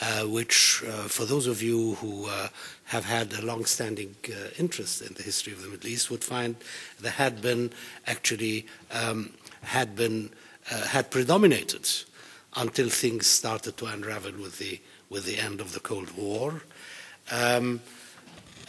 uh, 0.00 0.26
which, 0.26 0.82
uh, 0.88 1.02
for 1.08 1.26
those 1.26 1.46
of 1.46 1.62
you 1.62 1.94
who 1.96 2.26
uh, 2.26 2.48
have 2.84 3.04
had 3.04 3.34
a 3.34 3.44
long-standing 3.44 4.16
interest 4.58 5.02
in 5.02 5.12
the 5.12 5.22
history 5.22 5.52
of 5.52 5.62
the 5.62 5.68
Middle 5.68 5.90
East, 5.90 6.10
would 6.10 6.24
find 6.24 6.56
there 6.98 7.12
had 7.12 7.42
been 7.42 7.72
actually 8.06 8.66
um, 8.90 9.34
had 9.60 9.94
been 9.94 10.30
had 10.64 11.10
predominated 11.10 11.86
until 12.56 12.88
things 12.88 13.26
started 13.26 13.76
to 13.76 13.86
unravel 13.86 14.32
with 14.32 14.58
the 14.58 14.80
with 15.10 15.26
the 15.26 15.38
end 15.38 15.60
of 15.60 15.74
the 15.74 15.80
Cold 15.80 16.16
War. 16.16 16.62
Um, 17.30 17.82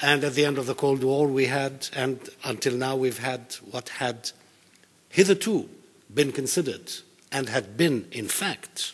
and 0.02 0.24
at 0.24 0.34
the 0.34 0.45
end 0.45 0.58
of 0.58 0.66
the 0.66 0.76
Cold 0.76 1.04
War, 1.04 1.28
we 1.28 1.45
had, 1.45 1.89
and 1.93 2.20
until 2.43 2.74
now, 2.74 2.95
we've 2.95 3.20
had 3.20 3.56
what 3.72 3.89
had 3.89 4.32
hitherto 5.10 5.70
been 6.14 6.32
considered 6.32 6.91
and 7.32 7.50
had 7.50 7.78
been, 7.78 8.08
in 8.12 8.28
fact, 8.28 8.93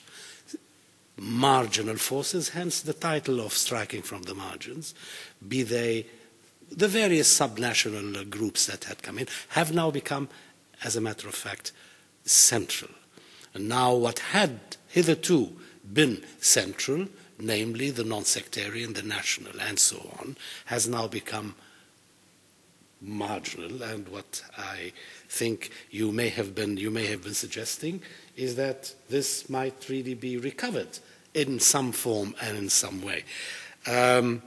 marginal 1.18 1.97
forces, 1.97 2.49
hence 2.49 2.82
the 2.82 2.93
title 2.93 3.39
of 3.39 3.54
striking 3.54 4.01
from 4.01 4.24
the 4.24 4.34
margins, 4.34 4.95
be 5.47 5.64
they 5.64 6.06
the 6.72 6.88
various 6.88 7.39
subnational 7.39 8.28
groups 8.30 8.66
that 8.66 8.86
had 8.86 9.04
come 9.04 9.20
in, 9.20 9.28
have 9.49 9.74
now 9.74 9.91
become, 9.91 10.28
as 10.84 10.95
a 10.95 11.01
matter 11.01 11.28
of 11.28 11.36
fact, 11.36 11.72
central. 12.26 12.89
And 13.54 13.70
now 13.70 13.93
what 13.93 14.20
had 14.20 14.60
hitherto 14.88 15.51
been 15.91 16.24
central, 16.39 17.08
namely 17.39 17.91
the 17.91 18.03
non-sectarian, 18.03 18.93
the 18.93 19.03
national, 19.03 19.59
and 19.59 19.79
so 19.79 20.09
on, 20.19 20.38
has 20.65 20.88
now 20.88 21.07
become 21.07 21.55
marginal. 23.01 23.84
And 23.84 24.07
what 24.07 24.43
I 24.57 24.93
think 25.27 25.71
you 25.91 26.11
may 26.11 26.29
have 26.29 26.55
been, 26.55 26.77
you 26.77 26.89
may 26.89 27.05
have 27.07 27.23
been 27.23 27.34
suggesting 27.34 28.01
is 28.36 28.55
that 28.55 28.93
this 29.09 29.49
might 29.49 29.89
really 29.89 30.13
be 30.13 30.38
recovered 30.38 30.99
in 31.34 31.59
some 31.59 31.91
form 31.91 32.36
and 32.41 32.57
in 32.57 32.69
some 32.69 33.01
way. 33.01 33.23
Um, 33.88 34.41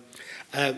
uh, 0.55 0.74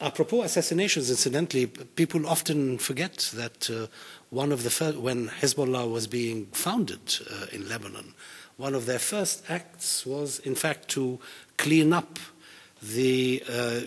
apropos 0.00 0.42
assassinations, 0.42 1.10
incidentally, 1.10 1.66
people 1.66 2.26
often 2.26 2.78
forget 2.78 3.30
that 3.34 3.70
uh, 3.70 3.86
one 4.30 4.52
of 4.52 4.62
the 4.62 4.70
first, 4.70 4.98
when 4.98 5.28
Hezbollah 5.28 5.90
was 5.90 6.06
being 6.06 6.46
founded 6.46 7.18
uh, 7.30 7.46
in 7.52 7.68
Lebanon, 7.68 8.14
one 8.58 8.74
of 8.74 8.84
their 8.86 8.98
first 8.98 9.44
acts 9.48 10.04
was, 10.04 10.40
in 10.40 10.54
fact, 10.54 10.88
to 10.88 11.18
clean 11.56 11.92
up 11.92 12.18
the 12.82 13.42
uh, 13.48 13.80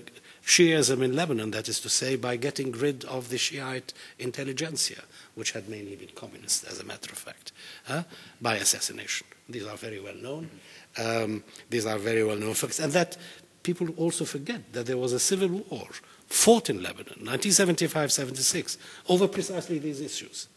Shiism 0.44 1.04
in 1.04 1.16
Lebanon, 1.16 1.52
that 1.52 1.70
is 1.70 1.80
to 1.82 1.90
say, 1.90 2.16
by 2.16 2.36
getting 2.36 2.72
rid 2.72 3.06
of 3.06 3.30
the 3.30 3.38
Shiite 3.38 3.94
intelligentsia, 4.18 5.04
which 5.36 5.52
had 5.52 5.70
mainly 5.70 5.96
been 5.96 6.10
communist, 6.16 6.66
as 6.66 6.80
a 6.80 6.84
matter 6.84 7.12
of 7.12 7.18
fact, 7.18 7.52
uh, 7.88 8.04
by 8.42 8.56
assassination. 8.56 9.28
These 9.48 9.68
are 9.68 9.78
very 9.78 10.00
well 10.00 10.16
known. 10.16 10.50
Um, 10.98 11.44
these 11.70 11.86
are 11.86 11.98
very 11.98 12.24
well 12.24 12.38
known 12.38 12.54
facts. 12.54 12.80
And 12.80 12.92
that 12.94 13.18
people 13.64 13.90
also 13.98 14.26
forget 14.26 14.74
that 14.74 14.86
there 14.86 14.98
was 14.98 15.14
a 15.14 15.20
civil 15.20 15.50
war 15.70 15.88
fought 16.28 16.70
in 16.70 16.82
Lebanon, 16.82 17.20
1975-76, 17.24 18.78
over 19.10 19.28
precisely 19.28 19.80
these 19.80 20.00
issues. 20.00 20.48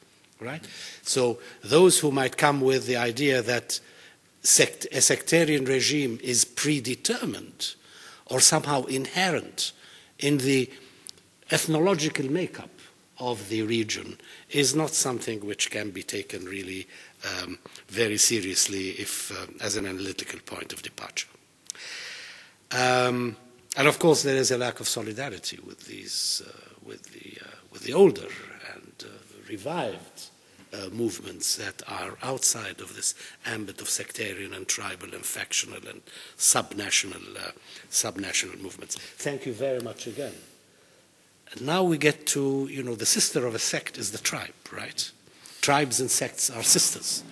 Right? 0.41 0.65
So 1.03 1.39
those 1.63 1.99
who 1.99 2.11
might 2.11 2.37
come 2.37 2.61
with 2.61 2.87
the 2.87 2.97
idea 2.97 3.43
that 3.43 3.81
sect 4.45 4.87
a 4.93 5.01
sectarian 5.01 5.65
regime 5.65 6.21
is 6.23 6.45
predetermined 6.45 7.75
or 8.27 8.41
somehow 8.41 8.85
inherent 8.85 9.73
in 10.19 10.39
the 10.39 10.71
ethnological 11.51 12.31
makeup 12.31 12.71
of 13.19 13.49
the 13.49 13.63
region 13.63 14.19
is 14.51 14.75
not 14.75 14.91
something 14.91 15.45
which 15.47 15.71
can 15.71 15.91
be 15.91 16.03
taken 16.03 16.45
really 16.45 16.87
um, 17.25 17.59
very 17.89 18.19
seriously 18.19 18.91
if, 18.91 19.33
uh, 19.33 19.47
as 19.61 19.77
an 19.77 19.87
analytical 19.87 20.41
point 20.41 20.73
of 20.73 20.83
departure. 20.83 21.29
Um, 22.71 23.37
and 23.77 23.89
of 23.89 23.99
course, 23.99 24.23
there 24.23 24.37
is 24.37 24.51
a 24.51 24.59
lack 24.59 24.81
of 24.81 24.89
solidarity 24.89 25.59
with 25.65 25.87
these, 25.87 26.43
uh, 26.47 26.51
with, 26.85 27.13
the, 27.13 27.41
uh, 27.41 27.51
with 27.73 27.83
the 27.83 27.93
older 27.93 28.29
and 28.75 29.05
uh, 29.05 29.09
revived 29.49 30.31
uh, 30.75 30.89
movements 30.91 31.57
that 31.57 31.83
are 31.89 32.17
outside 32.23 32.81
of 32.81 32.97
this 32.97 33.15
ambit 33.47 33.81
of 33.81 33.89
sectarian 33.89 34.53
and 34.53 34.67
tribal 34.67 35.15
and 35.15 35.25
factional 35.25 35.87
and 35.89 36.03
subnational, 36.37 37.37
uh, 37.37 37.53
subnational 37.91 38.61
movements. 38.61 38.97
Thank 38.97 39.47
you 39.47 39.53
very 39.53 39.81
much 39.81 40.07
again. 40.07 40.33
And 41.53 41.63
now 41.63 41.85
we 41.85 41.99
get 41.99 42.27
to, 42.29 42.69
you 42.71 42.83
know, 42.83 42.95
the 42.95 43.07
sister 43.07 43.47
of 43.47 43.55
a 43.55 43.59
sect 43.59 43.99
is 43.99 44.11
the 44.11 44.19
tribe, 44.19 44.55
right? 44.73 45.11
Tribes 45.61 46.01
and 46.01 46.11
sects 46.11 46.51
are 46.51 46.63
sisters. 46.63 47.23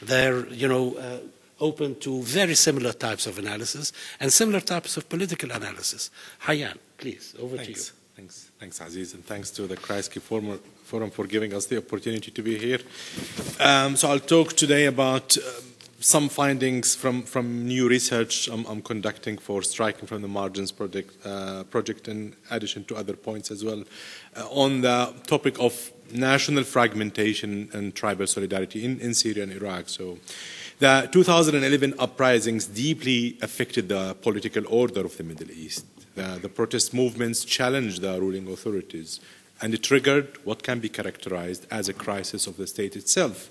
They're, 0.00 0.46
you 0.46 0.68
know, 0.68 0.94
uh, 0.94 1.18
open 1.60 1.94
to 2.00 2.22
very 2.22 2.54
similar 2.54 2.92
types 2.92 3.26
of 3.26 3.38
analysis 3.38 3.92
and 4.20 4.32
similar 4.32 4.60
types 4.60 4.96
of 4.96 5.08
political 5.08 5.50
analysis. 5.50 6.10
Hayan, 6.42 6.76
please, 6.98 7.34
over 7.38 7.56
Thanks. 7.56 7.88
to 7.88 7.94
you. 7.94 8.01
Thanks, 8.14 8.50
thanks, 8.60 8.78
Aziz, 8.78 9.14
and 9.14 9.24
thanks 9.24 9.50
to 9.52 9.66
the 9.66 9.74
Kreisky 9.74 10.20
Forum, 10.20 11.10
for 11.10 11.26
giving 11.26 11.54
us 11.54 11.64
the 11.64 11.78
opportunity 11.78 12.30
to 12.30 12.42
be 12.42 12.58
here. 12.58 12.78
Um, 13.58 13.96
so 13.96 14.10
I'll 14.10 14.20
talk 14.20 14.52
today 14.52 14.84
about 14.84 15.38
uh, 15.38 15.40
some 15.98 16.28
findings 16.28 16.94
from, 16.94 17.22
from 17.22 17.66
new 17.66 17.88
research 17.88 18.48
I'm, 18.48 18.66
I'm, 18.66 18.82
conducting 18.82 19.38
for 19.38 19.62
Striking 19.62 20.06
from 20.06 20.20
the 20.20 20.28
Margins 20.28 20.70
project, 20.70 21.14
uh, 21.24 21.64
project 21.64 22.06
in 22.06 22.36
addition 22.50 22.84
to 22.84 22.96
other 22.96 23.14
points 23.14 23.50
as 23.50 23.64
well, 23.64 23.82
uh, 24.36 24.46
on 24.50 24.82
the 24.82 25.14
topic 25.26 25.58
of 25.58 25.90
national 26.12 26.64
fragmentation 26.64 27.70
and 27.72 27.94
tribal 27.94 28.26
solidarity 28.26 28.84
in, 28.84 29.00
in 29.00 29.14
Syria 29.14 29.44
and 29.44 29.52
Iraq. 29.52 29.88
So 29.88 30.18
the 30.80 31.08
2011 31.10 31.94
uprisings 31.98 32.66
deeply 32.66 33.38
affected 33.40 33.88
the 33.88 34.14
political 34.20 34.64
order 34.68 35.00
of 35.00 35.16
the 35.16 35.24
Middle 35.24 35.50
East. 35.50 35.86
The, 36.14 36.38
the 36.42 36.48
protest 36.48 36.92
movements 36.92 37.44
challenged 37.44 38.02
the 38.02 38.20
ruling 38.20 38.46
authorities, 38.48 39.20
and 39.60 39.72
it 39.72 39.82
triggered 39.82 40.38
what 40.44 40.62
can 40.62 40.78
be 40.80 40.88
characterized 40.88 41.66
as 41.70 41.88
a 41.88 41.94
crisis 41.94 42.46
of 42.46 42.56
the 42.56 42.66
state 42.66 42.96
itself. 42.96 43.50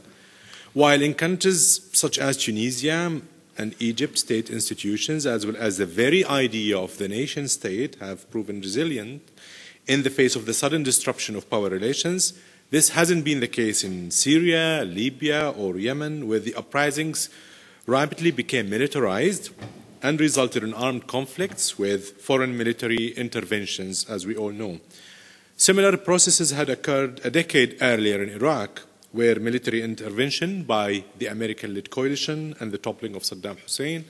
While 0.73 1.01
in 1.01 1.15
countries 1.15 1.89
such 1.91 2.17
as 2.17 2.37
Tunisia 2.37 3.21
and 3.57 3.75
Egypt, 3.79 4.17
state 4.17 4.49
institutions, 4.49 5.25
as 5.25 5.45
well 5.45 5.57
as 5.57 5.77
the 5.77 5.85
very 5.85 6.23
idea 6.25 6.77
of 6.77 6.97
the 6.97 7.07
nation 7.07 7.47
state, 7.47 7.95
have 7.99 8.29
proven 8.31 8.61
resilient 8.61 9.21
in 9.87 10.03
the 10.03 10.09
face 10.09 10.35
of 10.35 10.45
the 10.45 10.53
sudden 10.53 10.83
disruption 10.83 11.35
of 11.35 11.49
power 11.49 11.69
relations, 11.69 12.33
this 12.69 12.89
hasn't 12.89 13.25
been 13.25 13.41
the 13.41 13.49
case 13.49 13.83
in 13.83 14.11
Syria, 14.11 14.85
Libya, 14.85 15.49
or 15.49 15.77
Yemen, 15.77 16.27
where 16.27 16.39
the 16.39 16.55
uprisings 16.55 17.29
rapidly 17.85 18.31
became 18.31 18.69
militarized 18.69 19.49
and 20.01 20.19
resulted 20.19 20.63
in 20.63 20.73
armed 20.73 21.07
conflicts 21.07 21.77
with 21.77 22.21
foreign 22.21 22.57
military 22.57 23.09
interventions, 23.09 24.05
as 24.09 24.25
we 24.25 24.35
all 24.35 24.51
know. 24.51 24.79
Similar 25.57 25.97
processes 25.97 26.51
had 26.51 26.69
occurred 26.69 27.21
a 27.23 27.29
decade 27.29 27.77
earlier 27.81 28.21
in 28.23 28.29
Iraq, 28.29 28.81
where 29.11 29.39
military 29.39 29.81
intervention 29.81 30.63
by 30.63 31.03
the 31.17 31.27
American 31.27 31.73
led 31.73 31.89
coalition 31.89 32.55
and 32.59 32.71
the 32.71 32.77
toppling 32.77 33.15
of 33.15 33.23
Saddam 33.23 33.59
Hussein 33.59 34.05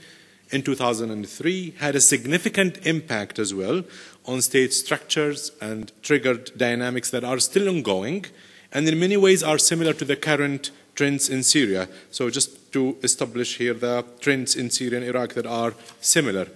in 0.52 0.62
2003 0.62 1.76
had 1.80 1.96
a 1.96 2.02
significant 2.02 2.86
impact 2.86 3.39
as 3.39 3.54
well 3.54 3.84
on 4.26 4.42
state 4.42 4.74
structures 4.74 5.52
and 5.62 5.92
triggered 6.02 6.52
dynamics 6.58 7.10
that 7.10 7.24
are 7.24 7.39
still 7.39 7.68
ongoing 7.68 8.26
and 8.72 8.88
in 8.88 9.00
many 9.00 9.18
ways 9.18 9.44
are 9.44 9.58
similar 9.58 9.94
to 9.94 10.06
the 10.06 10.16
current 10.16 10.72
trends 10.96 11.30
in 11.30 11.44
Syria. 11.44 11.89
So 12.12 12.30
just 12.30 12.61
to 12.72 12.97
establish 13.03 13.57
here 13.57 13.74
the 13.74 14.05
trends 14.19 14.55
in 14.55 14.69
Syria 14.69 14.99
and 14.99 15.07
Iraq 15.07 15.34
that 15.34 15.45
are 15.45 15.74
similar. 15.99 16.47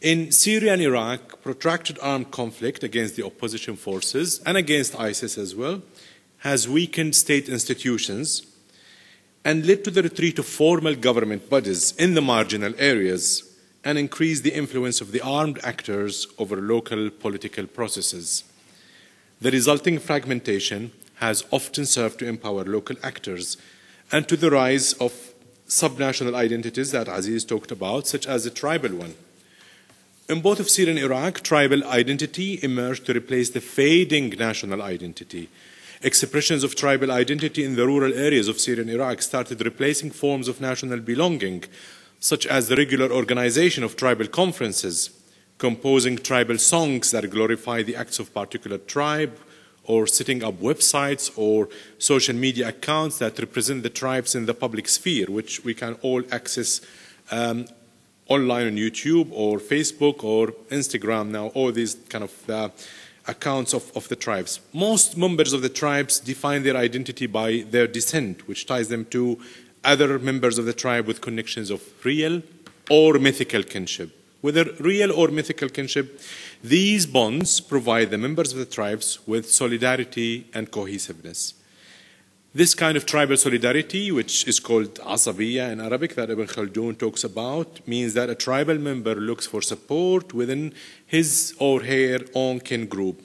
In 0.00 0.32
Syria 0.32 0.74
and 0.74 0.82
Iraq, 0.82 1.42
protracted 1.42 1.98
armed 2.02 2.30
conflict 2.30 2.82
against 2.82 3.16
the 3.16 3.24
opposition 3.24 3.76
forces 3.76 4.40
and 4.44 4.56
against 4.56 4.98
ISIS 4.98 5.38
as 5.38 5.54
well 5.54 5.82
has 6.38 6.68
weakened 6.68 7.14
state 7.14 7.48
institutions 7.48 8.46
and 9.44 9.66
led 9.66 9.84
to 9.84 9.90
the 9.90 10.02
retreat 10.02 10.38
of 10.38 10.46
formal 10.46 10.94
government 10.94 11.48
bodies 11.48 11.92
in 11.92 12.14
the 12.14 12.20
marginal 12.22 12.74
areas 12.78 13.54
and 13.84 13.98
increased 13.98 14.42
the 14.42 14.54
influence 14.54 15.00
of 15.00 15.12
the 15.12 15.20
armed 15.20 15.58
actors 15.62 16.26
over 16.38 16.56
local 16.56 17.10
political 17.10 17.66
processes. 17.66 18.44
The 19.40 19.50
resulting 19.50 19.98
fragmentation 19.98 20.92
has 21.16 21.44
often 21.50 21.84
served 21.84 22.18
to 22.18 22.26
empower 22.26 22.64
local 22.64 22.96
actors 23.02 23.56
and 24.10 24.26
to 24.28 24.36
the 24.36 24.50
rise 24.50 24.94
of 24.94 25.33
subnational 25.74 26.34
identities 26.34 26.92
that 26.92 27.08
Aziz 27.08 27.44
talked 27.44 27.72
about, 27.72 28.06
such 28.06 28.26
as 28.26 28.44
the 28.44 28.50
tribal 28.50 28.94
one. 28.94 29.14
In 30.28 30.40
both 30.40 30.60
of 30.60 30.70
Syria 30.70 30.92
and 30.92 31.00
Iraq, 31.00 31.42
tribal 31.42 31.84
identity 31.84 32.58
emerged 32.62 33.04
to 33.06 33.12
replace 33.12 33.50
the 33.50 33.60
fading 33.60 34.30
national 34.30 34.80
identity. 34.80 35.50
Expressions 36.00 36.64
of 36.64 36.76
tribal 36.76 37.10
identity 37.10 37.64
in 37.64 37.76
the 37.76 37.86
rural 37.86 38.14
areas 38.14 38.48
of 38.48 38.60
Syria 38.60 38.82
and 38.82 38.90
Iraq 38.90 39.20
started 39.20 39.64
replacing 39.64 40.12
forms 40.12 40.48
of 40.48 40.60
national 40.60 41.00
belonging, 41.00 41.64
such 42.20 42.46
as 42.46 42.68
the 42.68 42.76
regular 42.76 43.10
organization 43.12 43.82
of 43.84 43.96
tribal 43.96 44.26
conferences, 44.28 45.10
composing 45.58 46.16
tribal 46.16 46.58
songs 46.58 47.10
that 47.10 47.28
glorify 47.30 47.82
the 47.82 47.96
acts 47.96 48.18
of 48.18 48.32
particular 48.32 48.78
tribe, 48.78 49.38
or 49.86 50.06
setting 50.06 50.42
up 50.42 50.54
websites 50.60 51.30
or 51.36 51.68
social 51.98 52.34
media 52.34 52.68
accounts 52.68 53.18
that 53.18 53.38
represent 53.38 53.82
the 53.82 53.90
tribes 53.90 54.34
in 54.34 54.46
the 54.46 54.54
public 54.54 54.88
sphere, 54.88 55.26
which 55.26 55.64
we 55.64 55.74
can 55.74 55.94
all 56.02 56.22
access 56.32 56.80
um, 57.30 57.66
online 58.28 58.66
on 58.66 58.76
YouTube 58.76 59.28
or 59.32 59.58
Facebook 59.58 60.24
or 60.24 60.48
Instagram 60.70 61.28
now, 61.28 61.48
all 61.48 61.70
these 61.72 61.96
kind 62.08 62.24
of 62.24 62.50
uh, 62.50 62.68
accounts 63.26 63.72
of, 63.74 63.94
of 63.96 64.08
the 64.08 64.16
tribes. 64.16 64.60
Most 64.72 65.16
members 65.16 65.52
of 65.52 65.62
the 65.62 65.68
tribes 65.68 66.20
define 66.20 66.62
their 66.62 66.76
identity 66.76 67.26
by 67.26 67.64
their 67.70 67.86
descent, 67.86 68.48
which 68.48 68.66
ties 68.66 68.88
them 68.88 69.04
to 69.06 69.38
other 69.84 70.18
members 70.18 70.58
of 70.58 70.64
the 70.64 70.72
tribe 70.72 71.06
with 71.06 71.20
connections 71.20 71.70
of 71.70 71.82
real 72.04 72.42
or 72.90 73.18
mythical 73.18 73.62
kinship. 73.62 74.10
Whether 74.40 74.64
real 74.80 75.12
or 75.12 75.28
mythical 75.28 75.68
kinship, 75.68 76.20
these 76.64 77.04
bonds 77.04 77.60
provide 77.60 78.10
the 78.10 78.16
members 78.16 78.52
of 78.52 78.58
the 78.58 78.64
tribes 78.64 79.18
with 79.26 79.52
solidarity 79.52 80.46
and 80.54 80.70
cohesiveness. 80.70 81.52
This 82.54 82.74
kind 82.74 82.96
of 82.96 83.04
tribal 83.04 83.36
solidarity, 83.36 84.10
which 84.10 84.48
is 84.48 84.60
called 84.60 84.94
asabiya 84.94 85.70
in 85.70 85.78
Arabic, 85.78 86.14
that 86.14 86.30
Ibn 86.30 86.46
Khaldun 86.46 86.96
talks 86.96 87.22
about, 87.22 87.86
means 87.86 88.14
that 88.14 88.30
a 88.30 88.34
tribal 88.34 88.78
member 88.78 89.14
looks 89.14 89.46
for 89.46 89.60
support 89.60 90.32
within 90.32 90.72
his 91.06 91.54
or 91.58 91.82
her 91.82 92.20
own 92.34 92.60
kin 92.60 92.86
group. 92.86 93.20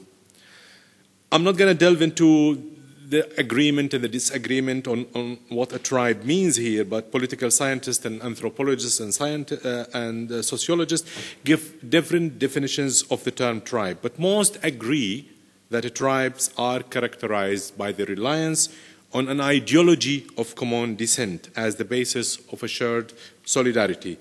I'm 1.31 1.45
not 1.45 1.55
going 1.55 1.73
to 1.73 1.79
delve 1.79 2.01
into 2.01 2.61
the 3.09 3.27
agreement 3.39 3.93
and 3.95 4.03
the 4.03 4.07
disagreement 4.07 4.87
on, 4.87 5.07
on 5.15 5.39
what 5.49 5.73
a 5.73 5.79
tribe 5.79 6.23
means 6.23 6.57
here, 6.57 6.85
but 6.85 7.11
political 7.11 7.49
scientists 7.49 8.05
and 8.05 8.21
anthropologists 8.21 8.99
and, 8.99 9.51
uh, 9.65 9.85
and 9.93 10.31
uh, 10.31 10.43
sociologists 10.43 11.09
give 11.43 11.89
different 11.89 12.37
definitions 12.37 13.01
of 13.09 13.23
the 13.23 13.31
term 13.31 13.61
tribe. 13.61 13.97
But 14.03 14.19
most 14.19 14.63
agree 14.63 15.27
that 15.71 15.95
tribes 15.95 16.51
are 16.55 16.81
characterized 16.83 17.77
by 17.77 17.91
the 17.91 18.05
reliance 18.05 18.69
on 19.11 19.27
an 19.27 19.41
ideology 19.41 20.27
of 20.37 20.53
common 20.55 20.95
descent 20.95 21.49
as 21.55 21.75
the 21.75 21.85
basis 21.85 22.37
of 22.51 22.61
a 22.61 22.67
shared 22.67 23.11
solidarity. 23.43 24.19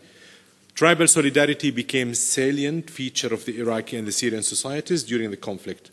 Tribal 0.75 1.09
solidarity 1.09 1.71
became 1.71 2.11
a 2.11 2.15
salient 2.15 2.89
feature 2.89 3.35
of 3.35 3.45
the 3.45 3.59
Iraqi 3.59 3.99
and 3.99 4.07
the 4.07 4.13
Syrian 4.13 4.43
societies 4.43 5.03
during 5.03 5.31
the 5.31 5.37
conflict. 5.37 5.91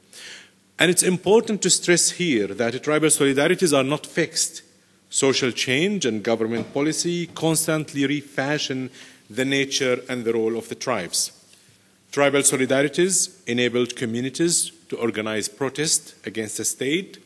And 0.78 0.91
it's 0.91 1.03
important 1.03 1.61
to 1.61 1.69
stress 1.69 2.11
here 2.11 2.47
that 2.47 2.84
tribal 2.84 3.09
solidarities 3.09 3.76
are 3.78 3.84
not 3.84 4.05
fixed. 4.05 4.61
Social 5.09 5.51
change 5.51 6.05
and 6.05 6.23
government 6.23 6.73
policy 6.73 7.28
constantly 7.28 8.05
refashion 8.05 8.89
the 9.30 9.45
nature 9.45 10.01
and 10.09 10.26
the 10.26 10.34
role 10.34 10.57
of 10.57 10.67
the 10.67 10.76
tribes. 10.76 11.32
Tribal 12.11 12.41
solidarities 12.41 13.41
enabled 13.47 13.95
communities 13.95 14.71
to 14.89 14.97
organize 14.97 15.47
protest 15.47 16.15
against 16.26 16.57
the 16.57 16.65
state 16.65 17.19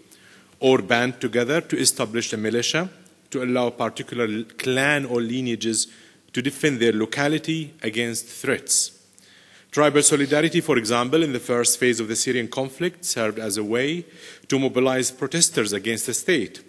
or 0.59 0.79
band 0.79 1.19
together 1.19 1.61
to 1.61 1.77
establish 1.77 2.31
a 2.33 2.37
militia 2.37 2.89
to 3.31 3.43
allow 3.43 3.69
particular 3.69 4.43
clan 4.43 5.05
or 5.05 5.21
lineages 5.21 5.87
to 6.33 6.41
defend 6.41 6.79
their 6.79 6.93
locality 6.93 7.73
against 7.81 8.25
threats. 8.25 8.98
Tribal 9.72 10.01
solidarity, 10.01 10.61
for 10.61 10.78
example, 10.78 11.22
in 11.22 11.32
the 11.32 11.39
first 11.39 11.78
phase 11.78 11.99
of 11.99 12.07
the 12.07 12.15
Syrian 12.15 12.47
conflict, 12.47 13.05
served 13.05 13.38
as 13.38 13.57
a 13.57 13.63
way 13.63 14.05
to 14.47 14.57
mobilize 14.57 15.11
protesters 15.11 15.74
against 15.74 16.07
the 16.07 16.13
state. 16.13 16.63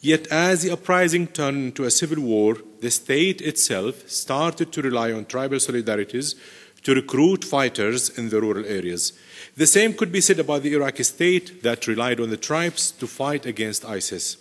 Yet, 0.00 0.26
as 0.28 0.62
the 0.62 0.70
uprising 0.70 1.26
turned 1.26 1.64
into 1.64 1.84
a 1.84 1.90
civil 1.90 2.22
war, 2.22 2.58
the 2.80 2.90
state 2.90 3.40
itself 3.42 4.08
started 4.08 4.72
to 4.72 4.82
rely 4.82 5.12
on 5.12 5.26
tribal 5.26 5.58
solidarities 5.58 6.34
to 6.82 6.94
recruit 6.94 7.44
fighters 7.44 8.10
in 8.18 8.28
the 8.28 8.40
rural 8.40 8.64
areas. 8.64 9.12
The 9.56 9.66
same 9.66 9.94
could 9.94 10.12
be 10.12 10.20
said 10.20 10.38
about 10.38 10.62
the 10.62 10.74
Iraqi 10.74 11.02
state 11.02 11.62
that 11.62 11.86
relied 11.86 12.20
on 12.20 12.30
the 12.30 12.36
tribes 12.36 12.90
to 12.92 13.06
fight 13.06 13.46
against 13.46 13.84
ISIS. 13.84 14.36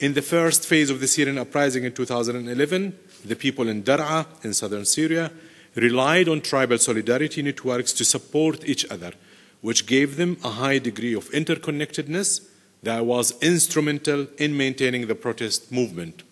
In 0.00 0.14
the 0.14 0.22
first 0.22 0.64
phase 0.66 0.90
of 0.90 1.00
the 1.00 1.08
Syrian 1.08 1.38
uprising 1.38 1.84
in 1.84 1.92
2011, 1.92 2.96
the 3.24 3.34
people 3.34 3.68
in 3.68 3.82
Dar'a 3.82 4.26
in 4.44 4.54
southern 4.54 4.84
Syria 4.84 5.32
relied 5.78 6.28
on 6.28 6.40
tribal 6.40 6.78
solidarity 6.78 7.42
networks 7.42 7.92
to 7.92 8.04
support 8.04 8.64
each 8.64 8.84
other, 8.90 9.12
which 9.60 9.86
gave 9.86 10.16
them 10.16 10.36
a 10.44 10.50
high 10.50 10.78
degree 10.78 11.14
of 11.14 11.30
interconnectedness 11.30 12.46
that 12.82 13.04
was 13.04 13.40
instrumental 13.42 14.26
in 14.38 14.56
maintaining 14.56 15.06
the 15.06 15.14
protest 15.14 15.72
movement. 15.72 16.22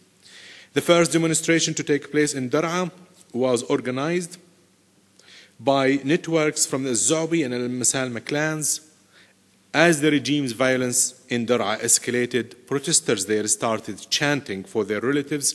The 0.74 0.80
first 0.80 1.12
demonstration 1.12 1.74
to 1.74 1.82
take 1.82 2.10
place 2.10 2.34
in 2.34 2.50
Dar'a 2.50 2.90
was 3.32 3.62
organized 3.64 4.38
by 5.58 6.00
networks 6.04 6.66
from 6.66 6.84
the 6.84 6.90
Zobi 6.90 7.44
and 7.44 7.54
Al 7.54 7.68
Masalma 7.68 8.24
clans. 8.24 8.80
As 9.72 10.00
the 10.00 10.10
regime's 10.10 10.52
violence 10.52 11.20
in 11.28 11.46
Dar'a 11.46 11.78
escalated, 11.80 12.66
protesters 12.66 13.26
there 13.26 13.46
started 13.48 14.06
chanting 14.10 14.64
for 14.64 14.84
their 14.84 15.00
relatives 15.00 15.54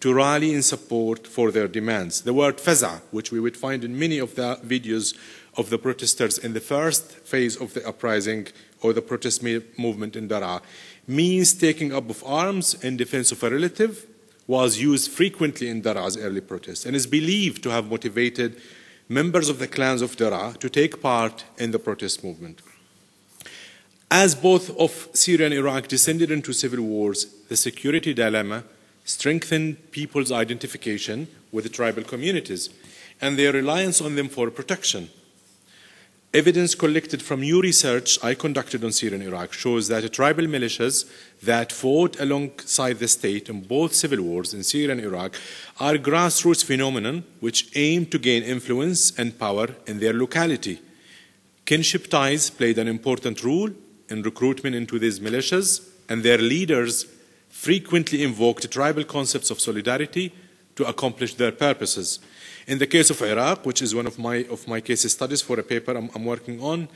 to 0.00 0.14
rally 0.14 0.54
in 0.54 0.62
support 0.62 1.26
for 1.26 1.50
their 1.50 1.68
demands. 1.68 2.22
The 2.22 2.32
word 2.32 2.56
faza, 2.56 3.02
which 3.10 3.30
we 3.30 3.40
would 3.40 3.56
find 3.56 3.84
in 3.84 3.98
many 3.98 4.18
of 4.18 4.34
the 4.34 4.58
videos 4.64 5.16
of 5.56 5.68
the 5.68 5.78
protesters 5.78 6.38
in 6.38 6.54
the 6.54 6.60
first 6.60 7.12
phase 7.12 7.56
of 7.56 7.74
the 7.74 7.86
uprising 7.86 8.48
or 8.82 8.92
the 8.92 9.02
protest 9.02 9.42
movement 9.42 10.16
in 10.16 10.28
Dar'a, 10.28 10.62
means 11.06 11.52
taking 11.52 11.92
up 11.92 12.08
of 12.08 12.24
arms 12.24 12.74
in 12.82 12.96
defense 12.96 13.30
of 13.30 13.42
a 13.42 13.50
relative, 13.50 14.06
was 14.46 14.80
used 14.80 15.10
frequently 15.10 15.68
in 15.68 15.82
Dar'a's 15.82 16.16
early 16.16 16.40
protests 16.40 16.86
and 16.86 16.96
is 16.96 17.06
believed 17.06 17.62
to 17.62 17.70
have 17.70 17.90
motivated 17.90 18.60
members 19.08 19.48
of 19.48 19.58
the 19.58 19.68
clans 19.68 20.02
of 20.02 20.16
Dar'a 20.16 20.56
to 20.58 20.70
take 20.70 21.02
part 21.02 21.44
in 21.58 21.72
the 21.72 21.78
protest 21.78 22.24
movement. 22.24 22.62
As 24.10 24.34
both 24.34 24.76
of 24.78 25.08
Syria 25.12 25.46
and 25.46 25.54
Iraq 25.54 25.88
descended 25.88 26.30
into 26.30 26.52
civil 26.52 26.82
wars, 26.82 27.26
the 27.48 27.56
security 27.56 28.14
dilemma 28.14 28.64
strengthened 29.04 29.90
people's 29.90 30.32
identification 30.32 31.28
with 31.52 31.64
the 31.64 31.70
tribal 31.70 32.02
communities 32.02 32.70
and 33.20 33.38
their 33.38 33.52
reliance 33.52 34.00
on 34.00 34.14
them 34.16 34.28
for 34.28 34.50
protection. 34.50 35.10
Evidence 36.32 36.76
collected 36.76 37.20
from 37.20 37.40
new 37.40 37.60
research 37.60 38.16
I 38.22 38.34
conducted 38.34 38.84
on 38.84 38.92
Syria 38.92 39.16
and 39.16 39.24
Iraq 39.24 39.52
shows 39.52 39.88
that 39.88 40.12
tribal 40.12 40.44
militias 40.44 41.10
that 41.42 41.72
fought 41.72 42.20
alongside 42.20 43.00
the 43.00 43.08
state 43.08 43.48
in 43.48 43.62
both 43.62 43.94
civil 43.94 44.22
wars 44.22 44.54
in 44.54 44.62
Syria 44.62 44.92
and 44.92 45.00
Iraq 45.00 45.34
are 45.80 45.94
grassroots 45.94 46.64
phenomenon 46.64 47.24
which 47.40 47.68
aim 47.74 48.06
to 48.06 48.18
gain 48.18 48.44
influence 48.44 49.10
and 49.18 49.40
power 49.40 49.70
in 49.88 49.98
their 49.98 50.12
locality. 50.12 50.80
Kinship 51.64 52.08
ties 52.08 52.48
played 52.48 52.78
an 52.78 52.86
important 52.86 53.42
role 53.42 53.70
in 54.08 54.22
recruitment 54.22 54.76
into 54.76 55.00
these 55.00 55.18
militias, 55.18 55.88
and 56.08 56.22
their 56.22 56.38
leaders 56.38 57.06
frequently 57.60 58.22
invoked 58.22 58.70
tribal 58.70 59.04
concepts 59.04 59.50
of 59.50 59.60
solidarity 59.60 60.32
to 60.76 60.86
accomplish 60.86 61.34
their 61.34 61.52
purposes. 61.52 62.18
In 62.66 62.78
the 62.78 62.86
case 62.86 63.10
of 63.10 63.20
Iraq, 63.20 63.66
which 63.66 63.82
is 63.82 63.94
one 63.94 64.06
of 64.06 64.18
my, 64.18 64.36
of 64.54 64.66
my 64.66 64.80
case 64.80 65.02
studies 65.12 65.42
for 65.42 65.60
a 65.60 65.62
paper 65.62 65.92
I'm, 65.92 66.08
I'm 66.14 66.24
working 66.24 66.58
on, 66.62 66.88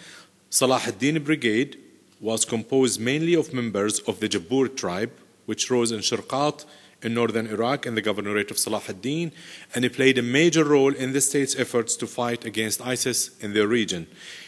Salah 0.49 0.81
ad-Din 0.87 1.23
Brigade 1.23 1.77
was 2.19 2.47
composed 2.47 2.99
mainly 2.99 3.35
of 3.35 3.53
members 3.53 3.99
of 4.09 4.21
the 4.21 4.29
Jabbur 4.29 4.69
tribe, 4.69 5.13
which 5.45 5.71
rose 5.71 5.93
in 5.93 6.01
Shirqat 6.01 6.65
in 7.03 7.13
northern 7.13 7.47
Iraq 7.47 7.85
in 7.85 7.95
the 7.95 8.01
governorate 8.01 8.51
of 8.51 8.59
Salah 8.59 8.83
ad-Din, 8.89 9.33
and 9.75 9.85
it 9.85 9.93
played 9.93 10.17
a 10.17 10.23
major 10.23 10.65
role 10.65 10.95
in 10.95 11.13
the 11.13 11.21
state's 11.21 11.55
efforts 11.57 11.95
to 11.97 12.07
fight 12.07 12.47
against 12.47 12.81
ISIS 12.81 13.37
in 13.41 13.53
their 13.53 13.69
region. 13.69 14.07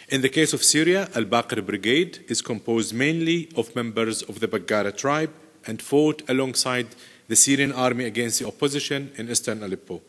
In 0.09 0.23
the 0.23 0.31
case 0.31 0.55
of 0.55 0.64
Syria, 0.64 1.11
Al-Baqir 1.14 1.67
Brigade 1.67 2.25
is 2.27 2.41
composed 2.41 2.95
mainly 2.95 3.51
of 3.55 3.77
members 3.77 4.23
of 4.23 4.41
the 4.41 4.49
Baggara 4.49 4.97
tribe, 4.97 5.33
and 5.67 5.83
fought 5.83 6.23
alongside 6.29 6.89
the 7.29 7.37
Syrian 7.37 7.73
army 7.73 8.05
against 8.05 8.39
the 8.39 8.47
opposition 8.47 9.12
in 9.17 9.29
eastern 9.29 9.62
Aleppo. 9.62 10.01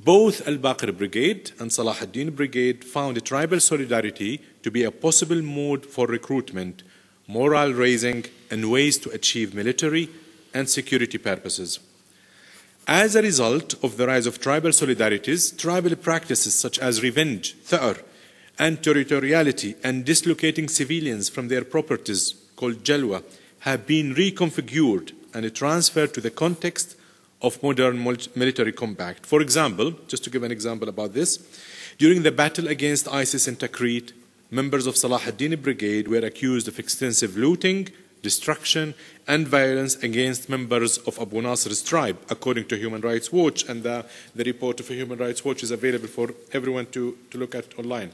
Both 0.00 0.46
Al 0.46 0.58
Baqir 0.58 0.96
Brigade 0.96 1.52
and 1.58 1.72
Salah 1.72 1.96
ad-Din 2.00 2.30
Brigade 2.30 2.84
found 2.84 3.24
tribal 3.24 3.60
solidarity 3.60 4.40
to 4.62 4.70
be 4.70 4.84
a 4.84 4.90
possible 4.90 5.42
mode 5.42 5.84
for 5.84 6.06
recruitment, 6.06 6.82
morale 7.26 7.72
raising, 7.72 8.24
and 8.50 8.70
ways 8.70 8.96
to 8.98 9.10
achieve 9.10 9.54
military 9.54 10.08
and 10.54 10.68
security 10.68 11.18
purposes. 11.18 11.80
As 12.86 13.14
a 13.14 13.22
result 13.22 13.74
of 13.84 13.96
the 13.96 14.06
rise 14.06 14.26
of 14.26 14.40
tribal 14.40 14.70
solidarities, 14.70 15.56
tribal 15.58 15.94
practices 15.94 16.54
such 16.54 16.78
as 16.78 17.02
revenge, 17.02 17.54
tha'ar, 17.64 17.98
and 18.58 18.78
territoriality, 18.78 19.76
and 19.84 20.04
dislocating 20.04 20.68
civilians 20.68 21.28
from 21.28 21.48
their 21.48 21.64
properties, 21.64 22.34
called 22.56 22.82
jalwa, 22.82 23.22
have 23.60 23.86
been 23.86 24.14
reconfigured 24.14 25.12
and 25.34 25.54
transferred 25.54 26.14
to 26.14 26.20
the 26.20 26.30
context 26.30 26.96
of 27.40 27.62
modern 27.62 28.02
military 28.34 28.72
combat. 28.72 29.24
For 29.24 29.40
example, 29.40 29.92
just 30.08 30.24
to 30.24 30.30
give 30.30 30.42
an 30.42 30.52
example 30.52 30.88
about 30.88 31.14
this, 31.14 31.38
during 31.98 32.22
the 32.22 32.32
battle 32.32 32.68
against 32.68 33.08
ISIS 33.08 33.48
in 33.48 33.56
Tikrit, 33.56 34.12
members 34.50 34.86
of 34.86 34.96
Salah 34.96 35.20
ad-Din 35.26 35.60
Brigade 35.60 36.08
were 36.08 36.18
accused 36.18 36.68
of 36.68 36.78
extensive 36.78 37.36
looting, 37.36 37.88
destruction, 38.22 38.94
and 39.26 39.46
violence 39.46 39.96
against 39.96 40.48
members 40.48 40.98
of 40.98 41.18
Abu 41.18 41.40
Nasr's 41.40 41.82
tribe, 41.82 42.18
according 42.30 42.66
to 42.68 42.76
Human 42.76 43.00
Rights 43.00 43.32
Watch, 43.32 43.68
and 43.68 43.82
the, 43.82 44.06
the 44.34 44.44
report 44.44 44.80
of 44.80 44.88
Human 44.88 45.18
Rights 45.18 45.44
Watch 45.44 45.62
is 45.62 45.70
available 45.70 46.08
for 46.08 46.34
everyone 46.52 46.86
to, 46.86 47.16
to 47.30 47.38
look 47.38 47.54
at 47.54 47.78
online. 47.78 48.12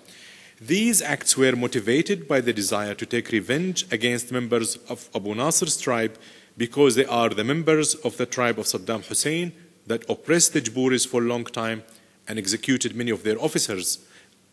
These 0.66 1.02
acts 1.02 1.36
were 1.36 1.54
motivated 1.54 2.26
by 2.26 2.40
the 2.40 2.54
desire 2.54 2.94
to 2.94 3.04
take 3.04 3.30
revenge 3.32 3.84
against 3.92 4.32
members 4.32 4.76
of 4.88 5.10
Abu 5.14 5.34
Nasr's 5.34 5.78
tribe 5.78 6.16
because 6.56 6.94
they 6.94 7.04
are 7.04 7.28
the 7.28 7.44
members 7.44 7.94
of 7.96 8.16
the 8.16 8.24
tribe 8.24 8.58
of 8.58 8.64
Saddam 8.64 9.04
Hussein 9.04 9.52
that 9.86 10.08
oppressed 10.08 10.54
the 10.54 10.62
Jaburis 10.62 11.06
for 11.06 11.20
a 11.20 11.26
long 11.26 11.44
time 11.44 11.82
and 12.26 12.38
executed 12.38 12.96
many 12.96 13.10
of 13.10 13.24
their 13.24 13.38
officers 13.38 13.98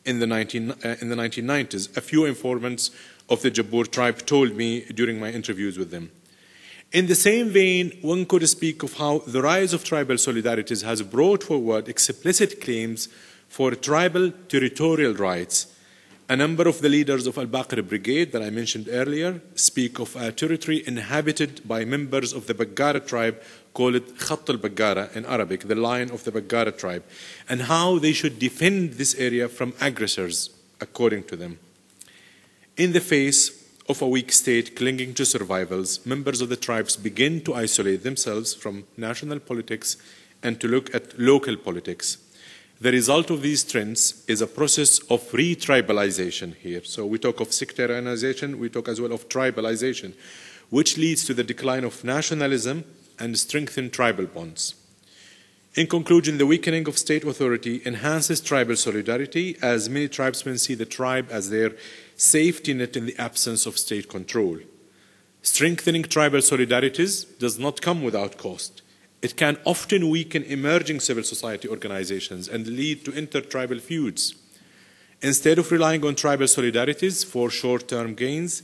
in 0.04 0.20
the, 0.20 0.28
19, 0.28 0.72
uh, 0.72 0.96
in 1.00 1.08
the 1.08 1.16
1990s. 1.16 1.96
A 1.96 2.02
few 2.02 2.26
informants 2.26 2.92
of 3.30 3.42
the 3.42 3.50
Jabur 3.50 3.90
tribe 3.90 4.26
told 4.26 4.58
me 4.58 4.82
during 4.94 5.18
my 5.18 5.32
interviews 5.32 5.78
with 5.78 5.92
them. 5.92 6.12
In 6.92 7.08
the 7.08 7.16
same 7.16 7.52
vein, 7.52 7.98
one 8.02 8.26
could 8.26 8.46
speak 8.50 8.84
of 8.84 8.96
how 8.96 9.20
the 9.20 9.42
rise 9.42 9.72
of 9.72 9.86
tribal 9.86 10.16
solidarities 10.16 10.84
has 10.84 11.04
brought 11.04 11.44
forward 11.44 11.88
explicit 11.88 12.60
claims 12.60 13.08
for 13.48 13.72
tribal 13.72 14.32
territorial 14.50 15.14
rights 15.14 15.68
a 16.32 16.36
number 16.38 16.66
of 16.66 16.80
the 16.80 16.88
leaders 16.88 17.28
of 17.28 17.38
Al-Baqir 17.38 17.86
Brigade 17.86 18.32
that 18.32 18.42
I 18.42 18.50
mentioned 18.50 18.88
earlier 18.90 19.42
speak 19.54 20.00
of 20.00 20.16
a 20.16 20.32
territory 20.32 20.82
inhabited 20.88 21.68
by 21.68 21.84
members 21.84 22.32
of 22.32 22.48
the 22.48 22.54
Baggara 22.54 23.06
tribe 23.06 23.42
called 23.74 24.02
Khatt 24.18 24.48
al-Baggara 24.50 25.14
in 25.14 25.26
Arabic, 25.26 25.68
the 25.68 25.76
lion 25.76 26.10
of 26.10 26.24
the 26.24 26.32
Baggara 26.32 26.78
tribe, 26.78 27.04
and 27.50 27.64
how 27.64 28.00
they 28.00 28.14
should 28.14 28.40
defend 28.40 28.94
this 28.94 29.14
area 29.16 29.50
from 29.50 29.74
aggressors, 29.82 30.52
according 30.80 31.26
to 31.26 31.36
them. 31.36 31.60
In 32.78 32.94
the 32.94 33.02
face 33.02 33.68
of 33.90 34.02
a 34.02 34.08
weak 34.08 34.32
state 34.32 34.78
clinging 34.78 35.14
to 35.16 35.26
survivals, 35.26 36.06
members 36.06 36.40
of 36.40 36.48
the 36.48 36.56
tribes 36.56 36.96
begin 36.96 37.42
to 37.42 37.56
isolate 37.56 38.04
themselves 38.04 38.54
from 38.54 38.86
national 38.96 39.42
politics 39.42 39.98
and 40.42 40.62
to 40.62 40.70
look 40.70 40.96
at 40.96 41.20
local 41.20 41.58
politics. 41.58 42.20
The 42.82 42.92
result 42.92 43.30
of 43.30 43.44
these 43.44 43.64
trends 43.64 44.24
is 44.28 44.42
a 44.42 44.48
process 44.48 44.98
of 45.12 45.32
re-tribalization 45.32 46.56
here. 46.56 46.84
So 46.84 47.06
we 47.06 47.20
talk 47.20 47.40
of 47.40 47.50
sectarianization, 47.50 48.56
we 48.56 48.70
talk 48.70 48.88
as 48.88 49.00
well 49.00 49.14
of 49.14 49.30
tribalization, 49.30 50.14
which 50.72 50.98
leads 50.98 51.24
to 51.26 51.36
the 51.36 51.44
decline 51.44 51.84
of 51.84 52.04
nationalism 52.04 52.84
and 53.20 53.38
strengthen 53.38 53.92
tribal 53.92 54.26
bonds. 54.26 54.74
In 55.76 55.86
conclusion, 55.86 56.40
the 56.40 56.48
weakening 56.48 56.88
of 56.88 56.98
state 56.98 57.24
authority 57.24 57.84
enhances 57.86 58.42
tribal 58.42 58.76
solidarity 58.76 59.58
as 59.62 59.88
many 59.88 60.08
tribesmen 60.08 60.58
see 60.58 60.74
the 60.74 60.88
tribe 60.88 61.28
as 61.30 61.52
their 61.52 61.74
safety 62.16 62.74
net 62.74 62.98
in 62.98 63.06
the 63.06 63.18
absence 63.20 63.68
of 63.68 63.78
state 63.78 64.10
control. 64.10 64.58
Strengthening 65.44 66.02
tribal 66.02 66.40
solidarities 66.40 67.38
does 67.38 67.60
not 67.60 67.80
come 67.80 68.02
without 68.02 68.40
cost. 68.40 68.81
It 69.22 69.36
can 69.36 69.58
often 69.66 70.10
weaken 70.10 70.44
emerging 70.44 71.00
civil 71.00 71.24
society 71.24 71.68
organizations 71.68 72.48
and 72.48 72.66
lead 72.66 73.06
to 73.06 73.12
intertribal 73.14 73.80
feuds. 73.80 74.36
Instead 75.22 75.60
of 75.60 75.72
relying 75.72 76.04
on 76.04 76.16
tribal 76.16 76.48
solidarities 76.48 77.24
for 77.24 77.52
short 77.52 77.88
term 77.88 78.16
gains 78.16 78.64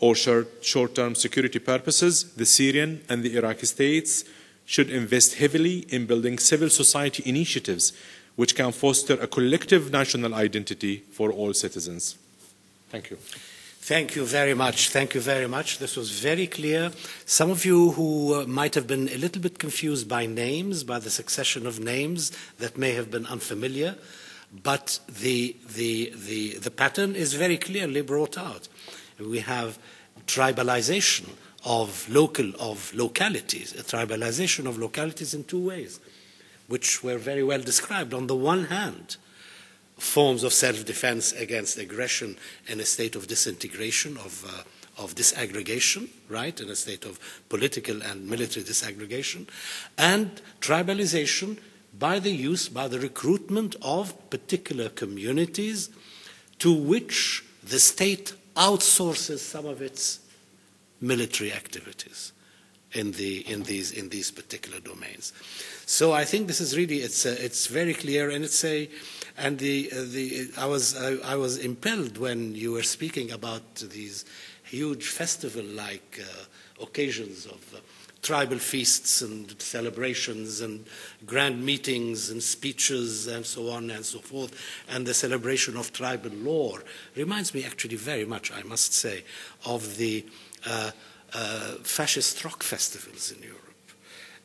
or 0.00 0.16
short 0.16 0.94
term 0.94 1.14
security 1.14 1.60
purposes, 1.60 2.34
the 2.34 2.46
Syrian 2.46 3.02
and 3.08 3.22
the 3.22 3.36
Iraqi 3.36 3.66
states 3.66 4.24
should 4.64 4.90
invest 4.90 5.34
heavily 5.34 5.80
in 5.90 6.06
building 6.06 6.38
civil 6.38 6.70
society 6.70 7.22
initiatives 7.24 7.92
which 8.34 8.56
can 8.56 8.72
foster 8.72 9.14
a 9.14 9.26
collective 9.26 9.92
national 9.92 10.34
identity 10.34 11.04
for 11.12 11.30
all 11.30 11.52
citizens. 11.52 12.16
Thank 12.90 13.10
you. 13.10 13.18
Thank 13.84 14.14
you 14.14 14.24
very 14.24 14.54
much. 14.54 14.90
Thank 14.90 15.12
you 15.16 15.20
very 15.20 15.48
much. 15.48 15.78
This 15.78 15.96
was 15.96 16.12
very 16.12 16.46
clear. 16.46 16.92
Some 17.26 17.50
of 17.50 17.64
you 17.64 17.90
who 17.90 18.32
uh, 18.32 18.46
might 18.46 18.76
have 18.76 18.86
been 18.86 19.08
a 19.08 19.16
little 19.16 19.42
bit 19.42 19.58
confused 19.58 20.08
by 20.08 20.24
names, 20.24 20.84
by 20.84 21.00
the 21.00 21.10
succession 21.10 21.66
of 21.66 21.80
names 21.80 22.30
that 22.60 22.78
may 22.78 22.92
have 22.92 23.10
been 23.10 23.26
unfamiliar, 23.26 23.96
but 24.62 25.00
the, 25.08 25.56
the, 25.74 26.12
the, 26.14 26.58
the 26.58 26.70
pattern 26.70 27.16
is 27.16 27.34
very 27.34 27.56
clearly 27.56 28.02
brought 28.02 28.38
out. 28.38 28.68
We 29.18 29.40
have 29.40 29.80
tribalization 30.28 31.30
of 31.64 32.08
local 32.08 32.52
of 32.60 32.94
localities, 32.94 33.72
a 33.72 33.82
tribalization 33.82 34.66
of 34.66 34.78
localities 34.78 35.34
in 35.34 35.42
two 35.42 35.66
ways, 35.66 35.98
which 36.68 37.02
were 37.02 37.18
very 37.18 37.42
well 37.42 37.60
described. 37.60 38.14
On 38.14 38.28
the 38.28 38.36
one 38.36 38.66
hand, 38.66 39.16
forms 39.98 40.42
of 40.42 40.52
self-defense 40.52 41.32
against 41.32 41.78
aggression 41.78 42.36
in 42.66 42.80
a 42.80 42.84
state 42.84 43.14
of 43.16 43.26
disintegration, 43.26 44.16
of, 44.18 44.44
uh, 44.44 45.02
of 45.02 45.14
disaggregation, 45.14 46.08
right, 46.28 46.60
in 46.60 46.68
a 46.68 46.76
state 46.76 47.04
of 47.04 47.18
political 47.48 48.02
and 48.02 48.28
military 48.28 48.64
disaggregation, 48.64 49.46
and 49.96 50.40
tribalization 50.60 51.58
by 51.98 52.18
the 52.18 52.30
use, 52.30 52.68
by 52.68 52.88
the 52.88 52.98
recruitment 52.98 53.76
of 53.82 54.30
particular 54.30 54.88
communities 54.88 55.90
to 56.58 56.72
which 56.72 57.44
the 57.62 57.78
state 57.78 58.34
outsources 58.56 59.38
some 59.38 59.66
of 59.66 59.80
its 59.80 60.20
military 61.00 61.52
activities 61.52 62.32
in, 62.92 63.12
the, 63.12 63.40
in, 63.50 63.62
these, 63.64 63.92
in 63.92 64.08
these 64.08 64.30
particular 64.30 64.80
domains. 64.80 65.32
So 65.86 66.12
I 66.12 66.24
think 66.24 66.46
this 66.46 66.60
is 66.60 66.76
really, 66.76 66.98
it's, 66.98 67.24
a, 67.26 67.44
it's 67.44 67.66
very 67.66 67.94
clear 67.94 68.30
and 68.30 68.44
it's 68.44 68.64
a, 68.64 68.88
and 69.42 69.58
the, 69.58 69.90
uh, 69.92 69.96
the, 70.04 70.50
I, 70.56 70.66
was, 70.66 70.96
I, 70.96 71.34
was 71.34 71.58
impelled 71.58 72.16
when 72.16 72.54
you 72.54 72.70
were 72.70 72.84
speaking 72.84 73.32
about 73.32 73.74
these 73.74 74.24
huge 74.62 75.08
festival-like 75.08 76.20
uh, 76.22 76.82
occasions 76.82 77.46
of 77.46 77.74
uh, 77.74 77.78
tribal 78.22 78.58
feasts 78.58 79.20
and 79.20 79.60
celebrations 79.60 80.60
and 80.60 80.86
grand 81.26 81.60
meetings 81.60 82.30
and 82.30 82.40
speeches 82.40 83.26
and 83.26 83.44
so 83.44 83.68
on 83.68 83.90
and 83.90 84.06
so 84.06 84.20
forth, 84.20 84.56
and 84.88 85.04
the 85.04 85.14
celebration 85.14 85.76
of 85.76 85.92
tribal 85.92 86.30
lore 86.30 86.84
reminds 87.16 87.52
me 87.52 87.64
actually 87.64 87.96
very 87.96 88.24
much, 88.24 88.52
I 88.52 88.62
must 88.62 88.94
say, 88.94 89.24
of 89.66 89.96
the 89.96 90.24
uh, 90.64 90.92
uh, 91.34 91.72
fascist 91.82 92.44
rock 92.44 92.62
festivals 92.62 93.32
in 93.32 93.42
Europe 93.42 93.51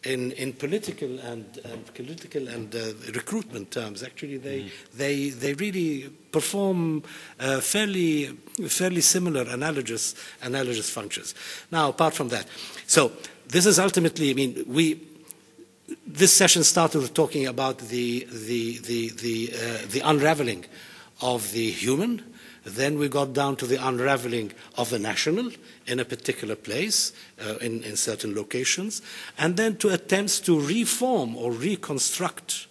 in, 0.03 0.31
in 0.33 0.53
political 0.53 1.19
and, 1.19 1.45
and 1.65 1.93
political 1.93 2.47
and 2.47 2.73
uh, 2.75 2.93
recruitment 3.13 3.71
terms, 3.71 4.03
actually, 4.03 4.37
they, 4.37 4.61
mm. 4.61 4.71
they, 4.95 5.29
they 5.29 5.53
really 5.55 6.09
perform 6.31 7.03
uh, 7.39 7.59
fairly, 7.59 8.27
fairly 8.67 9.01
similar 9.01 9.41
analogous, 9.41 10.15
analogous 10.43 10.89
functions. 10.89 11.33
Now, 11.71 11.89
apart 11.89 12.13
from 12.13 12.29
that, 12.29 12.47
so 12.85 13.11
this 13.47 13.65
is 13.65 13.79
ultimately, 13.79 14.29
I 14.29 14.33
mean, 14.33 14.63
we, 14.67 15.01
this 16.05 16.33
session 16.33 16.63
started 16.63 17.01
with 17.01 17.13
talking 17.13 17.47
about 17.47 17.79
the, 17.79 18.27
the, 18.31 18.79
the, 18.79 19.09
the, 19.09 19.51
uh, 19.53 19.87
the 19.89 20.01
unraveling 20.01 20.65
of 21.21 21.51
the 21.51 21.71
human, 21.71 22.23
then 22.75 22.99
we 22.99 23.07
got 23.07 23.33
down 23.33 23.55
to 23.55 23.65
the 23.65 23.85
unraveling 23.87 24.51
of 24.77 24.89
the 24.89 24.99
national 24.99 25.51
in 25.85 25.99
a 25.99 26.05
particular 26.05 26.55
place, 26.55 27.13
uh, 27.41 27.55
in, 27.57 27.83
in 27.83 27.95
certain 27.95 28.35
locations, 28.35 29.01
and 29.37 29.55
then 29.55 29.77
to 29.77 29.89
attempts 29.89 30.39
to 30.41 30.59
reform 30.59 31.35
or 31.35 31.51
reconstruct 31.51 32.67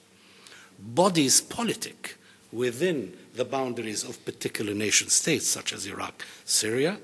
bodies 0.79 1.41
politic 1.41 2.17
within 2.53 3.17
the 3.35 3.45
boundaries 3.45 4.05
of 4.05 4.23
particular 4.25 4.75
nation 4.75 5.09
states, 5.09 5.47
such 5.47 5.73
as 5.73 5.87
Iraq, 5.87 6.25
Syria, 6.45 6.99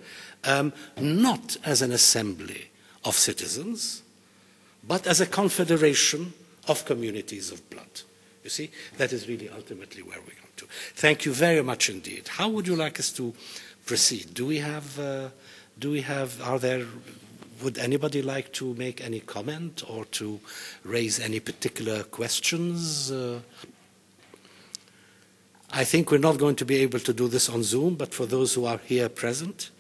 um, 0.45 0.72
not 1.01 1.57
as 1.64 1.82
an 1.82 1.93
assembly 1.93 2.70
of 3.05 3.14
citizens, 3.14 4.03
but 4.86 5.07
as 5.07 5.20
a 5.20 5.26
confederation 5.26 6.32
of 6.68 6.84
communities 6.84 7.51
of 7.51 7.68
blood. 7.70 8.03
You 8.45 8.51
see, 8.51 8.70
that 8.97 9.12
is 9.12 9.28
really 9.28 9.49
ultimately 9.49 10.03
where 10.03 10.20
we 10.20 10.32
to. 10.57 10.66
Thank 10.94 11.24
you 11.24 11.32
very 11.32 11.62
much 11.62 11.88
indeed. 11.88 12.28
How 12.28 12.48
would 12.48 12.66
you 12.66 12.76
like 12.76 12.98
us 12.98 13.11
to 13.12 13.34
proceed? 13.86 14.34
Do 14.34 14.46
we 14.46 14.59
have, 14.59 14.98
uh, 14.98 15.28
do 15.78 15.90
we 15.90 16.03
have, 16.03 16.40
are 16.42 16.59
there, 16.59 16.86
would 17.62 17.78
anybody 17.78 18.22
like 18.22 18.53
to 18.55 18.74
make 18.74 19.00
any 19.00 19.20
comment 19.20 19.82
or 19.88 20.05
to 20.07 20.40
raise 20.84 21.20
any 21.20 21.40
particular 21.40 22.03
questions? 22.05 23.11
Uh, 23.11 23.40
I 25.70 25.84
think 25.84 26.11
we're 26.11 26.18
not 26.18 26.38
going 26.38 26.57
to 26.57 26.64
be 26.64 26.76
able 26.76 27.00
to 27.00 27.12
do 27.12 27.28
this 27.28 27.48
on 27.48 27.62
Zoom, 27.62 27.94
but 27.94 28.12
for 28.12 28.26
those 28.26 28.55
who 28.55 28.66
are 28.66 28.78
here 28.84 29.09
present, 29.09 29.70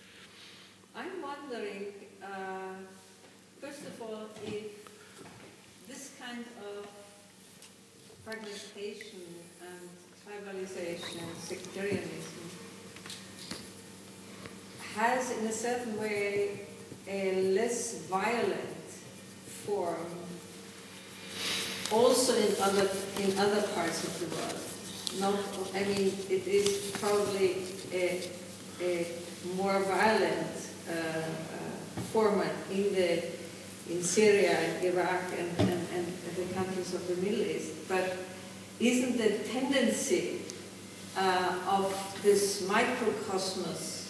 has, 14.94 15.30
in 15.38 15.46
a 15.46 15.52
certain 15.52 15.98
way, 15.98 16.66
a 17.08 17.42
less 17.50 18.06
violent 18.06 18.88
form 19.66 20.06
also 21.90 22.36
in 22.36 22.54
other, 22.62 22.88
in 23.18 23.38
other 23.38 23.62
parts 23.74 24.04
of 24.04 24.20
the 24.20 24.26
world. 24.36 24.60
Not, 25.20 25.34
I 25.74 25.84
mean, 25.84 26.14
it 26.30 26.46
is 26.46 26.92
probably 27.00 27.56
a, 27.92 28.30
a 28.80 29.06
more 29.56 29.80
violent 29.82 30.70
uh, 30.88 30.92
uh, 30.92 32.00
format 32.12 32.54
in 32.70 32.94
the 32.94 33.24
in 33.90 34.00
Syria 34.00 34.56
and 34.56 34.84
Iraq 34.84 35.24
and, 35.36 35.50
and, 35.58 35.86
and 35.92 36.06
the 36.36 36.54
countries 36.54 36.94
of 36.94 37.06
the 37.08 37.16
Middle 37.16 37.44
East. 37.44 37.88
But 37.88 38.16
isn't 38.78 39.18
the 39.18 39.38
tendency 39.48 40.41
uh, 41.16 41.58
of 41.68 42.20
this 42.22 42.62
microcosmos 42.68 44.02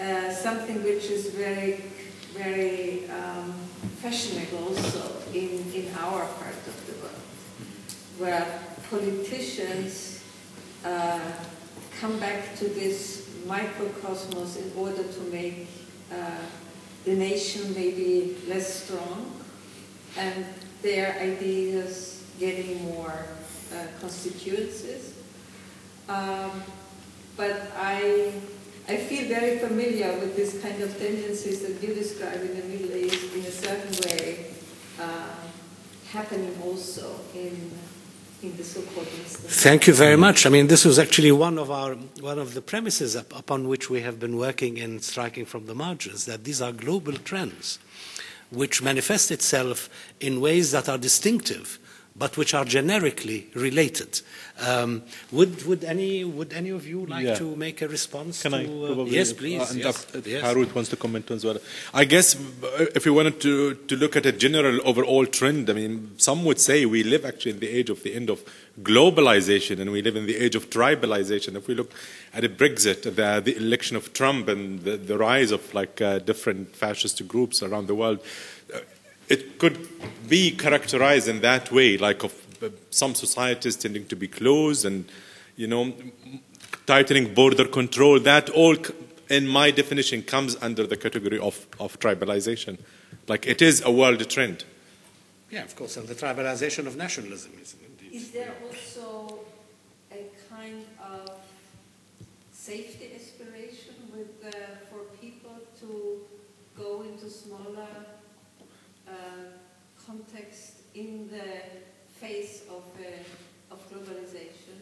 uh, 0.00 0.32
something 0.32 0.82
which 0.82 1.04
is 1.04 1.30
very, 1.30 1.84
very 2.32 3.08
um, 3.10 3.52
fashionable 4.02 4.68
also 4.68 5.12
in, 5.32 5.64
in 5.72 5.88
our 5.98 6.26
part 6.26 6.56
of 6.66 6.86
the 6.86 6.92
world, 7.00 7.22
where 8.18 8.58
politicians 8.90 10.22
uh, 10.84 11.20
come 12.00 12.18
back 12.18 12.56
to 12.56 12.64
this 12.68 13.30
microcosmos 13.46 14.56
in 14.56 14.72
order 14.76 15.04
to 15.04 15.20
make 15.30 15.68
uh, 16.12 16.16
the 17.04 17.14
nation 17.14 17.72
maybe 17.74 18.36
less 18.48 18.84
strong 18.84 19.30
and 20.18 20.44
their 20.82 21.18
ideas 21.20 22.24
getting 22.38 22.82
more 22.84 23.26
uh, 23.72 23.86
constituencies. 24.00 25.13
Um, 26.08 26.62
but 27.36 27.72
I, 27.76 28.32
I 28.88 28.96
feel 28.96 29.28
very 29.28 29.58
familiar 29.58 30.18
with 30.18 30.36
this 30.36 30.60
kind 30.60 30.82
of 30.82 30.96
tendencies 30.98 31.62
that 31.62 31.82
you 31.82 31.94
describe 31.94 32.40
in 32.40 32.60
the 32.60 32.64
Middle 32.66 32.94
East 32.96 33.34
in 33.34 33.40
a 33.40 33.50
certain 33.50 34.10
way 34.10 34.46
uh, 35.00 35.30
happening 36.12 36.56
also 36.62 37.20
in 37.34 37.70
in 38.44 38.56
the 38.56 38.64
so-called. 38.64 39.06
Thank 39.06 39.86
you 39.86 39.94
very 39.94 40.16
much. 40.16 40.44
I 40.44 40.50
mean, 40.50 40.66
this 40.66 40.84
was 40.84 40.98
actually 40.98 41.32
one 41.32 41.58
of 41.58 41.70
our 41.70 41.94
one 42.20 42.38
of 42.38 42.52
the 42.52 42.60
premises 42.60 43.16
up, 43.16 43.34
upon 43.36 43.68
which 43.68 43.88
we 43.88 44.02
have 44.02 44.20
been 44.20 44.36
working 44.36 44.76
in 44.76 45.00
striking 45.00 45.46
from 45.46 45.66
the 45.66 45.74
margins. 45.74 46.26
That 46.26 46.44
these 46.44 46.60
are 46.60 46.72
global 46.72 47.14
trends, 47.14 47.78
which 48.50 48.82
manifest 48.82 49.30
itself 49.30 49.88
in 50.20 50.40
ways 50.40 50.72
that 50.72 50.88
are 50.88 50.98
distinctive, 50.98 51.78
but 52.16 52.36
which 52.36 52.54
are 52.54 52.64
generically 52.64 53.48
related. 53.54 54.20
Um, 54.64 55.02
would 55.32 55.66
would 55.66 55.82
any 55.82 56.22
would 56.22 56.52
any 56.52 56.70
of 56.70 56.86
you 56.86 57.06
like 57.06 57.24
Yeah. 57.24 57.34
to 57.34 57.56
make 57.56 57.82
a 57.82 57.88
response? 57.88 58.42
Can 58.42 58.52
to, 58.52 58.58
I 58.58 58.64
uh, 58.64 58.86
probably? 58.94 59.16
yes, 59.16 59.32
please. 59.32 59.60
uh, 59.60 59.66
and 59.70 59.78
yes, 59.80 60.06
yes. 60.24 60.42
Harut 60.44 60.72
wants 60.74 60.90
to 60.90 60.96
comment 60.96 61.28
as 61.32 61.44
well. 61.44 61.58
I 61.92 62.04
guess 62.04 62.36
uh, 62.36 62.86
if 62.94 63.04
you 63.04 63.14
wanted 63.14 63.40
to, 63.40 63.74
to 63.74 63.96
look 63.96 64.14
at 64.14 64.26
a 64.26 64.32
general 64.32 64.80
overall 64.86 65.26
trend, 65.26 65.68
I 65.68 65.72
mean, 65.72 66.12
some 66.18 66.44
would 66.44 66.60
say 66.60 66.86
we 66.86 67.02
live 67.02 67.24
actually 67.24 67.52
in 67.52 67.58
the 67.60 67.68
age 67.68 67.90
of 67.90 68.04
the 68.04 68.14
end 68.14 68.30
of 68.30 68.44
globalization 68.82 69.80
and 69.80 69.90
we 69.90 70.00
live 70.02 70.14
in 70.16 70.26
the 70.26 70.36
age 70.36 70.54
of 70.54 70.70
tribalization. 70.70 71.56
If 71.56 71.66
we 71.66 71.74
look 71.74 71.92
at 72.32 72.44
a 72.44 72.48
Brexit, 72.48 73.02
the, 73.02 73.40
the 73.44 73.56
election 73.56 73.96
of 73.96 74.12
Trump 74.12 74.48
and 74.48 74.82
the, 74.82 74.96
the 74.96 75.18
rise 75.18 75.50
of 75.50 75.74
like 75.74 76.00
uh, 76.00 76.20
different 76.20 76.74
fascist 76.76 77.26
groups 77.26 77.62
around 77.62 77.86
the 77.88 77.94
world, 77.94 78.20
it 79.28 79.58
could 79.58 79.88
be 80.28 80.50
characterized 80.50 81.28
in 81.28 81.40
that 81.40 81.70
way, 81.70 81.96
like 81.96 82.22
of 82.24 82.34
uh, 82.62 82.68
some 82.90 83.14
societies 83.14 83.76
tending 83.76 84.06
to 84.06 84.16
be 84.16 84.28
closed 84.28 84.84
and, 84.84 85.04
you 85.56 85.66
know, 85.66 85.94
tightening 86.86 87.34
border 87.34 87.66
control. 87.66 88.20
That 88.20 88.50
all, 88.50 88.76
in 89.28 89.46
my 89.48 89.70
definition, 89.70 90.22
comes 90.22 90.56
under 90.60 90.86
the 90.86 90.96
category 90.96 91.38
of, 91.38 91.66
of 91.78 91.98
tribalization. 91.98 92.78
Like 93.28 93.46
it 93.46 93.62
is 93.62 93.82
a 93.84 93.90
world 93.90 94.28
trend. 94.28 94.64
Yeah, 95.50 95.64
of 95.64 95.76
course, 95.76 95.96
and 95.96 96.08
the 96.08 96.14
tribalization 96.14 96.86
of 96.86 96.96
nationalism 96.96 97.52
is 97.62 97.76
indeed. 97.80 98.12
Is 98.12 98.30
there 98.30 98.52
also 98.66 99.40
a 100.10 100.24
kind 100.50 100.84
of 101.00 101.30
safety 102.52 103.10
aspiration 103.14 103.94
with, 104.12 104.44
uh, 104.44 104.56
for 104.90 105.00
people 105.20 105.56
to 105.80 106.20
go 106.76 107.02
into 107.02 107.30
smaller 107.30 107.86
context 110.06 110.74
in 110.94 111.28
the 111.30 111.48
face 112.20 112.62
of, 112.70 112.84
uh, 113.00 113.74
of 113.74 113.78
globalization 113.90 114.76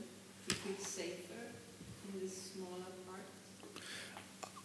to 0.49 0.55
feel 0.55 0.77
safer 0.79 1.45
in 2.13 2.21
this 2.21 2.53
smaller 2.55 2.93
part? 3.07 3.23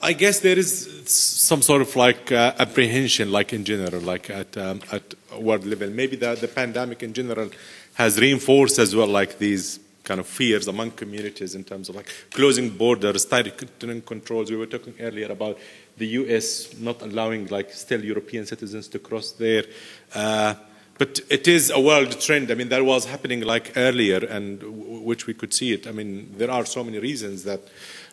I 0.01 0.14
guess 0.14 0.39
there 0.39 0.58
is 0.58 0.72
some 1.10 1.62
sort 1.62 1.82
of 1.82 1.95
like 1.95 2.32
uh, 2.32 2.53
apprehension, 2.60 3.32
like 3.32 3.53
in 3.53 3.64
general, 3.64 4.01
like 4.01 4.30
at 4.30 4.58
um, 4.58 4.82
at 4.91 5.14
world 5.39 5.66
level. 5.66 5.89
Maybe 5.89 6.16
the 6.16 6.36
the 6.36 6.47
pandemic 6.47 7.03
in 7.03 7.14
general 7.14 7.49
has 7.95 8.20
reinforced 8.20 8.80
as 8.80 8.95
well, 8.95 9.08
like 9.08 9.38
these 9.38 9.80
kind 10.03 10.20
of 10.20 10.28
fears 10.28 10.68
among 10.68 10.91
communities 10.91 11.53
in 11.55 11.64
terms 11.64 11.89
of 11.89 11.95
like 11.95 12.10
closing 12.32 12.70
borders, 12.70 13.26
tightening 13.26 14.01
controls. 14.01 14.49
We 14.49 14.58
were 14.58 14.68
talking 14.68 14.93
earlier 14.99 15.32
about 15.32 15.58
the 15.97 16.07
U.S. 16.21 16.77
not 16.79 17.01
allowing 17.01 17.47
like 17.47 17.71
still 17.73 18.03
European 18.03 18.45
citizens 18.45 18.87
to 18.89 18.99
cross 18.99 19.31
there. 19.31 19.65
Uh, 20.13 20.55
but 20.97 21.19
it 21.29 21.47
is 21.47 21.69
a 21.69 21.79
world 21.79 22.19
trend. 22.19 22.49
I 22.49 22.55
mean, 22.55 22.69
that 22.69 22.83
was 22.83 23.05
happening 23.05 23.41
like 23.41 23.73
earlier, 23.75 24.17
and 24.17 24.63
which 25.05 25.27
we 25.27 25.33
could 25.33 25.53
see 25.53 25.73
it. 25.73 25.85
I 25.85 25.91
mean, 25.91 26.33
there 26.37 26.49
are 26.49 26.65
so 26.65 26.83
many 26.83 26.97
reasons 26.97 27.43
that, 27.43 27.61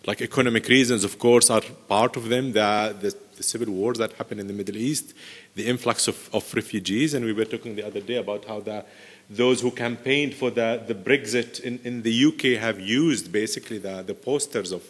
like 0.07 0.21
economic 0.21 0.69
reasons, 0.69 1.03
of 1.03 1.19
course, 1.19 1.49
are 1.49 1.63
part 1.89 2.17
of 2.17 2.29
them. 2.29 2.53
The, 2.53 2.95
the, 3.01 3.17
the 3.37 3.43
civil 3.43 3.73
wars 3.73 3.99
that 3.99 4.13
happen 4.13 4.39
in 4.39 4.49
the 4.49 4.53
Middle 4.53 4.77
East, 4.77 5.15
the 5.55 5.67
influx 5.67 6.09
of, 6.09 6.29
of 6.35 6.53
refugees, 6.55 7.15
and 7.15 7.25
we 7.25 7.33
were 7.33 7.47
talking 7.47 7.75
the 7.75 7.87
other 7.87 8.01
day 8.01 8.17
about 8.17 8.45
how 8.45 8.61
the 8.61 8.85
those 9.31 9.61
who 9.61 9.71
campaigned 9.71 10.35
for 10.35 10.51
the, 10.51 10.83
the 10.87 10.95
Brexit 10.95 11.61
in, 11.61 11.79
in 11.85 12.03
the 12.03 12.27
UK 12.27 12.61
have 12.61 12.81
used 12.81 13.33
basically 13.33 13.79
the, 13.79 14.03
the 14.03 14.15
posters 14.15 14.73
of, 14.73 14.83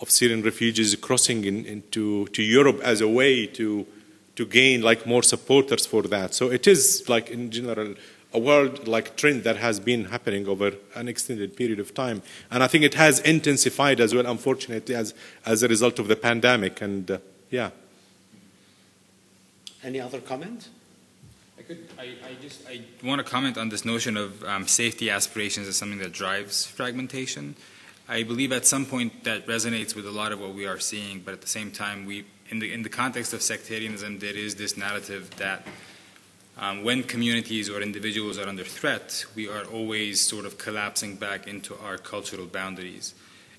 of 0.00 0.10
Syrian 0.10 0.42
refugees 0.42 0.94
crossing 0.96 1.44
in, 1.44 1.64
into 1.64 2.26
to 2.28 2.42
Europe 2.42 2.80
as 2.82 3.00
a 3.00 3.08
way 3.08 3.46
to 3.46 3.86
to 4.36 4.46
gain 4.46 4.82
like 4.82 5.04
more 5.04 5.22
supporters 5.22 5.84
for 5.86 6.02
that. 6.02 6.32
So 6.34 6.50
it 6.50 6.66
is 6.66 7.08
like 7.08 7.28
in 7.30 7.50
general 7.50 7.94
a 8.32 8.38
world 8.38 8.86
like 8.86 9.16
trend 9.16 9.42
that 9.44 9.56
has 9.56 9.80
been 9.80 10.04
happening 10.04 10.46
over 10.46 10.72
an 10.94 11.08
extended 11.08 11.56
period 11.56 11.80
of 11.80 11.94
time, 11.94 12.22
and 12.50 12.62
I 12.62 12.68
think 12.68 12.84
it 12.84 12.94
has 12.94 13.20
intensified 13.20 14.00
as 14.00 14.14
well, 14.14 14.26
unfortunately, 14.26 14.94
as 14.94 15.14
as 15.46 15.62
a 15.62 15.68
result 15.68 15.98
of 15.98 16.08
the 16.08 16.16
pandemic. 16.16 16.82
And 16.82 17.10
uh, 17.10 17.18
yeah, 17.50 17.70
Any 19.82 20.00
other 20.00 20.20
comment? 20.20 20.68
I 21.58 21.62
could. 21.62 21.88
I, 21.98 22.02
I 22.02 22.34
just. 22.42 22.66
I 22.68 22.82
want 23.02 23.24
to 23.24 23.30
comment 23.30 23.56
on 23.56 23.68
this 23.68 23.84
notion 23.84 24.16
of 24.16 24.42
um, 24.44 24.66
safety 24.66 25.08
aspirations 25.08 25.68
as 25.68 25.76
something 25.76 25.98
that 26.00 26.12
drives 26.12 26.66
fragmentation. 26.66 27.54
I 28.08 28.22
believe 28.22 28.52
at 28.52 28.66
some 28.66 28.86
point 28.86 29.24
that 29.24 29.46
resonates 29.46 29.94
with 29.94 30.06
a 30.06 30.10
lot 30.10 30.32
of 30.32 30.40
what 30.40 30.54
we 30.54 30.66
are 30.66 30.78
seeing, 30.78 31.20
but 31.20 31.34
at 31.34 31.42
the 31.42 31.48
same 31.48 31.70
time, 31.70 32.06
we, 32.06 32.24
in 32.48 32.58
the 32.58 32.72
in 32.72 32.82
the 32.82 32.88
context 32.88 33.32
of 33.34 33.42
sectarianism, 33.42 34.18
there 34.18 34.36
is 34.36 34.54
this 34.54 34.76
narrative 34.76 35.30
that 35.36 35.66
um, 36.56 36.84
when 36.84 37.02
communities 37.02 37.68
or 37.68 37.82
individuals 37.82 38.38
are 38.38 38.48
under 38.48 38.64
threat, 38.64 39.26
we 39.34 39.48
are 39.48 39.64
always 39.64 40.20
sort 40.20 40.46
of 40.46 40.56
collapsing 40.56 41.16
back 41.16 41.46
into 41.46 41.76
our 41.78 41.98
cultural 41.98 42.46
boundaries. 42.46 43.14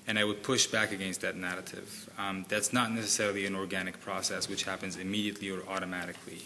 And 0.06 0.18
I 0.18 0.24
would 0.24 0.42
push 0.42 0.66
back 0.66 0.90
against 0.90 1.20
that 1.20 1.36
narrative. 1.36 2.10
Um, 2.18 2.44
that's 2.48 2.72
not 2.72 2.90
necessarily 2.90 3.46
an 3.46 3.54
organic 3.54 4.00
process 4.00 4.48
which 4.48 4.64
happens 4.64 4.96
immediately 4.96 5.50
or 5.50 5.60
automatically 5.68 6.42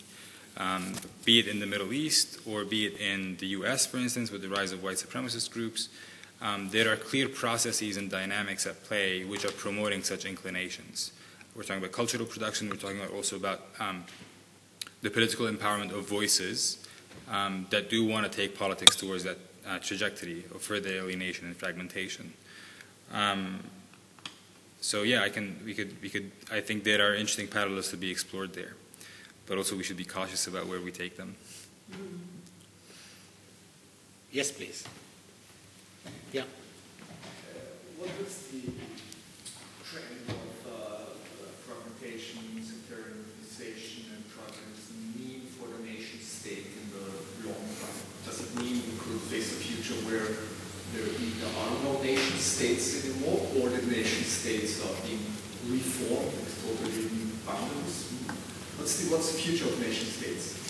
um, 0.57 0.93
be 1.25 1.39
it 1.39 1.49
in 1.49 1.61
the 1.61 1.67
Middle 1.67 1.93
East 1.93 2.39
or 2.47 2.65
be 2.65 2.87
it 2.87 3.01
in 3.01 3.37
the 3.39 3.47
US, 3.49 3.87
for 3.87 3.97
instance, 3.99 4.31
with 4.31 4.43
the 4.43 4.49
rise 4.49 4.73
of 4.73 4.83
white 4.83 4.97
supremacist 4.97 5.51
groups, 5.51 5.89
um, 6.45 6.69
there 6.71 6.93
are 6.93 6.97
clear 6.97 7.29
processes 7.29 7.97
and 7.97 8.09
dynamics 8.09 8.67
at 8.67 8.85
play 8.85 9.25
which 9.25 9.45
are 9.45 9.51
promoting 9.51 10.05
such 10.05 10.25
inclinations. 10.25 11.11
We're 11.57 11.63
talking 11.63 11.79
about 11.79 11.91
cultural 11.91 12.27
production, 12.27 12.69
we're 12.69 12.77
talking 12.77 13.01
about 13.01 13.13
also 13.13 13.35
about 13.35 13.63
um, 13.81 14.05
the 15.03 15.11
political 15.11 15.47
empowerment 15.47 15.93
of 15.93 16.09
voices 16.09 16.87
um, 17.29 17.67
that 17.71 17.91
do 17.91 18.07
want 18.07 18.31
to 18.31 18.37
take 18.37 18.57
politics 18.57 18.95
towards 18.95 19.25
that 19.25 19.39
uh, 19.67 19.79
trajectory 19.81 20.45
of 20.55 20.63
further 20.63 20.91
alienation 20.91 21.47
and 21.47 21.57
fragmentation. 21.57 22.33
Um, 23.13 23.65
so 24.81 25.03
yeah, 25.03 25.23
I 25.23 25.31
can, 25.31 25.61
we 25.65 25.75
could, 25.75 26.01
we 26.01 26.09
could, 26.11 26.31
I 26.53 26.61
think 26.61 26.85
there 26.85 27.01
are 27.01 27.15
interesting 27.15 27.49
parallels 27.49 27.89
to 27.89 27.97
be 27.97 28.11
explored 28.11 28.53
there 28.53 28.75
but 29.47 29.59
also 29.59 29.77
we 29.77 29.83
should 29.83 29.97
be 29.97 30.05
cautious 30.05 30.47
about 30.47 30.67
where 30.67 30.81
we 30.81 30.91
take 30.91 31.17
them. 31.17 31.37
Yes, 34.33 34.51
please. 34.51 34.85
Yeah. 36.33 36.45
What 37.99 38.11
does 38.19 38.49
the 38.51 38.75
trend 39.87 40.27
of 40.29 40.55
uh, 40.67 41.15
fragmentation, 41.63 42.43
sectarianization, 42.59 44.11
and 44.15 44.25
tribalism 44.27 45.15
mean 45.15 45.47
for 45.55 45.69
the 45.71 45.85
nation 45.87 46.21
state 46.21 46.75
in 46.75 46.91
the 46.91 47.49
long 47.49 47.63
run? 47.81 47.95
Does 48.27 48.41
it 48.43 48.51
mean 48.57 48.83
we 48.83 48.99
could 48.99 49.21
face 49.31 49.53
a 49.53 49.61
future 49.63 49.95
where 50.09 50.27
there 50.93 51.07
either 51.07 51.49
are 51.59 51.75
no 51.85 52.03
nation 52.03 52.39
states 52.39 53.05
anymore, 53.05 53.41
or 53.59 53.69
the 53.69 53.87
nation 53.87 54.25
states 54.25 54.83
are 54.85 54.95
being 55.07 55.25
reformed 55.71 56.35
with 56.35 56.55
totally 56.63 57.09
new 57.15 57.31
boundaries? 57.47 58.11
What's 58.77 59.01
the, 59.01 59.13
what's 59.15 59.33
the 59.33 59.39
future 59.39 59.67
of 59.67 59.81
nation 59.81 60.07
states? 60.07 60.64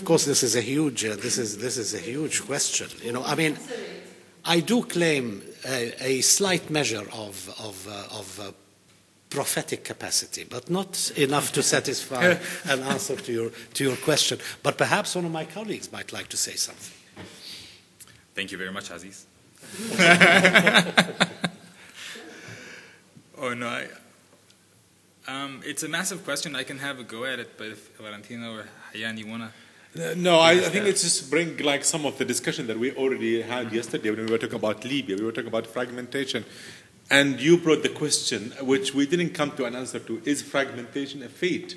Of 0.00 0.06
course, 0.06 0.24
this 0.24 0.42
is 0.42 0.56
a 0.56 0.62
huge, 0.62 1.04
uh, 1.04 1.14
this 1.16 1.36
is 1.36 1.58
this 1.58 1.76
is 1.76 1.92
a 1.92 1.98
huge 1.98 2.46
question. 2.46 2.88
You 3.02 3.12
know, 3.12 3.22
I 3.22 3.34
mean, 3.34 3.58
I 4.46 4.60
do 4.60 4.82
claim 4.82 5.42
a, 5.68 5.92
a 6.02 6.22
slight 6.22 6.70
measure 6.70 7.06
of 7.12 7.54
of 7.60 7.86
uh, 7.86 8.18
of 8.18 8.40
uh, 8.40 8.52
prophetic 9.28 9.84
capacity, 9.84 10.44
but 10.44 10.70
not 10.70 11.12
enough 11.16 11.52
to 11.52 11.62
satisfy 11.62 12.36
an 12.64 12.80
answer 12.80 13.14
to 13.14 13.30
your 13.30 13.50
to 13.74 13.84
your 13.84 13.96
question. 13.96 14.38
But 14.62 14.78
perhaps 14.78 15.14
one 15.14 15.26
of 15.26 15.32
my 15.32 15.44
colleagues 15.44 15.92
might 15.92 16.14
like 16.14 16.28
to 16.28 16.38
say 16.38 16.56
something. 16.56 16.96
Thank 18.34 18.52
you 18.52 18.58
very 18.58 18.72
much, 18.72 18.90
Aziz. 18.90 19.26
oh 23.36 23.52
no, 23.52 23.68
I, 23.68 23.86
um, 25.28 25.60
it's 25.62 25.82
a 25.82 25.88
massive 25.88 26.24
question. 26.24 26.56
I 26.56 26.64
can 26.64 26.78
have 26.78 26.98
a 26.98 27.04
go 27.04 27.26
at 27.26 27.38
it, 27.38 27.58
but 27.58 27.66
if 27.66 27.98
Valentino 27.98 28.54
or 28.54 28.64
Hayan, 28.94 29.18
you 29.18 29.26
wanna? 29.26 29.52
Uh, 29.96 30.14
No, 30.16 30.38
I, 30.38 30.52
I 30.52 30.68
think 30.68 30.86
it's 30.86 31.02
just 31.02 31.30
bring 31.30 31.56
like 31.58 31.84
some 31.84 32.06
of 32.06 32.16
the 32.16 32.24
discussion 32.24 32.66
that 32.68 32.78
we 32.78 32.92
already 32.92 33.42
had 33.42 33.72
yesterday 33.72 34.10
when 34.10 34.24
we 34.26 34.30
were 34.30 34.38
talking 34.38 34.54
about 34.54 34.84
Libya. 34.84 35.16
We 35.16 35.24
were 35.24 35.32
talking 35.32 35.48
about 35.48 35.66
fragmentation, 35.66 36.44
and 37.10 37.40
you 37.40 37.58
brought 37.58 37.82
the 37.82 37.88
question, 37.88 38.52
which 38.60 38.94
we 38.94 39.04
didn't 39.06 39.30
come 39.30 39.50
to 39.52 39.64
an 39.64 39.74
answer 39.74 39.98
to: 39.98 40.22
Is 40.24 40.42
fragmentation 40.42 41.22
a 41.24 41.28
fate? 41.28 41.74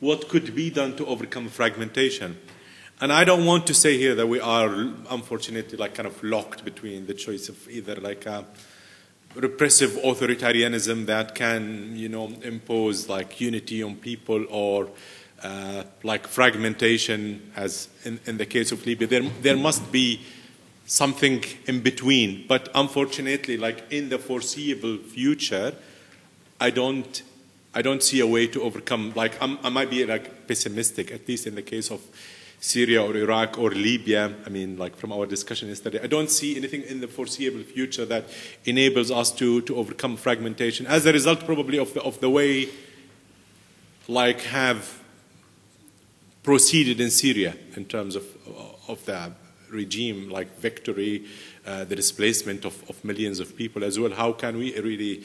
What 0.00 0.28
could 0.28 0.54
be 0.54 0.68
done 0.68 0.96
to 0.96 1.06
overcome 1.06 1.48
fragmentation? 1.48 2.38
And 3.00 3.12
I 3.12 3.24
don't 3.24 3.44
want 3.46 3.66
to 3.68 3.74
say 3.74 3.96
here 3.98 4.14
that 4.14 4.26
we 4.26 4.40
are, 4.40 4.68
unfortunately, 5.10 5.78
like 5.78 5.94
kind 5.94 6.06
of 6.06 6.22
locked 6.22 6.64
between 6.64 7.06
the 7.06 7.14
choice 7.14 7.48
of 7.48 7.68
either 7.68 7.94
like 7.96 8.26
a 8.26 8.44
repressive 9.34 9.90
authoritarianism 10.04 11.06
that 11.06 11.34
can, 11.34 11.96
you 11.96 12.08
know, 12.08 12.32
impose 12.42 13.08
like 13.08 13.40
unity 13.40 13.82
on 13.82 13.96
people 13.96 14.44
or 14.50 14.86
uh, 14.86 14.88
Uh, 15.44 15.84
like 16.02 16.26
fragmentation, 16.26 17.52
as 17.54 17.88
in, 18.06 18.18
in 18.24 18.38
the 18.38 18.46
case 18.46 18.72
of 18.72 18.86
Libya. 18.86 19.06
There, 19.06 19.20
there 19.42 19.58
must 19.58 19.92
be 19.92 20.22
something 20.86 21.44
in 21.66 21.82
between. 21.82 22.46
But 22.48 22.70
unfortunately, 22.74 23.58
like 23.58 23.84
in 23.90 24.08
the 24.08 24.18
foreseeable 24.18 24.96
future, 24.96 25.74
I 26.58 26.70
don't, 26.70 27.22
I 27.74 27.82
don't 27.82 28.02
see 28.02 28.20
a 28.20 28.26
way 28.26 28.46
to 28.46 28.62
overcome. 28.62 29.12
Like 29.14 29.34
I'm, 29.42 29.58
I 29.62 29.68
might 29.68 29.90
be 29.90 30.06
like 30.06 30.48
pessimistic, 30.48 31.12
at 31.12 31.28
least 31.28 31.46
in 31.46 31.56
the 31.56 31.62
case 31.62 31.90
of 31.90 32.00
Syria 32.58 33.04
or 33.04 33.14
Iraq 33.14 33.58
or 33.58 33.68
Libya. 33.68 34.32
I 34.46 34.48
mean, 34.48 34.78
like 34.78 34.96
from 34.96 35.12
our 35.12 35.26
discussion 35.26 35.68
yesterday, 35.68 36.00
I 36.02 36.06
don't 36.06 36.30
see 36.30 36.56
anything 36.56 36.84
in 36.84 37.02
the 37.02 37.08
foreseeable 37.08 37.64
future 37.64 38.06
that 38.06 38.24
enables 38.64 39.10
us 39.10 39.30
to, 39.32 39.60
to 39.60 39.76
overcome 39.76 40.16
fragmentation 40.16 40.86
as 40.86 41.04
a 41.04 41.12
result, 41.12 41.44
probably 41.44 41.78
of 41.78 41.92
the 41.92 42.00
of 42.00 42.18
the 42.20 42.30
way, 42.30 42.70
like 44.08 44.40
have 44.40 45.03
proceeded 46.44 47.00
in 47.00 47.10
Syria 47.10 47.56
in 47.74 47.86
terms 47.86 48.14
of 48.14 48.24
of 48.86 49.04
the 49.06 49.32
regime, 49.70 50.30
like 50.30 50.56
victory, 50.58 51.24
uh, 51.66 51.84
the 51.84 51.96
displacement 51.96 52.64
of, 52.64 52.88
of 52.88 53.04
millions 53.04 53.40
of 53.40 53.56
people 53.56 53.82
as 53.82 53.98
well. 53.98 54.12
How 54.12 54.32
can 54.32 54.56
we 54.56 54.78
really 54.78 55.24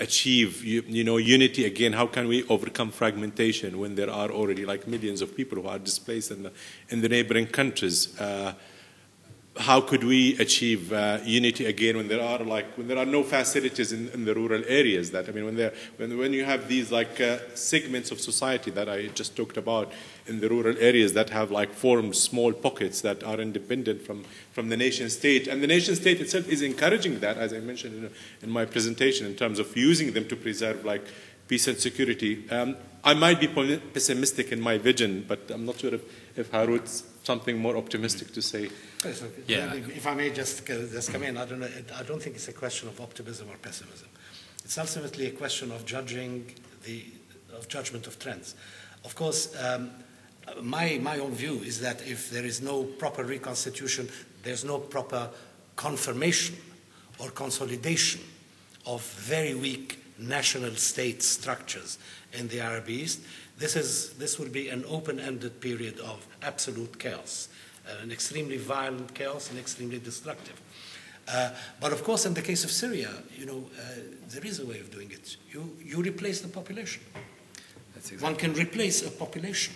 achieve 0.00 0.64
you, 0.64 0.82
you 0.88 1.04
know 1.04 1.18
unity 1.18 1.64
again 1.64 1.92
how 1.92 2.04
can 2.04 2.26
we 2.26 2.42
overcome 2.48 2.90
fragmentation 2.90 3.78
when 3.78 3.94
there 3.94 4.10
are 4.10 4.28
already 4.28 4.66
like 4.66 4.88
millions 4.88 5.22
of 5.22 5.36
people 5.36 5.62
who 5.62 5.68
are 5.68 5.78
displaced 5.78 6.32
in 6.32 6.42
the 6.42 6.52
in 6.88 7.00
the 7.00 7.08
neighboring 7.08 7.46
countries 7.46 8.18
uh, 8.20 8.52
how 9.56 9.80
could 9.80 10.02
we 10.02 10.36
achieve 10.38 10.92
uh, 10.92 11.20
unity 11.24 11.66
again 11.66 11.96
when 11.96 12.08
there 12.08 12.20
are 12.20 12.40
like 12.40 12.76
when 12.76 12.88
there 12.88 12.98
are 12.98 13.06
no 13.06 13.22
facilities 13.22 13.92
in, 13.92 14.08
in 14.08 14.24
the 14.24 14.34
rural 14.34 14.64
areas 14.66 15.12
that 15.12 15.28
i 15.28 15.30
mean 15.30 15.44
when 15.44 15.54
there 15.54 15.72
when, 15.96 16.18
when 16.18 16.32
you 16.32 16.44
have 16.44 16.66
these 16.66 16.90
like 16.90 17.20
uh, 17.20 17.38
segments 17.54 18.10
of 18.10 18.20
society 18.20 18.72
that 18.72 18.88
i 18.88 19.06
just 19.08 19.36
talked 19.36 19.56
about 19.56 19.92
in 20.26 20.40
the 20.40 20.48
rural 20.48 20.76
areas 20.78 21.12
that 21.12 21.30
have 21.30 21.50
like 21.50 21.72
formed 21.72 22.16
small 22.16 22.52
pockets 22.52 23.00
that 23.02 23.22
are 23.22 23.40
independent 23.40 24.02
from 24.02 24.24
from 24.52 24.68
the 24.68 24.76
nation 24.76 25.10
state 25.10 25.46
and 25.46 25.62
the 25.62 25.66
nation 25.66 25.94
state 25.94 26.20
itself 26.20 26.48
is 26.48 26.62
encouraging 26.62 27.20
that 27.20 27.36
as 27.36 27.52
i 27.52 27.58
mentioned 27.58 27.94
in, 27.94 28.10
in 28.42 28.50
my 28.50 28.64
presentation 28.64 29.26
in 29.26 29.34
terms 29.34 29.58
of 29.58 29.76
using 29.76 30.12
them 30.12 30.26
to 30.26 30.36
preserve 30.36 30.84
like 30.84 31.04
peace 31.46 31.68
and 31.68 31.78
security 31.78 32.48
um, 32.50 32.74
i 33.04 33.12
might 33.12 33.38
be 33.38 33.48
pessimistic 33.92 34.50
in 34.50 34.60
my 34.60 34.78
vision 34.78 35.24
but 35.28 35.50
i'm 35.50 35.66
not 35.66 35.78
sure 35.78 35.94
if 35.94 36.02
if 36.38 36.50
Harut's 36.50 37.04
something 37.22 37.58
more 37.58 37.76
optimistic 37.76 38.32
to 38.32 38.42
say 38.42 38.70
Yeah. 39.46 39.74
If 39.74 40.06
I 40.06 40.14
may 40.14 40.30
just, 40.30 40.66
just 40.66 41.12
come 41.12 41.22
in, 41.24 41.36
I 41.36 41.44
don't, 41.44 41.60
know, 41.60 41.68
I 41.94 42.02
don't 42.02 42.22
think 42.22 42.36
it's 42.36 42.48
a 42.48 42.52
question 42.52 42.88
of 42.88 43.00
optimism 43.00 43.48
or 43.50 43.56
pessimism. 43.58 44.08
It's 44.64 44.78
ultimately 44.78 45.26
a 45.26 45.30
question 45.30 45.70
of 45.70 45.84
judging 45.84 46.54
the, 46.84 47.04
of 47.54 47.68
judgment 47.68 48.06
of 48.06 48.18
trends. 48.18 48.54
Of 49.04 49.14
course, 49.14 49.54
um, 49.62 49.90
my, 50.62 50.98
my 51.02 51.18
own 51.18 51.32
view 51.32 51.60
is 51.60 51.80
that 51.80 52.06
if 52.06 52.30
there 52.30 52.44
is 52.44 52.60
no 52.60 52.84
proper 52.84 53.24
reconstitution, 53.24 54.08
there's 54.42 54.64
no 54.64 54.78
proper 54.78 55.30
confirmation 55.76 56.56
or 57.18 57.30
consolidation 57.30 58.20
of 58.86 59.02
very 59.02 59.54
weak 59.54 59.98
national 60.18 60.74
state 60.76 61.22
structures 61.22 61.98
in 62.32 62.48
the 62.48 62.60
Arab 62.60 62.88
East, 62.88 63.20
this, 63.58 63.76
is, 63.76 64.12
this 64.14 64.38
will 64.38 64.48
be 64.48 64.68
an 64.68 64.84
open-ended 64.88 65.60
period 65.60 65.98
of 66.00 66.26
absolute 66.42 66.98
chaos, 66.98 67.48
uh, 67.86 68.02
an 68.02 68.10
extremely 68.10 68.56
violent 68.56 69.14
chaos 69.14 69.50
and 69.50 69.58
extremely 69.58 69.98
destructive. 69.98 70.60
Uh, 71.26 71.50
but 71.80 71.92
of 71.92 72.04
course, 72.04 72.26
in 72.26 72.34
the 72.34 72.42
case 72.42 72.64
of 72.64 72.70
Syria, 72.70 73.10
you 73.36 73.46
know, 73.46 73.64
uh, 73.78 73.82
there 74.28 74.44
is 74.44 74.60
a 74.60 74.66
way 74.66 74.78
of 74.80 74.90
doing 74.90 75.10
it. 75.10 75.36
You, 75.50 75.76
you 75.82 76.02
replace 76.02 76.40
the 76.40 76.48
population. 76.48 77.02
That's 77.94 78.20
One 78.20 78.36
can 78.36 78.52
replace 78.54 79.06
a 79.06 79.10
population. 79.10 79.74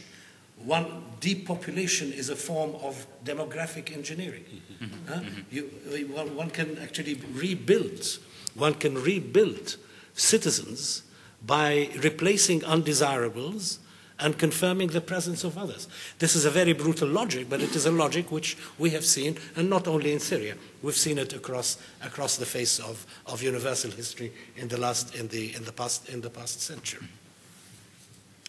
One 0.65 1.05
depopulation 1.21 2.13
is 2.13 2.29
a 2.29 2.37
form 2.37 2.75
of 2.77 3.07
demographic 3.25 3.93
engineering. 3.93 4.45
Mm-hmm. 4.45 5.09
Huh? 5.09 5.15
Mm-hmm. 5.15 5.57
Mm-hmm. 5.57 5.97
You, 5.97 6.07
one, 6.09 6.37
one 6.37 6.51
can 6.51 6.79
actually 6.79 7.15
rebuild. 7.33 8.19
One 8.55 8.75
can 8.75 8.95
rebuild 8.95 9.77
citizens 10.15 11.03
by 11.45 11.91
replacing 12.03 12.65
undesirables 12.65 13.79
and 14.21 14.37
confirming 14.37 14.89
the 14.89 15.01
presence 15.01 15.45
of 15.45 15.57
others. 15.57 15.87
This 16.19 16.35
is 16.35 16.45
a 16.45 16.51
very 16.51 16.73
brutal 16.73 17.09
logic, 17.09 17.49
but 17.49 17.63
it 17.63 17.77
is 17.77 17.87
a 17.87 17.93
logic 17.93 18.33
which 18.33 18.57
we 18.77 18.91
have 18.91 19.05
seen, 19.05 19.37
and 19.55 19.71
not 19.71 19.87
only 19.87 20.13
in 20.13 20.19
Syria. 20.19 20.57
We've 20.83 20.97
seen 20.97 21.19
it 21.19 21.33
across, 21.35 21.79
across 22.03 22.37
the 22.37 22.47
face 22.47 22.81
of, 22.81 23.07
of 23.27 23.43
universal 23.43 23.93
history 23.93 24.33
in 24.57 24.67
the, 24.67 24.77
last, 24.77 25.15
in, 25.15 25.29
the, 25.29 25.55
in, 25.55 25.65
the 25.65 25.73
past, 25.73 26.09
in 26.09 26.21
the 26.21 26.31
past 26.31 26.61
century. 26.63 27.07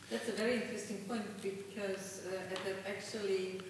That's 0.10 0.28
a 0.28 0.32
very 0.32 0.56
interesting 0.56 1.06
point 1.08 1.22
because 1.40 2.24
uh, 2.26 2.90
actually 2.90 3.62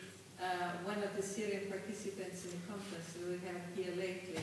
uh, 0.42 0.72
one 0.86 1.04
of 1.04 1.14
the 1.18 1.22
Syrian 1.22 1.68
participants 1.70 2.46
in 2.46 2.52
the 2.52 2.64
conference 2.66 3.12
that 3.12 3.28
we 3.28 3.40
have 3.44 3.60
here 3.76 3.92
lately 4.00 4.42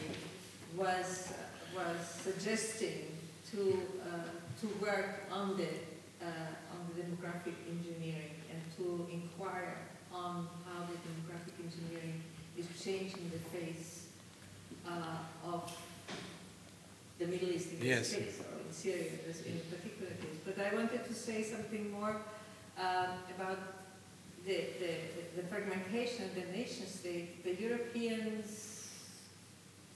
was 0.77 1.33
was 1.75 1.97
suggesting 2.07 3.17
to 3.51 3.81
uh, 4.05 4.29
to 4.61 4.67
work 4.85 5.25
on 5.33 5.57
the 5.57 5.73
uh, 6.21 6.77
on 6.77 6.85
the 6.93 7.01
demographic 7.01 7.57
engineering 7.65 8.45
and 8.53 8.61
to 8.77 9.09
inquire 9.11 9.79
on 10.13 10.49
how 10.69 10.85
the 10.85 10.99
demographic 11.01 11.57
engineering 11.65 12.23
is 12.59 12.67
changing 12.79 13.31
the 13.33 13.41
face 13.57 14.09
uh, 14.87 15.51
of 15.51 15.73
the 17.19 17.27
Middle 17.27 17.51
East 17.51 17.73
in 17.73 17.87
Yes. 17.87 18.11
this 18.11 18.17
case, 18.19 18.41
or 18.41 18.61
in 18.67 18.73
Syria 18.73 19.11
this 19.27 19.41
in 19.43 19.61
particular 19.71 20.13
case. 20.21 20.39
But 20.45 20.59
I 20.59 20.75
wanted 20.75 21.05
to 21.07 21.15
say 21.15 21.43
something 21.43 21.91
more 21.91 22.17
um, 22.79 23.09
about 23.35 23.59
the, 24.45 24.57
the, 24.79 25.41
the 25.41 25.49
fragmentation 25.49 26.25
of 26.27 26.35
the 26.35 26.45
nation 26.57 26.87
state. 26.87 27.43
The 27.43 27.55
Europeans, 27.61 28.89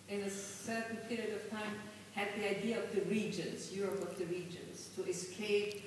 in 0.08 0.22
a 0.22 0.30
certain 0.30 0.96
period 1.08 1.34
of 1.34 1.50
time, 1.50 1.74
had 2.14 2.28
the 2.36 2.50
idea 2.58 2.78
of 2.82 2.92
the 2.94 3.02
regions, 3.02 3.72
Europe 3.72 4.02
of 4.02 4.18
the 4.18 4.24
regions, 4.26 4.88
to 4.96 5.04
escape 5.08 5.84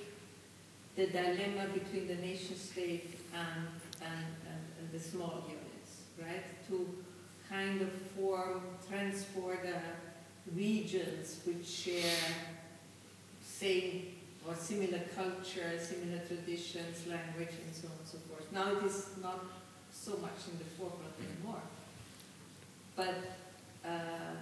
the 0.96 1.08
dilemma 1.08 1.68
between 1.74 2.08
the 2.08 2.16
nation 2.16 2.56
state 2.56 3.20
and, 3.34 3.68
and, 4.02 4.26
and, 4.48 4.62
and 4.80 4.92
the 4.94 5.00
small 5.00 5.44
units, 5.50 6.04
right? 6.22 6.46
To 6.70 6.88
kind 7.50 7.82
of 7.82 7.92
form, 8.16 8.62
transport 8.88 9.60
uh, 9.66 9.80
regions 10.56 11.40
which 11.46 11.66
share 11.66 12.28
same 13.44 14.08
or 14.48 14.56
similar 14.56 15.02
culture, 15.16 15.80
similar 15.80 16.20
traditions, 16.28 17.08
language, 17.08 17.56
and 17.66 17.74
so 17.74 17.88
on 17.88 17.94
and 18.00 18.08
so 18.08 18.18
forth. 18.30 18.52
Now 18.52 18.78
it 18.78 18.84
is 18.84 19.08
not 19.22 19.46
so 19.92 20.18
much 20.18 20.48
in 20.52 20.58
the 20.58 20.66
forefront 20.66 21.14
anymore. 21.20 21.62
But 22.96 23.38
uh, 23.86 24.36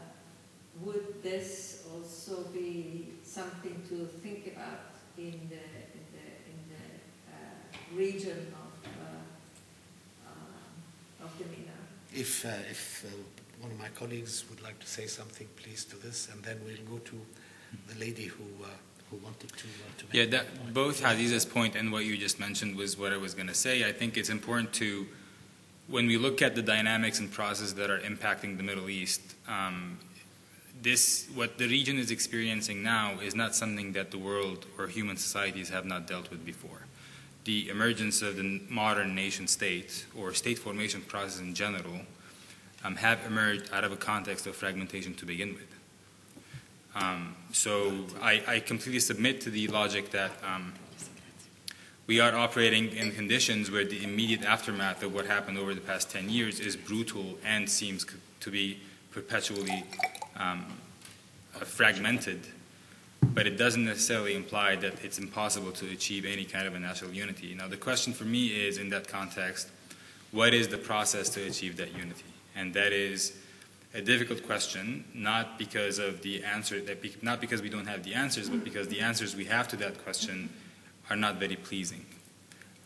would 0.82 1.22
this 1.22 1.84
also 1.94 2.44
be 2.54 3.10
something 3.24 3.84
to 3.90 4.06
think 4.24 4.54
about 4.56 4.92
in 5.18 5.50
the 5.50 5.64
in 5.98 6.06
the 6.16 6.28
in 6.50 6.60
the 6.72 6.86
uh, 7.32 7.98
region 7.98 8.54
of 8.64 8.90
uh, 8.90 10.30
uh, 10.30 11.26
of 11.26 11.38
the 11.38 11.46
MENA? 11.46 11.72
If, 12.14 12.46
uh, 12.46 12.50
if 12.70 13.06
uh, 13.06 13.41
one 13.62 13.72
of 13.72 13.80
my 13.80 13.90
colleagues 13.90 14.44
would 14.50 14.62
like 14.62 14.80
to 14.80 14.88
say 14.88 15.06
something, 15.06 15.48
please 15.56 15.86
do 15.86 15.98
this, 15.98 16.30
and 16.34 16.44
then 16.44 16.60
we'll 16.66 16.76
go 16.90 16.98
to 17.06 17.22
the 17.88 18.00
lady 18.00 18.26
who, 18.26 18.44
uh, 18.64 18.68
who 19.10 19.18
wanted 19.18 19.50
to, 19.50 19.68
uh, 19.68 20.00
to 20.00 20.06
make 20.06 20.14
Yeah, 20.14 20.26
that, 20.38 20.56
point. 20.56 20.74
both 20.74 21.02
Hadiz's 21.02 21.46
point 21.46 21.76
and 21.76 21.92
what 21.92 22.04
you 22.06 22.18
just 22.18 22.40
mentioned 22.40 22.76
was 22.76 22.98
what 22.98 23.14
I 23.14 23.18
was 23.18 23.34
going 23.36 23.48
to 23.48 23.54
say. 23.54 23.88
I 23.88 23.92
think 23.92 24.18
it's 24.18 24.30
important 24.30 24.74
to, 24.74 25.08
when 25.88 26.08
we 26.08 26.18
look 26.18 26.42
at 26.42 26.56
the 26.56 26.62
dynamics 26.64 27.20
and 27.20 27.32
processes 27.32 27.76
that 27.76 27.90
are 27.92 28.00
impacting 28.00 28.58
the 28.58 28.64
Middle 28.64 28.90
East, 28.90 29.22
um, 29.48 30.00
this, 30.82 31.28
what 31.36 31.60
the 31.60 31.68
region 31.68 32.00
is 32.00 32.10
experiencing 32.10 32.82
now 32.82 33.20
is 33.20 33.36
not 33.36 33.54
something 33.54 33.94
that 33.94 34.10
the 34.10 34.18
world 34.18 34.66
or 34.80 34.88
human 34.88 35.18
societies 35.18 35.70
have 35.70 35.86
not 35.86 36.08
dealt 36.08 36.32
with 36.32 36.44
before. 36.44 36.88
The 37.44 37.70
emergence 37.70 38.24
of 38.24 38.38
the 38.38 38.62
modern 38.70 39.14
nation 39.14 39.46
state 39.48 40.06
or 40.18 40.34
state 40.34 40.58
formation 40.58 41.02
process 41.02 41.40
in 41.40 41.54
general 41.54 42.02
um, 42.84 42.96
have 42.96 43.26
emerged 43.26 43.72
out 43.74 43.84
of 43.84 43.92
a 43.92 43.98
context 43.98 44.48
of 44.48 44.56
fragmentation 44.56 45.14
to 45.16 45.26
begin 45.26 45.54
with. 45.54 45.68
Um, 46.96 47.36
so 47.52 48.06
I, 48.22 48.42
I 48.48 48.60
completely 48.60 49.00
submit 49.00 49.42
to 49.42 49.50
the 49.50 49.68
logic 49.68 50.12
that 50.12 50.32
um, 50.44 50.74
we 52.08 52.20
are 52.20 52.36
operating 52.36 52.90
in 52.90 53.12
conditions 53.12 53.72
where 53.72 53.86
the 53.86 54.04
immediate 54.04 54.44
aftermath 54.44 55.04
of 55.04 55.14
what 55.14 55.26
happened 55.26 55.58
over 55.58 55.74
the 55.74 55.82
past 55.82 56.12
10 56.12 56.30
years 56.30 56.60
is 56.60 56.76
brutal 56.76 57.38
and 57.46 57.70
seems 57.70 58.06
to 58.42 58.52
be 58.52 58.80
perpetually 59.12 59.86
um, 60.36 60.66
uh, 61.56 61.60
fragmented. 61.60 62.48
But 63.22 63.48
it 63.48 63.58
doesn't 63.58 63.86
necessarily 63.86 64.36
imply 64.36 64.76
that 64.78 65.06
it's 65.06 65.20
impossible 65.20 65.72
to 65.74 65.90
achieve 65.92 66.26
any 66.26 66.44
kind 66.44 66.68
of 66.68 66.76
a 66.76 66.80
national 66.80 67.12
unity. 67.12 67.54
Now, 67.54 67.68
the 67.68 67.78
question 67.78 68.12
for 68.14 68.26
me 68.26 68.48
is 68.48 68.78
in 68.78 68.90
that 68.90 69.08
context, 69.08 69.70
what 70.32 70.54
is 70.54 70.68
the 70.68 70.78
process 70.78 71.30
to 71.30 71.44
achieve 71.46 71.78
that 71.78 71.94
unity? 71.96 72.31
And 72.56 72.74
that 72.74 72.92
is 72.94 73.34
a 73.94 74.02
difficult 74.02 74.46
question, 74.46 75.06
not 75.14 75.58
because 75.58 76.00
of 76.00 76.22
the 76.22 76.44
answer 76.44 76.80
that 76.82 77.02
be, 77.02 77.14
not 77.22 77.42
because 77.42 77.62
we 77.62 77.70
don't 77.70 77.88
have 77.88 78.04
the 78.04 78.14
answers, 78.14 78.50
but 78.50 78.64
because 78.64 78.88
the 78.88 79.02
answers 79.02 79.36
we 79.36 79.46
have 79.46 79.68
to 79.70 79.76
that 79.78 80.04
question 80.04 80.50
are 81.10 81.16
not 81.16 81.36
very 81.36 81.56
pleasing. 81.56 82.06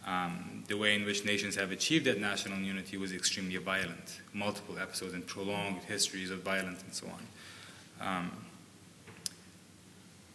Um, 0.06 0.64
the 0.68 0.78
way 0.78 0.96
in 0.96 1.06
which 1.06 1.26
nations 1.26 1.56
have 1.56 1.72
achieved 1.72 2.06
that 2.06 2.20
national 2.20 2.60
unity 2.60 2.98
was 2.98 3.12
extremely 3.12 3.58
violent, 3.58 4.22
multiple 4.34 4.78
episodes 4.80 5.14
and 5.14 5.26
prolonged 5.26 5.82
histories 5.84 6.30
of 6.30 6.42
violence 6.42 6.84
and 6.84 6.94
so 6.94 7.08
on. 7.08 8.18
Um, 8.18 8.32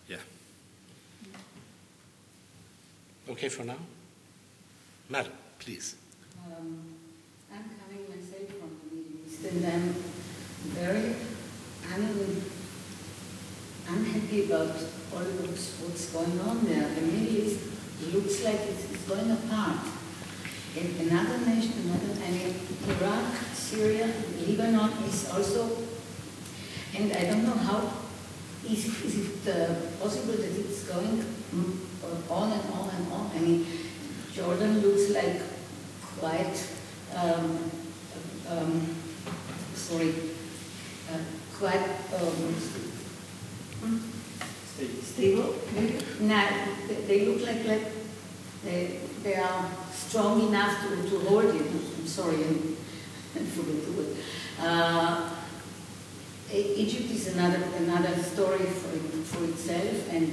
yeah. 0.09 0.17
Okay 3.29 3.49
for 3.49 3.65
now? 3.65 3.79
Madam, 5.09 5.33
please. 5.59 5.97
Um, 6.47 6.81
I'm 7.53 7.65
coming 7.79 8.09
myself 8.09 8.49
from 8.59 8.71
and 9.49 9.65
I'm 9.67 9.95
very 10.77 11.15
un- 11.95 12.43
unhappy 13.89 14.45
about 14.45 14.77
all 15.13 15.25
what's, 15.41 15.81
what's 15.81 16.13
going 16.13 16.39
on 16.41 16.65
there. 16.65 16.89
The 16.95 17.01
Middle 17.01 17.37
East 17.37 17.61
looks 18.13 18.45
like 18.45 18.61
it's, 18.69 18.93
it's 18.93 19.05
going 19.09 19.31
apart. 19.31 19.81
And 20.79 21.11
another 21.11 21.39
nation, 21.47 21.73
another, 21.85 22.21
I 22.25 22.31
mean, 22.31 22.55
Iraq, 22.89 23.35
Syria, 23.55 24.13
Lebanon 24.47 24.93
is 25.05 25.29
also, 25.31 25.79
and 26.97 27.13
I 27.13 27.25
don't 27.25 27.43
know 27.43 27.55
how, 27.55 27.93
is, 28.69 28.87
is 29.03 29.19
it 29.19 29.49
uh, 29.49 29.75
possible 30.01 30.35
that 30.35 30.53
it's 30.53 30.85
going 30.85 31.25
on 32.29 32.53
and 32.53 32.73
on 32.73 32.91
and 32.91 33.13
on? 33.13 33.31
I 33.35 33.39
mean, 33.41 33.67
Jordan 34.33 34.81
looks 34.81 35.11
like 35.11 35.41
quite, 36.19 36.69
um, 37.17 37.71
um, 38.49 38.97
sorry, 39.91 40.15
uh, 41.11 41.19
quite 41.59 41.83
um, 42.15 42.55
stable. 45.03 45.55
maybe? 45.75 45.99
No, 46.21 46.47
they, 46.87 46.95
they 46.95 47.27
look 47.27 47.45
like, 47.45 47.65
like 47.67 47.93
they, 48.63 49.01
they 49.25 49.35
are 49.35 49.69
strong 49.93 50.47
enough 50.47 50.81
to, 50.83 51.11
to 51.11 51.19
hold 51.27 51.45
it. 51.47 51.61
I'm 51.61 52.07
sorry, 52.07 52.37
I, 52.37 53.41
forgot 53.41 53.85
the 53.85 53.93
word. 53.93 54.17
Uh, 54.61 55.31
Egypt 56.53 57.11
is 57.11 57.35
another 57.35 57.63
another 57.79 58.23
story 58.23 58.67
for, 58.67 58.97
for 59.25 59.45
itself, 59.45 60.13
and 60.13 60.33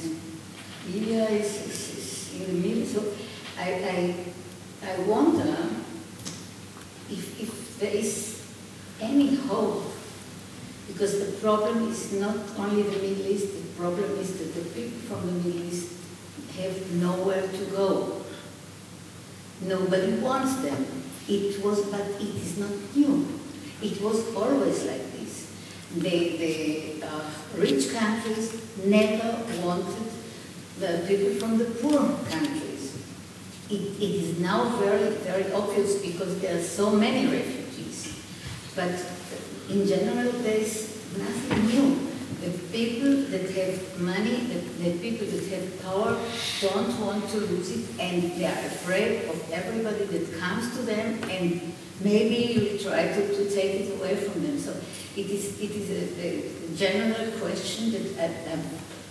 Libya 0.91 1.29
is, 1.29 1.65
is, 1.65 1.97
is 1.97 2.41
in 2.41 2.61
the 2.61 2.67
middle. 2.67 2.85
So 2.85 3.13
I, 3.57 3.73
I, 3.73 4.87
I 4.87 4.99
wonder 5.01 5.57
if, 7.09 7.41
if 7.41 7.79
there 7.79 7.91
is 7.91 8.36
any 9.01 9.35
hope, 9.35 9.83
because 10.87 11.19
the 11.19 11.37
problem 11.37 11.89
is 11.89 12.13
not 12.13 12.35
only 12.57 12.83
the 12.83 12.97
Middle 12.97 13.27
East, 13.27 13.53
the 13.53 13.81
problem 13.81 14.17
is 14.19 14.37
that 14.39 14.53
the 14.55 14.69
people 14.69 14.99
from 14.99 15.25
the 15.27 15.33
Middle 15.33 15.63
East 15.63 15.93
have 16.57 16.91
nowhere 16.93 17.47
to 17.47 17.65
go. 17.65 18.21
Nobody 19.61 20.13
wants 20.13 20.55
them. 20.57 20.85
It 21.27 21.63
was, 21.63 21.85
but 21.87 22.01
it 22.01 22.21
is 22.21 22.57
not 22.57 22.71
new. 22.95 23.27
It 23.81 24.01
was 24.01 24.33
always 24.35 24.85
like 24.85 25.11
this. 25.13 25.51
The, 25.95 26.37
the 26.37 27.05
uh, 27.05 27.29
rich 27.55 27.91
countries 27.93 28.61
never 28.85 29.43
wanted 29.61 30.07
the 30.79 31.03
people 31.07 31.39
from 31.39 31.57
the 31.57 31.65
poor 31.65 31.99
countries. 32.29 32.97
It, 33.69 33.81
it 33.99 34.01
is 34.01 34.39
now 34.39 34.77
very, 34.77 35.09
very 35.15 35.51
obvious 35.51 36.01
because 36.01 36.39
there 36.39 36.57
are 36.57 36.63
so 36.63 36.91
many 36.91 37.25
refugees. 37.25 37.56
But 38.77 38.93
in 39.69 39.87
general, 39.87 40.31
there 40.45 40.59
is 40.59 41.01
nothing 41.17 41.65
new. 41.65 42.07
The 42.45 42.51
people 42.71 43.13
that 43.31 43.49
have 43.57 43.99
money, 43.99 44.37
the, 44.51 44.59
the 44.83 44.91
people 44.99 45.25
that 45.25 45.45
have 45.47 45.81
power, 45.81 46.15
don't 46.61 46.93
want 47.01 47.27
to 47.31 47.37
lose 47.37 47.71
it, 47.71 47.99
and 47.99 48.21
they 48.37 48.45
are 48.45 48.61
afraid 48.69 49.27
of 49.29 49.51
everybody 49.51 50.05
that 50.05 50.39
comes 50.39 50.77
to 50.77 50.83
them, 50.83 51.19
and 51.23 51.73
maybe 52.01 52.53
you 52.53 52.77
try 52.77 53.07
to, 53.07 53.35
to 53.35 53.49
take 53.49 53.81
it 53.81 53.99
away 53.99 54.15
from 54.15 54.43
them. 54.43 54.59
So 54.59 54.71
it 55.15 55.25
is, 55.25 55.59
it 55.59 55.71
is 55.71 55.89
a, 55.89 56.03
a 56.21 56.75
general 56.77 57.31
question 57.39 57.91
that 57.93 58.19
I, 58.21 58.53
I'm, 58.53 58.61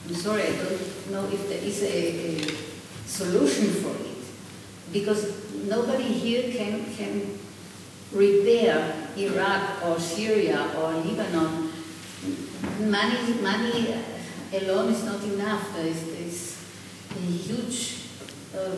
I'm 0.06 0.14
sorry, 0.14 0.44
I 0.44 0.56
don't 0.62 1.10
know 1.10 1.24
if 1.26 1.48
there 1.48 1.58
is 1.58 1.82
a, 1.82 1.86
a 1.88 3.08
solution 3.08 3.66
for 3.82 3.96
it, 4.06 4.22
because 4.92 5.34
nobody 5.64 6.04
here 6.04 6.52
can, 6.52 6.94
can 6.94 7.40
repair 8.12 9.08
Iraq 9.16 9.84
or 9.84 9.98
Syria 9.98 10.70
or 10.78 10.92
Lebanon. 10.92 11.72
Money, 12.80 13.34
money 13.40 13.94
alone 14.52 14.92
is 14.92 15.04
not 15.04 15.22
enough. 15.22 15.74
There 15.74 15.86
is, 15.86 16.04
there 16.06 16.22
is 16.22 16.64
a 17.10 17.20
huge 17.20 18.06
uh, 18.56 18.76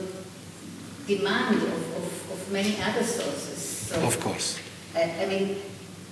demand 1.07 1.57
of, 1.57 1.97
of, 1.97 2.33
of 2.33 2.53
many 2.53 2.81
other 2.81 3.03
sources. 3.03 3.59
So 3.89 4.01
Of 4.03 4.20
course. 4.20 4.59
I, 4.95 5.03
I 5.22 5.26
mean, 5.26 5.57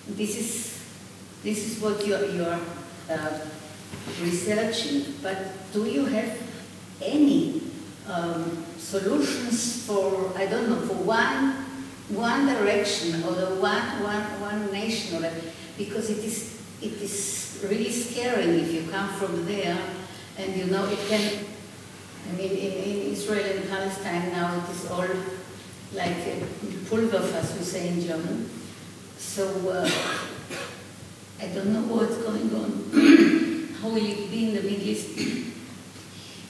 this 0.09 0.37
is 0.37 0.77
this 1.43 1.65
is 1.65 1.81
what 1.81 2.05
you're, 2.05 2.27
you're 2.31 2.59
uh, 3.09 3.39
researching. 4.21 5.15
But 5.23 5.53
do 5.73 5.85
you 5.85 6.05
have 6.07 6.37
any 7.01 7.63
um, 8.09 8.65
solutions 8.79 9.87
for 9.87 10.33
I 10.37 10.47
don't 10.47 10.69
know 10.69 10.81
for 10.87 10.95
one 10.95 11.56
one 12.09 12.47
direction 12.47 13.23
or 13.25 13.33
the 13.33 13.47
one 13.57 14.03
one 14.03 14.41
one 14.41 14.73
nation 14.73 15.23
or 15.23 15.31
because 15.77 16.11
it 16.11 16.25
is 16.25 16.63
it 16.81 17.03
is 17.03 17.65
really 17.69 17.91
scary 17.91 18.61
if 18.61 18.73
you 18.73 18.91
come 18.91 19.09
from 19.15 19.45
there 19.47 19.79
and 20.39 20.57
you 20.57 20.67
know 20.67 20.87
it 20.87 20.99
can. 21.09 21.45
I 22.29 22.33
mean, 22.33 22.51
in, 22.51 22.73
in 22.73 23.13
Israel 23.13 23.45
and 23.57 23.69
Palestine 23.69 24.33
now 24.33 24.57
it 24.59 24.69
is 24.71 24.91
all 24.91 25.07
like 25.95 26.17
Pulver, 26.89 27.19
as 27.19 27.57
we 27.57 27.65
say 27.65 27.89
in 27.89 28.01
German. 28.01 28.51
So 29.17 29.47
uh, 29.71 29.89
I 31.41 31.47
don't 31.49 31.73
know 31.73 31.83
what's 31.83 32.19
going 32.19 32.55
on. 32.55 33.71
How 33.81 33.89
will 33.89 33.97
it 33.97 34.31
be 34.31 34.49
in 34.49 34.55
the 34.55 34.63
Middle 34.63 34.89
East? 34.89 35.19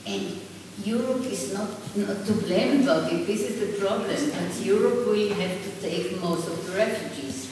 And 0.06 0.40
Europe 0.84 1.24
is 1.24 1.52
not, 1.54 1.68
not 1.96 2.26
to 2.26 2.32
blame 2.32 2.82
about 2.82 3.10
it. 3.12 3.26
This 3.26 3.42
is 3.50 3.60
the 3.60 3.78
problem. 3.80 4.06
But 4.06 4.60
Europe 4.64 5.06
will 5.06 5.34
have 5.34 5.62
to 5.64 5.70
take 5.80 6.20
most 6.20 6.48
of 6.48 6.66
the 6.66 6.76
refugees. 6.76 7.50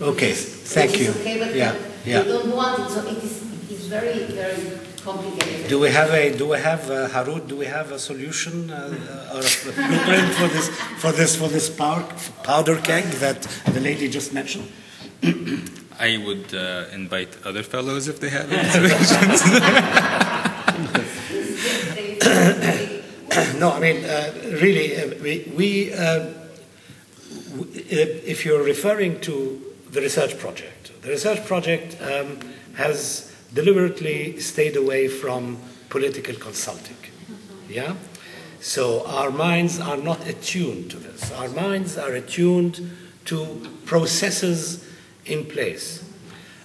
Okay, 0.00 0.32
thank 0.32 0.98
you. 0.98 1.10
is 1.10 1.20
okay, 1.20 1.38
but 1.38 1.54
Yeah, 1.54 1.72
they 2.04 2.10
yeah. 2.10 2.22
don't 2.24 2.50
want 2.54 2.80
it. 2.80 2.90
So 2.90 3.06
it 3.06 3.22
is, 3.22 3.42
it 3.64 3.70
is 3.70 3.86
very, 3.86 4.24
very 4.24 4.78
complicated. 5.04 5.68
Do 5.68 5.78
we 5.78 5.90
have 5.90 6.10
a, 6.10 6.36
do 6.36 6.48
we 6.48 6.58
have, 6.58 6.90
uh, 6.90 7.08
Harut, 7.08 7.46
do 7.46 7.56
we 7.56 7.66
have 7.66 7.92
a 7.92 7.98
solution 7.98 8.70
uh, 8.70 8.74
uh, 8.74 9.34
or 9.34 9.40
a 9.40 9.86
blueprint 9.86 10.34
for 10.34 10.48
this, 10.48 10.68
for 10.98 11.12
this, 11.12 11.36
for 11.36 11.48
this 11.48 11.70
power, 11.70 12.04
powder 12.42 12.76
keg 12.78 13.04
that 13.20 13.42
the 13.66 13.80
lady 13.80 14.08
just 14.08 14.32
mentioned? 14.32 14.68
I 16.00 16.16
would 16.26 16.52
uh, 16.52 16.86
invite 16.92 17.36
other 17.44 17.62
fellows 17.62 18.08
if 18.08 18.18
they 18.18 18.30
have 18.30 18.50
any 18.50 18.68
solutions. 18.70 19.42
No, 23.58 23.70
I 23.72 23.80
mean, 23.80 24.04
uh, 24.04 24.32
really, 24.60 24.96
uh, 24.96 25.14
we, 25.22 25.50
we 25.56 25.92
uh, 25.94 26.28
w- 27.56 27.70
if 27.74 28.44
you're 28.44 28.62
referring 28.62 29.20
to 29.20 29.60
the 29.90 30.00
research 30.00 30.38
project, 30.38 30.92
the 31.02 31.08
research 31.10 31.46
project 31.46 31.96
um, 32.02 32.38
has 32.74 33.32
deliberately 33.54 34.38
stayed 34.40 34.76
away 34.76 35.08
from 35.08 35.58
political 35.88 36.34
consulting. 36.34 36.96
Yeah? 37.68 37.94
So 38.60 39.06
our 39.06 39.30
minds 39.30 39.80
are 39.80 39.96
not 39.96 40.26
attuned 40.26 40.90
to 40.90 40.96
this. 40.98 41.32
Our 41.32 41.48
minds 41.48 41.98
are 41.98 42.12
attuned 42.12 42.90
to 43.26 43.68
processes 43.86 44.86
in 45.24 45.44
place. 45.46 46.04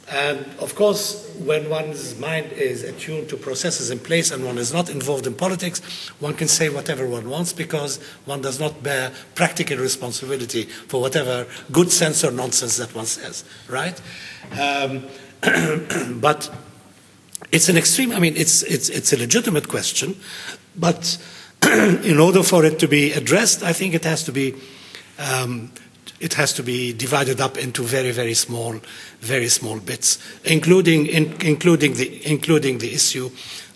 And 0.09 0.45
of 0.59 0.73
course, 0.73 1.29
when 1.37 1.69
one's 1.69 2.17
mind 2.17 2.53
is 2.53 2.83
attuned 2.83 3.27
to 3.29 3.37
processes 3.37 3.89
in 3.89 3.99
place 3.99 4.31
and 4.31 4.45
one 4.45 4.57
is 4.57 4.71
not 4.71 4.89
involved 4.89 5.27
in 5.27 5.33
politics, 5.33 5.81
one 6.19 6.33
can 6.33 6.47
say 6.47 6.69
whatever 6.69 7.05
one 7.05 7.29
wants 7.29 7.51
because 7.51 7.97
one 8.23 8.41
does 8.41 8.57
not 8.57 8.81
bear 8.81 9.11
practical 9.35 9.77
responsibility 9.77 10.63
for 10.63 11.01
whatever 11.01 11.45
good 11.73 11.91
sense 11.91 12.23
or 12.23 12.31
nonsense 12.31 12.77
that 12.77 12.95
one 12.95 13.05
says, 13.05 13.43
right? 13.67 13.99
Um, 14.57 15.07
but 16.21 16.49
it's 17.51 17.67
an 17.67 17.77
extreme, 17.77 18.13
I 18.13 18.19
mean, 18.19 18.37
it's, 18.37 18.63
it's, 18.63 18.87
it's 18.87 19.11
a 19.11 19.17
legitimate 19.17 19.67
question, 19.67 20.15
but 20.77 21.17
in 21.63 22.17
order 22.17 22.43
for 22.43 22.63
it 22.63 22.79
to 22.79 22.87
be 22.87 23.11
addressed, 23.11 23.61
I 23.61 23.73
think 23.73 23.93
it 23.93 24.05
has 24.05 24.23
to 24.23 24.31
be 24.31 24.55
um, 25.19 25.71
it 26.19 26.33
has 26.33 26.53
to 26.53 26.63
be 26.63 26.93
divided 26.93 27.39
up 27.39 27.57
into 27.57 27.83
very, 27.83 28.11
very 28.11 28.33
small, 28.33 28.79
very 29.19 29.47
small 29.49 29.79
bits, 29.79 30.19
including, 30.43 31.05
in, 31.05 31.33
including, 31.41 31.93
the, 31.93 32.21
including 32.29 32.79
the 32.79 32.93
issue 32.93 33.29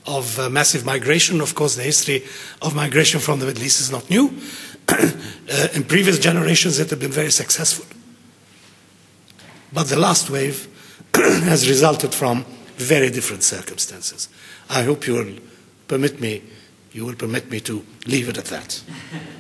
of 0.08 0.40
uh, 0.40 0.50
massive 0.50 0.86
migration. 0.86 1.42
Of 1.42 1.56
course, 1.56 1.76
the 1.76 1.84
history 1.84 2.24
of 2.62 2.76
migration 2.76 3.20
from 3.20 3.40
the 3.40 3.46
Middle 3.46 3.64
East 3.64 3.82
is 3.82 3.92
not 3.92 4.10
new. 4.10 4.34
uh, 4.90 5.68
in 5.74 5.84
previous 5.84 6.20
generations, 6.20 6.80
it 6.80 6.90
had 6.90 7.00
been 7.00 7.12
very 7.12 7.32
successful. 7.32 7.86
But 9.72 9.88
the 9.88 10.00
last 10.00 10.30
wave 10.30 10.68
has 11.16 11.68
resulted 11.68 12.14
from 12.14 12.46
very 12.76 13.10
different 13.10 13.44
circumstances. 13.44 14.28
I 14.70 14.84
hope 14.84 15.08
you 15.08 15.14
will 15.14 15.36
permit 15.88 16.20
me, 16.20 16.42
you 16.92 17.06
will 17.06 17.16
permit 17.16 17.50
me 17.52 17.60
to 17.62 17.86
leave 18.08 18.30
it 18.30 18.38
at 18.38 18.46
that. 18.46 18.82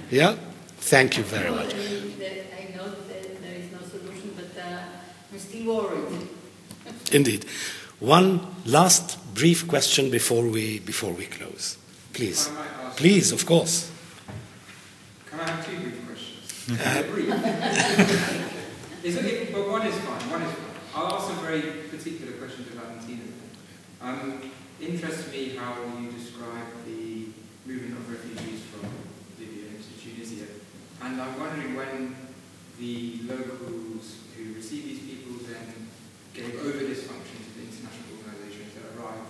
Yeah? 0.10 0.36
Thank 0.78 1.18
you 1.18 1.23
very 1.23 1.49
much. 1.52 1.73
I 1.73 2.76
know 2.76 2.90
that 2.90 3.41
there 3.41 3.56
is 3.56 3.72
no 3.72 3.80
solution, 3.80 4.34
but 4.36 4.61
uh, 4.61 4.68
I'm 4.68 4.88
still 5.41 5.76
worried. 5.76 6.27
Indeed. 7.11 7.45
One 7.99 8.41
last 8.65 9.18
brief 9.35 9.68
question 9.68 10.09
before 10.09 10.43
we, 10.43 10.80
before 10.80 11.11
we 11.13 11.26
close. 11.26 11.77
Please. 12.13 12.47
I 12.49 12.53
might 12.53 12.68
ask- 12.85 12.97
Please, 12.97 13.31
of 13.31 13.45
course. 13.45 13.91
Can 15.30 15.39
I 15.39 15.49
have 15.49 15.65
two 15.65 15.77
brief 15.80 16.05
questions? 16.05 16.68
They're 16.68 17.03
brief. 17.03 17.30
It's 19.03 19.18
okay, 19.18 19.49
but 19.51 19.68
one 19.69 19.88
is 19.88 19.95
fine, 19.95 20.30
one 20.30 20.41
is 20.43 20.51
fine. 20.53 20.65
I'll 20.95 21.13
ask 21.15 21.30
a 21.31 21.35
very 21.41 21.61
particular 21.89 22.34
question 22.34 22.65
to 22.65 22.72
Valentina. 22.72 23.23
Um, 24.01 24.51
interests 24.81 25.31
me 25.31 25.55
how 25.55 25.76
you 25.99 26.11
describe 26.11 26.68
the 26.85 27.27
movement 27.65 27.97
of 27.97 28.09
refugees 28.11 28.61
from 28.72 28.89
Libya 29.39 29.65
into 29.69 29.89
Tunisia. 30.01 30.45
And 31.01 31.22
I'm 31.22 31.39
wondering 31.39 31.76
when 31.76 32.15
the 32.80 33.19
locals 33.27 34.18
who 34.38 34.53
receive 34.53 34.84
these 34.85 34.99
people 34.99 35.11
then 35.11 35.11
gave 36.41 36.59
over 36.65 36.84
this 36.89 37.05
function 37.05 37.38
to 37.38 37.49
the 37.53 37.63
international 37.69 38.18
organizations 38.18 38.73
that 38.73 38.97
arrived, 38.97 39.30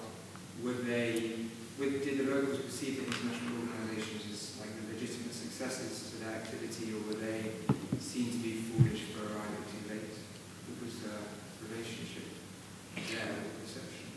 were 0.63 0.79
they, 0.87 1.51
were, 1.75 1.91
did 1.99 2.23
the 2.23 2.27
locals 2.31 2.59
perceive 2.63 3.03
the 3.03 3.05
international 3.11 3.67
organizations 3.67 4.23
as 4.31 4.39
like 4.63 4.71
the 4.79 4.95
legitimate 4.95 5.35
successors 5.35 6.11
to 6.11 6.23
their 6.23 6.39
activity, 6.39 6.95
or 6.95 7.03
were 7.03 7.19
they 7.19 7.51
seen 7.99 8.31
to 8.31 8.37
be 8.39 8.63
foolish 8.63 9.11
for 9.11 9.27
arriving 9.27 9.63
too 9.67 9.83
late? 9.91 10.15
What 10.71 10.87
was 10.87 10.95
the 11.03 11.19
relationship 11.67 12.31
there, 12.95 13.27
or 13.27 13.59
perception? 13.59 14.07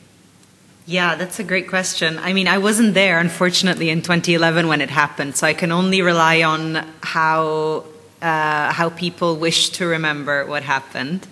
Yeah, 0.86 1.16
that's 1.16 1.40
a 1.40 1.44
great 1.44 1.68
question. 1.68 2.18
I 2.18 2.32
mean, 2.32 2.46
I 2.46 2.58
wasn't 2.58 2.94
there, 2.94 3.18
unfortunately, 3.18 3.90
in 3.90 4.02
2011 4.02 4.68
when 4.68 4.80
it 4.80 4.90
happened, 4.90 5.34
so 5.34 5.46
I 5.46 5.54
can 5.54 5.72
only 5.72 6.02
rely 6.02 6.42
on 6.42 6.86
how 7.02 7.86
uh, 8.22 8.72
how 8.72 8.88
people 8.88 9.36
wish 9.36 9.68
to 9.70 9.86
remember 9.86 10.46
what 10.46 10.62
happened, 10.62 11.26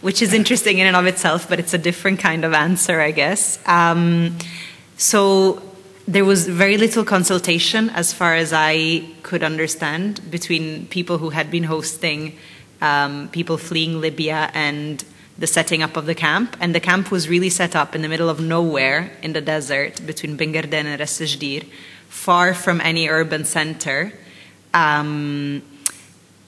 which 0.00 0.22
is 0.22 0.32
interesting 0.32 0.78
in 0.78 0.86
and 0.86 0.96
of 0.96 1.06
itself, 1.06 1.48
but 1.48 1.58
it's 1.58 1.74
a 1.74 1.78
different 1.78 2.18
kind 2.18 2.44
of 2.44 2.52
answer, 2.52 3.00
I 3.00 3.10
guess. 3.10 3.58
Um, 3.66 4.36
so 4.96 5.62
there 6.08 6.24
was 6.24 6.48
very 6.48 6.76
little 6.76 7.04
consultation, 7.04 7.90
as 7.90 8.12
far 8.12 8.34
as 8.34 8.52
I 8.52 9.04
could 9.22 9.42
understand, 9.42 10.30
between 10.30 10.86
people 10.86 11.18
who 11.18 11.30
had 11.30 11.50
been 11.50 11.64
hosting 11.64 12.36
um, 12.80 13.28
people 13.28 13.58
fleeing 13.58 14.00
Libya 14.00 14.50
and 14.54 15.04
the 15.38 15.46
setting 15.46 15.82
up 15.82 15.96
of 15.96 16.06
the 16.06 16.14
camp. 16.14 16.56
And 16.60 16.74
the 16.74 16.80
camp 16.80 17.10
was 17.10 17.28
really 17.28 17.50
set 17.50 17.76
up 17.76 17.94
in 17.94 18.02
the 18.02 18.08
middle 18.08 18.28
of 18.28 18.40
nowhere 18.40 19.12
in 19.22 19.32
the 19.32 19.40
desert 19.40 20.04
between 20.06 20.36
Ben 20.36 20.52
Gardane 20.52 20.86
and 20.86 21.00
Ras 21.00 21.20
far 22.08 22.54
from 22.54 22.80
any 22.80 23.08
urban 23.08 23.44
center. 23.44 24.12
Um, 24.74 25.62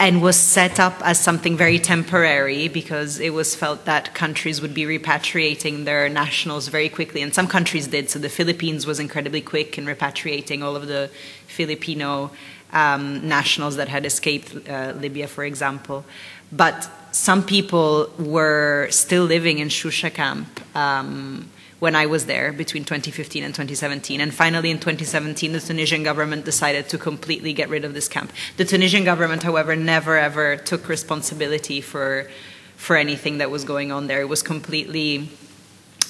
and 0.03 0.21
was 0.21 0.35
set 0.35 0.81
up 0.81 1.01
as 1.05 1.17
something 1.17 1.57
very 1.57 1.79
temporary 1.79 2.67
because 2.67 3.21
it 3.21 3.33
was 3.33 3.55
felt 3.55 3.85
that 3.85 4.13
countries 4.15 4.61
would 4.61 4.75
be 4.75 4.83
repatriating 4.83 5.85
their 5.85 6.09
nationals 6.09 6.67
very 6.67 6.89
quickly. 6.89 7.23
And 7.23 7.33
some 7.33 7.47
countries 7.47 7.87
did. 7.87 8.11
So 8.11 8.19
the 8.19 8.29
philippines 8.29 8.85
was 8.85 8.99
incredibly 8.99 9.41
quick 9.41 9.79
in 9.79 9.85
repatriating 9.87 10.61
all 10.65 10.75
of 10.75 10.89
the 10.89 11.09
filipino 11.47 12.33
um, 12.73 13.29
nationals 13.29 13.77
that 13.77 13.87
had 13.87 14.05
escaped 14.05 14.69
uh, 14.69 14.93
libya 14.99 15.29
for 15.29 15.45
example. 15.45 16.05
But 16.51 16.91
some 17.13 17.45
people 17.45 18.11
were 18.19 18.89
still 18.91 19.25
living 19.25 19.61
in 19.61 19.69
Choucha 19.69 20.13
camp 20.13 20.49
um, 20.75 21.49
when 21.83 21.97
I 21.97 22.07
was 22.07 22.27
there 22.27 22.53
between 22.53 22.85
2015 22.85 23.43
and 23.43 23.53
2017. 23.53 24.21
And 24.21 24.33
finally, 24.33 24.71
in 24.71 24.79
2017, 24.79 25.51
the 25.51 25.59
Tunisian 25.59 26.05
government 26.05 26.45
decided 26.45 26.89
to 26.91 26.97
completely 26.97 27.53
get 27.53 27.69
rid 27.69 27.85
of 27.85 27.93
this 27.93 28.07
camp. 28.07 28.33
The 28.57 28.65
Tunisian 28.65 29.03
government, 29.03 29.43
however, 29.43 29.75
never 29.75 30.17
ever 30.17 30.57
took 30.57 30.89
responsibility 30.89 31.81
for, 31.81 32.29
for 32.77 32.95
anything 32.95 33.39
that 33.39 33.51
was 33.51 33.65
going 33.65 33.91
on 33.91 34.07
there. 34.07 34.21
It 34.21 34.29
was 34.29 34.45
completely 34.45 35.29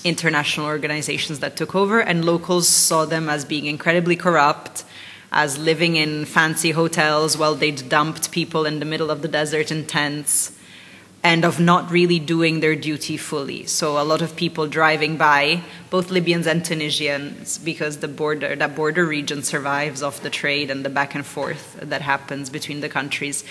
international 0.05 0.67
organizations 0.67 1.39
that 1.39 1.57
took 1.57 1.75
over, 1.75 2.01
and 2.01 2.23
locals 2.23 2.69
saw 2.69 3.07
them 3.07 3.31
as 3.31 3.47
being 3.47 3.65
incredibly 3.65 4.15
corrupt. 4.15 4.85
As 5.35 5.57
living 5.57 5.97
in 5.97 6.27
fancy 6.27 6.73
hotels 6.73 7.39
while 7.39 7.55
they'd 7.55 7.89
dumped 7.89 8.31
people 8.31 8.67
in 8.67 8.79
the 8.79 8.85
middle 8.85 9.11
of 9.11 9.23
the 9.23 9.29
desert 9.29 9.71
in 9.73 9.87
tents 9.87 10.53
and 11.25 11.45
of 11.45 11.61
not 11.61 11.91
really 11.91 12.19
doing 12.19 12.61
their 12.61 12.75
duty 12.75 13.17
fully. 13.17 13.65
So 13.67 14.01
a 14.01 14.03
lot 14.03 14.23
of 14.23 14.35
people 14.35 14.67
driving 14.67 15.17
by, 15.17 15.63
both 15.89 16.11
Libyans 16.11 16.49
and 16.49 16.65
Tunisians, 16.65 17.59
because 17.59 17.99
the 17.99 18.09
border 18.09 18.57
that 18.57 18.75
border 18.75 19.05
region 19.07 19.43
survives 19.43 20.03
off 20.03 20.21
the 20.21 20.31
trade 20.31 20.69
and 20.71 20.85
the 20.85 20.91
back 20.91 21.15
and 21.15 21.25
forth 21.25 21.79
that 21.81 22.03
happens 22.03 22.51
between 22.51 22.81
the 22.81 22.89
countries, 22.89 23.45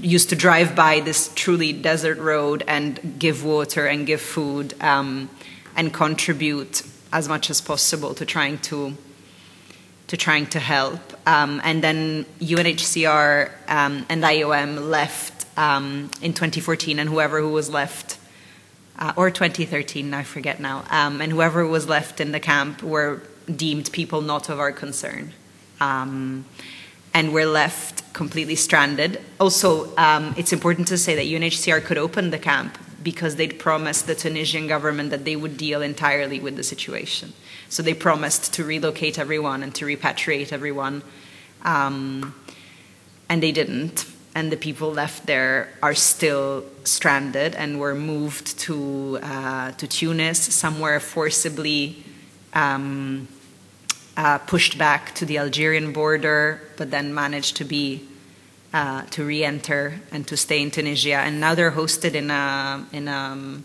used 0.00 0.30
to 0.30 0.36
drive 0.36 0.74
by 0.74 0.98
this 0.98 1.30
truly 1.34 1.72
desert 1.72 2.18
road 2.18 2.64
and 2.66 3.18
give 3.20 3.44
water 3.44 3.86
and 3.86 4.04
give 4.04 4.20
food 4.20 4.74
um, 4.80 5.30
and 5.76 5.92
contribute 5.92 6.82
as 7.12 7.28
much 7.28 7.50
as 7.50 7.60
possible 7.60 8.14
to 8.14 8.26
trying 8.26 8.58
to 8.58 8.96
to 10.08 10.16
trying 10.18 10.44
to 10.44 10.58
help. 10.58 11.00
Um, 11.26 11.60
and 11.64 11.82
then 11.82 12.26
UNHCR 12.38 13.50
um, 13.68 14.04
and 14.10 14.22
IOM 14.22 14.90
left 14.90 15.41
um, 15.56 16.10
in 16.20 16.32
2014, 16.32 16.98
and 16.98 17.08
whoever 17.08 17.40
who 17.40 17.50
was 17.50 17.70
left, 17.70 18.18
uh, 18.98 19.12
or 19.16 19.30
2013, 19.30 20.12
I 20.14 20.22
forget 20.22 20.60
now, 20.60 20.84
um, 20.90 21.20
and 21.20 21.32
whoever 21.32 21.66
was 21.66 21.88
left 21.88 22.20
in 22.20 22.32
the 22.32 22.40
camp 22.40 22.82
were 22.82 23.22
deemed 23.54 23.90
people 23.92 24.20
not 24.20 24.48
of 24.48 24.58
our 24.58 24.72
concern. 24.72 25.32
Um, 25.80 26.44
and 27.14 27.32
we're 27.32 27.46
left 27.46 28.12
completely 28.12 28.56
stranded. 28.56 29.20
Also, 29.38 29.94
um, 29.96 30.34
it's 30.36 30.52
important 30.52 30.88
to 30.88 30.98
say 30.98 31.14
that 31.14 31.26
UNHCR 31.26 31.84
could 31.84 31.98
open 31.98 32.30
the 32.30 32.38
camp 32.38 32.78
because 33.02 33.36
they'd 33.36 33.58
promised 33.58 34.06
the 34.06 34.14
Tunisian 34.14 34.66
government 34.66 35.10
that 35.10 35.24
they 35.24 35.36
would 35.36 35.56
deal 35.56 35.82
entirely 35.82 36.40
with 36.40 36.56
the 36.56 36.62
situation. 36.62 37.32
So 37.68 37.82
they 37.82 37.94
promised 37.94 38.52
to 38.54 38.64
relocate 38.64 39.18
everyone 39.18 39.62
and 39.62 39.74
to 39.74 39.84
repatriate 39.84 40.52
everyone, 40.52 41.02
um, 41.62 42.34
and 43.28 43.42
they 43.42 43.52
didn't 43.52 44.06
and 44.34 44.50
the 44.50 44.56
people 44.56 44.92
left 44.92 45.26
there 45.26 45.68
are 45.82 45.94
still 45.94 46.64
stranded 46.84 47.54
and 47.54 47.78
were 47.78 47.94
moved 47.94 48.58
to 48.58 49.18
uh, 49.22 49.72
to 49.72 49.86
Tunis. 49.86 50.38
somewhere 50.38 51.00
forcibly 51.00 52.02
um, 52.54 53.28
uh, 54.16 54.38
pushed 54.38 54.78
back 54.78 55.14
to 55.14 55.24
the 55.24 55.38
Algerian 55.38 55.92
border, 55.92 56.60
but 56.76 56.90
then 56.90 57.14
managed 57.14 57.56
to 57.56 57.64
be 57.64 58.08
uh, 58.72 59.02
to 59.10 59.24
re-enter 59.24 60.00
and 60.10 60.26
to 60.26 60.36
stay 60.36 60.62
in 60.62 60.70
Tunisia. 60.70 61.16
And 61.16 61.40
now 61.40 61.54
they're 61.54 61.72
hosted 61.72 62.14
in 62.14 62.30
a 62.30 62.86
in 62.92 63.08
a 63.08 63.60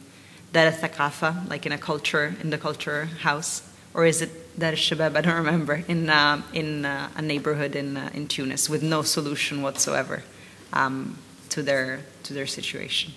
Dar 0.52 0.72
Thaqafa, 0.72 1.50
like 1.50 1.66
in 1.66 1.72
a 1.72 1.78
culture 1.78 2.36
in 2.42 2.50
the 2.50 2.58
culture 2.58 3.06
house, 3.22 3.62
or 3.94 4.06
is 4.06 4.22
it 4.22 4.60
Dar 4.60 4.74
Shabab? 4.74 5.16
I 5.16 5.22
don't 5.22 5.36
remember. 5.36 5.84
In 5.88 6.10
uh, 6.10 6.42
in 6.52 6.84
uh, 6.84 7.10
a 7.16 7.22
neighborhood 7.22 7.76
in 7.76 7.96
uh, 7.96 8.10
in 8.14 8.28
Tunis 8.28 8.70
with 8.70 8.84
no 8.84 9.02
solution 9.02 9.62
whatsoever 9.62 10.24
um, 10.74 11.18
to 11.50 11.62
their 11.62 12.02
to 12.24 12.34
their 12.34 12.48
situation. 12.48 13.14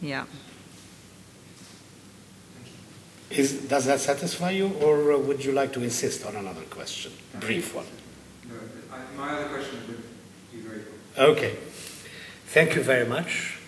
Yeah. 0.00 0.24
Is, 3.30 3.52
does 3.68 3.84
that 3.84 4.00
satisfy 4.00 4.50
you, 4.50 4.72
or 4.80 5.12
uh, 5.12 5.18
would 5.18 5.44
you 5.44 5.52
like 5.52 5.72
to 5.74 5.82
insist 5.82 6.24
on 6.24 6.34
another 6.34 6.62
question? 6.62 7.12
Brief 7.40 7.74
one. 7.74 7.84
No, 8.48 8.54
I, 8.90 9.16
my 9.16 9.34
other 9.34 9.48
question 9.48 9.78
would 9.86 10.02
be 10.50 10.58
very 10.60 10.78
good. 10.78 11.36
Okay. 11.36 11.56
Thank 12.46 12.74
you 12.74 12.82
very 12.82 13.06
much. 13.06 13.58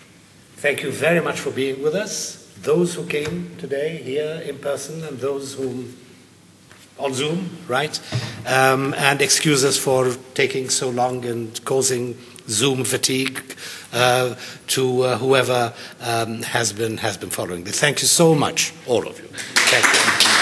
Thank 0.55 0.81
you 0.81 0.91
very 0.91 1.21
much 1.21 1.39
for 1.39 1.51
being 1.51 1.83
with 1.83 1.93
us. 1.93 2.51
Those 2.63 2.95
who 2.95 3.05
came 3.05 3.55
today 3.59 3.97
here 3.97 4.41
in 4.43 4.57
person 4.57 5.03
and 5.03 5.19
those 5.19 5.53
who 5.53 5.85
on 6.97 7.13
Zoom, 7.13 7.49
right? 7.67 7.99
Um, 8.45 8.93
and 8.95 9.21
excuse 9.21 9.63
us 9.63 9.77
for 9.77 10.11
taking 10.33 10.69
so 10.69 10.89
long 10.89 11.25
and 11.25 11.63
causing 11.65 12.17
Zoom 12.47 12.83
fatigue 12.83 13.41
uh, 13.93 14.35
to 14.67 15.03
uh, 15.03 15.17
whoever 15.17 15.73
um, 16.01 16.41
has 16.43 16.73
been 16.73 16.97
has 16.97 17.17
been 17.17 17.29
following 17.29 17.63
this. 17.63 17.79
Thank 17.79 18.01
you 18.01 18.07
so 18.07 18.35
much, 18.35 18.73
all 18.87 19.07
of 19.07 19.19
you. 19.19 20.40